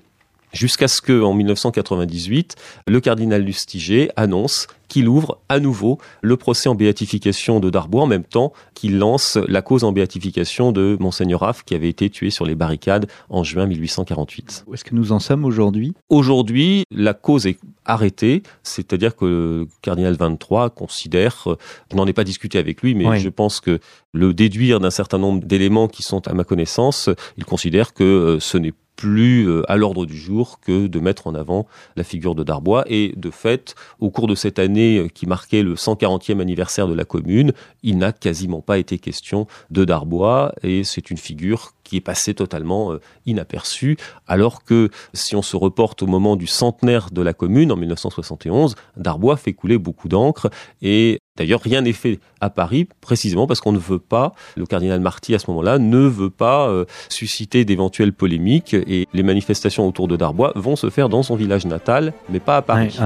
jusqu'à 0.53 0.87
ce 0.87 1.01
que, 1.01 1.21
en 1.21 1.33
1998, 1.33 2.55
le 2.87 2.99
cardinal 2.99 3.43
Lustiger 3.43 4.09
annonce 4.15 4.67
qu'il 4.89 5.07
ouvre 5.07 5.39
à 5.47 5.59
nouveau 5.59 5.99
le 6.21 6.35
procès 6.35 6.67
en 6.67 6.75
béatification 6.75 7.59
de 7.59 7.69
Darbois 7.69 8.01
en 8.01 8.07
même 8.07 8.23
temps 8.23 8.51
qu'il 8.73 8.97
lance 8.97 9.37
la 9.47 9.61
cause 9.61 9.83
en 9.83 9.91
béatification 9.91 10.71
de 10.71 10.97
Monseigneur 10.99 11.41
Raff 11.41 11.63
qui 11.63 11.75
avait 11.75 11.89
été 11.89 12.09
tué 12.09 12.31
sur 12.31 12.45
les 12.45 12.55
barricades 12.55 13.07
en 13.29 13.43
juin 13.43 13.67
1848. 13.67 14.65
Où 14.67 14.73
est-ce 14.73 14.83
que 14.83 14.95
nous 14.95 15.11
en 15.11 15.19
sommes 15.19 15.45
aujourd'hui? 15.45 15.93
Aujourd'hui, 16.09 16.83
la 16.91 17.13
cause 17.13 17.45
est 17.45 17.59
arrêtée, 17.85 18.43
c'est-à-dire 18.63 19.15
que 19.15 19.25
le 19.25 19.67
cardinal 19.81 20.15
23 20.15 20.71
considère, 20.71 21.47
je 21.91 21.95
n'en 21.95 22.07
ai 22.07 22.13
pas 22.13 22.23
discuté 22.23 22.57
avec 22.57 22.81
lui, 22.81 22.95
mais 22.95 23.19
je 23.19 23.29
pense 23.29 23.59
que 23.59 23.79
le 24.13 24.33
déduire 24.33 24.79
d'un 24.79 24.89
certain 24.89 25.19
nombre 25.19 25.45
d'éléments 25.45 25.87
qui 25.87 26.01
sont 26.01 26.27
à 26.27 26.33
ma 26.33 26.43
connaissance, 26.43 27.09
il 27.37 27.45
considère 27.45 27.93
que 27.93 28.03
euh, 28.03 28.39
ce 28.39 28.57
n'est 28.57 28.73
plus 28.99 29.47
euh, 29.47 29.63
à 29.71 29.77
l'ordre 29.77 30.05
du 30.05 30.17
jour 30.17 30.59
que 30.59 30.87
de 30.87 30.99
mettre 30.99 31.27
en 31.27 31.33
avant 31.33 31.67
la 31.95 32.03
figure 32.03 32.35
de 32.35 32.43
Darbois. 32.43 32.83
Et 32.87 33.13
de 33.15 33.29
fait, 33.29 33.73
au 34.01 34.09
cours 34.09 34.27
de 34.27 34.35
cette 34.35 34.59
année 34.59 34.97
euh, 34.97 35.07
qui 35.07 35.25
marquait 35.25 35.63
le 35.63 35.75
140e 35.75 36.41
anniversaire 36.41 36.85
de 36.85 36.93
la 36.93 37.05
commune, 37.05 37.53
il 37.81 37.97
n'a 37.97 38.11
quasiment 38.11 38.59
pas 38.59 38.77
été 38.77 38.97
question 38.97 39.47
de 39.71 39.85
Darbois. 39.85 40.53
Et 40.63 40.83
c'est 40.83 41.11
une 41.11 41.17
figure 41.17 41.71
qui 41.85 41.95
est 41.95 42.01
passée 42.01 42.33
totalement 42.33 42.91
euh, 42.91 42.99
inaperçue, 43.25 43.95
alors 44.27 44.65
que 44.65 44.89
si 45.13 45.37
on 45.37 45.41
se 45.41 45.55
reporte 45.55 46.03
au 46.03 46.07
moment 46.07 46.35
du 46.35 46.45
centenaire 46.45 47.09
de 47.09 47.21
la 47.21 47.33
commune 47.33 47.71
en 47.71 47.77
1971, 47.77 48.75
Darbois 48.97 49.37
fait 49.37 49.53
couler 49.53 49.77
beaucoup 49.77 50.09
d'encre. 50.09 50.49
Et 50.81 51.19
D'ailleurs, 51.39 51.61
rien 51.61 51.81
n'est 51.81 51.93
fait 51.93 52.19
à 52.41 52.49
Paris, 52.49 52.87
précisément 52.99 53.47
parce 53.47 53.61
qu'on 53.61 53.71
ne 53.71 53.79
veut 53.79 53.97
pas, 53.97 54.33
le 54.57 54.65
cardinal 54.65 54.99
Marty 54.99 55.33
à 55.33 55.39
ce 55.39 55.49
moment-là, 55.49 55.79
ne 55.79 55.99
veut 55.99 56.29
pas 56.29 56.67
euh, 56.67 56.83
susciter 57.07 57.63
d'éventuelles 57.63 58.11
polémiques 58.11 58.73
et 58.73 59.07
les 59.13 59.23
manifestations 59.23 59.87
autour 59.87 60.09
de 60.09 60.17
Darbois 60.17 60.51
vont 60.55 60.75
se 60.75 60.89
faire 60.89 61.07
dans 61.07 61.23
son 61.23 61.35
village 61.35 61.65
natal, 61.65 62.13
mais 62.29 62.41
pas 62.41 62.57
à 62.57 62.61
Paris. 62.61 62.97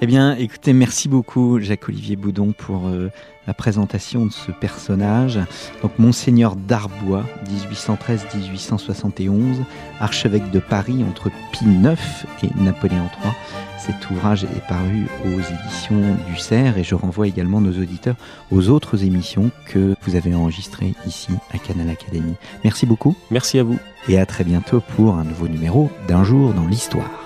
eh 0.00 0.06
bien, 0.06 0.36
écoutez, 0.36 0.72
merci 0.72 1.08
beaucoup 1.08 1.58
Jacques-Olivier 1.60 2.14
Boudon 2.14 2.52
pour 2.56 2.86
euh, 2.86 3.10
la 3.46 3.54
présentation 3.54 4.26
de 4.26 4.32
ce 4.32 4.50
personnage. 4.52 5.38
Donc 5.82 5.98
Monseigneur 5.98 6.56
d'Arbois, 6.56 7.24
1813-1871, 7.68 9.56
archevêque 10.00 10.50
de 10.50 10.58
Paris 10.58 11.04
entre 11.08 11.30
Pie 11.52 11.64
IX 11.64 11.98
et 12.42 12.50
Napoléon 12.62 13.08
III. 13.22 13.32
Cet 13.78 14.10
ouvrage 14.10 14.44
est 14.44 14.66
paru 14.66 15.06
aux 15.26 15.40
éditions 15.40 16.16
du 16.26 16.38
Cerf 16.38 16.78
et 16.78 16.84
je 16.84 16.94
renvoie 16.94 17.28
également 17.28 17.60
nos 17.60 17.72
auditeurs 17.72 18.16
aux 18.50 18.70
autres 18.70 19.04
émissions 19.04 19.50
que 19.66 19.94
vous 20.02 20.16
avez 20.16 20.34
enregistrées 20.34 20.94
ici 21.06 21.32
à 21.52 21.58
Canal 21.58 21.90
Academy. 21.90 22.34
Merci 22.62 22.86
beaucoup. 22.86 23.14
Merci 23.30 23.58
à 23.58 23.62
vous. 23.62 23.78
Et 24.08 24.18
à 24.18 24.24
très 24.24 24.44
bientôt 24.44 24.80
pour 24.96 25.14
un 25.14 25.24
nouveau 25.24 25.48
numéro 25.48 25.90
d'Un 26.08 26.24
jour 26.24 26.54
dans 26.54 26.66
l'histoire. 26.66 27.23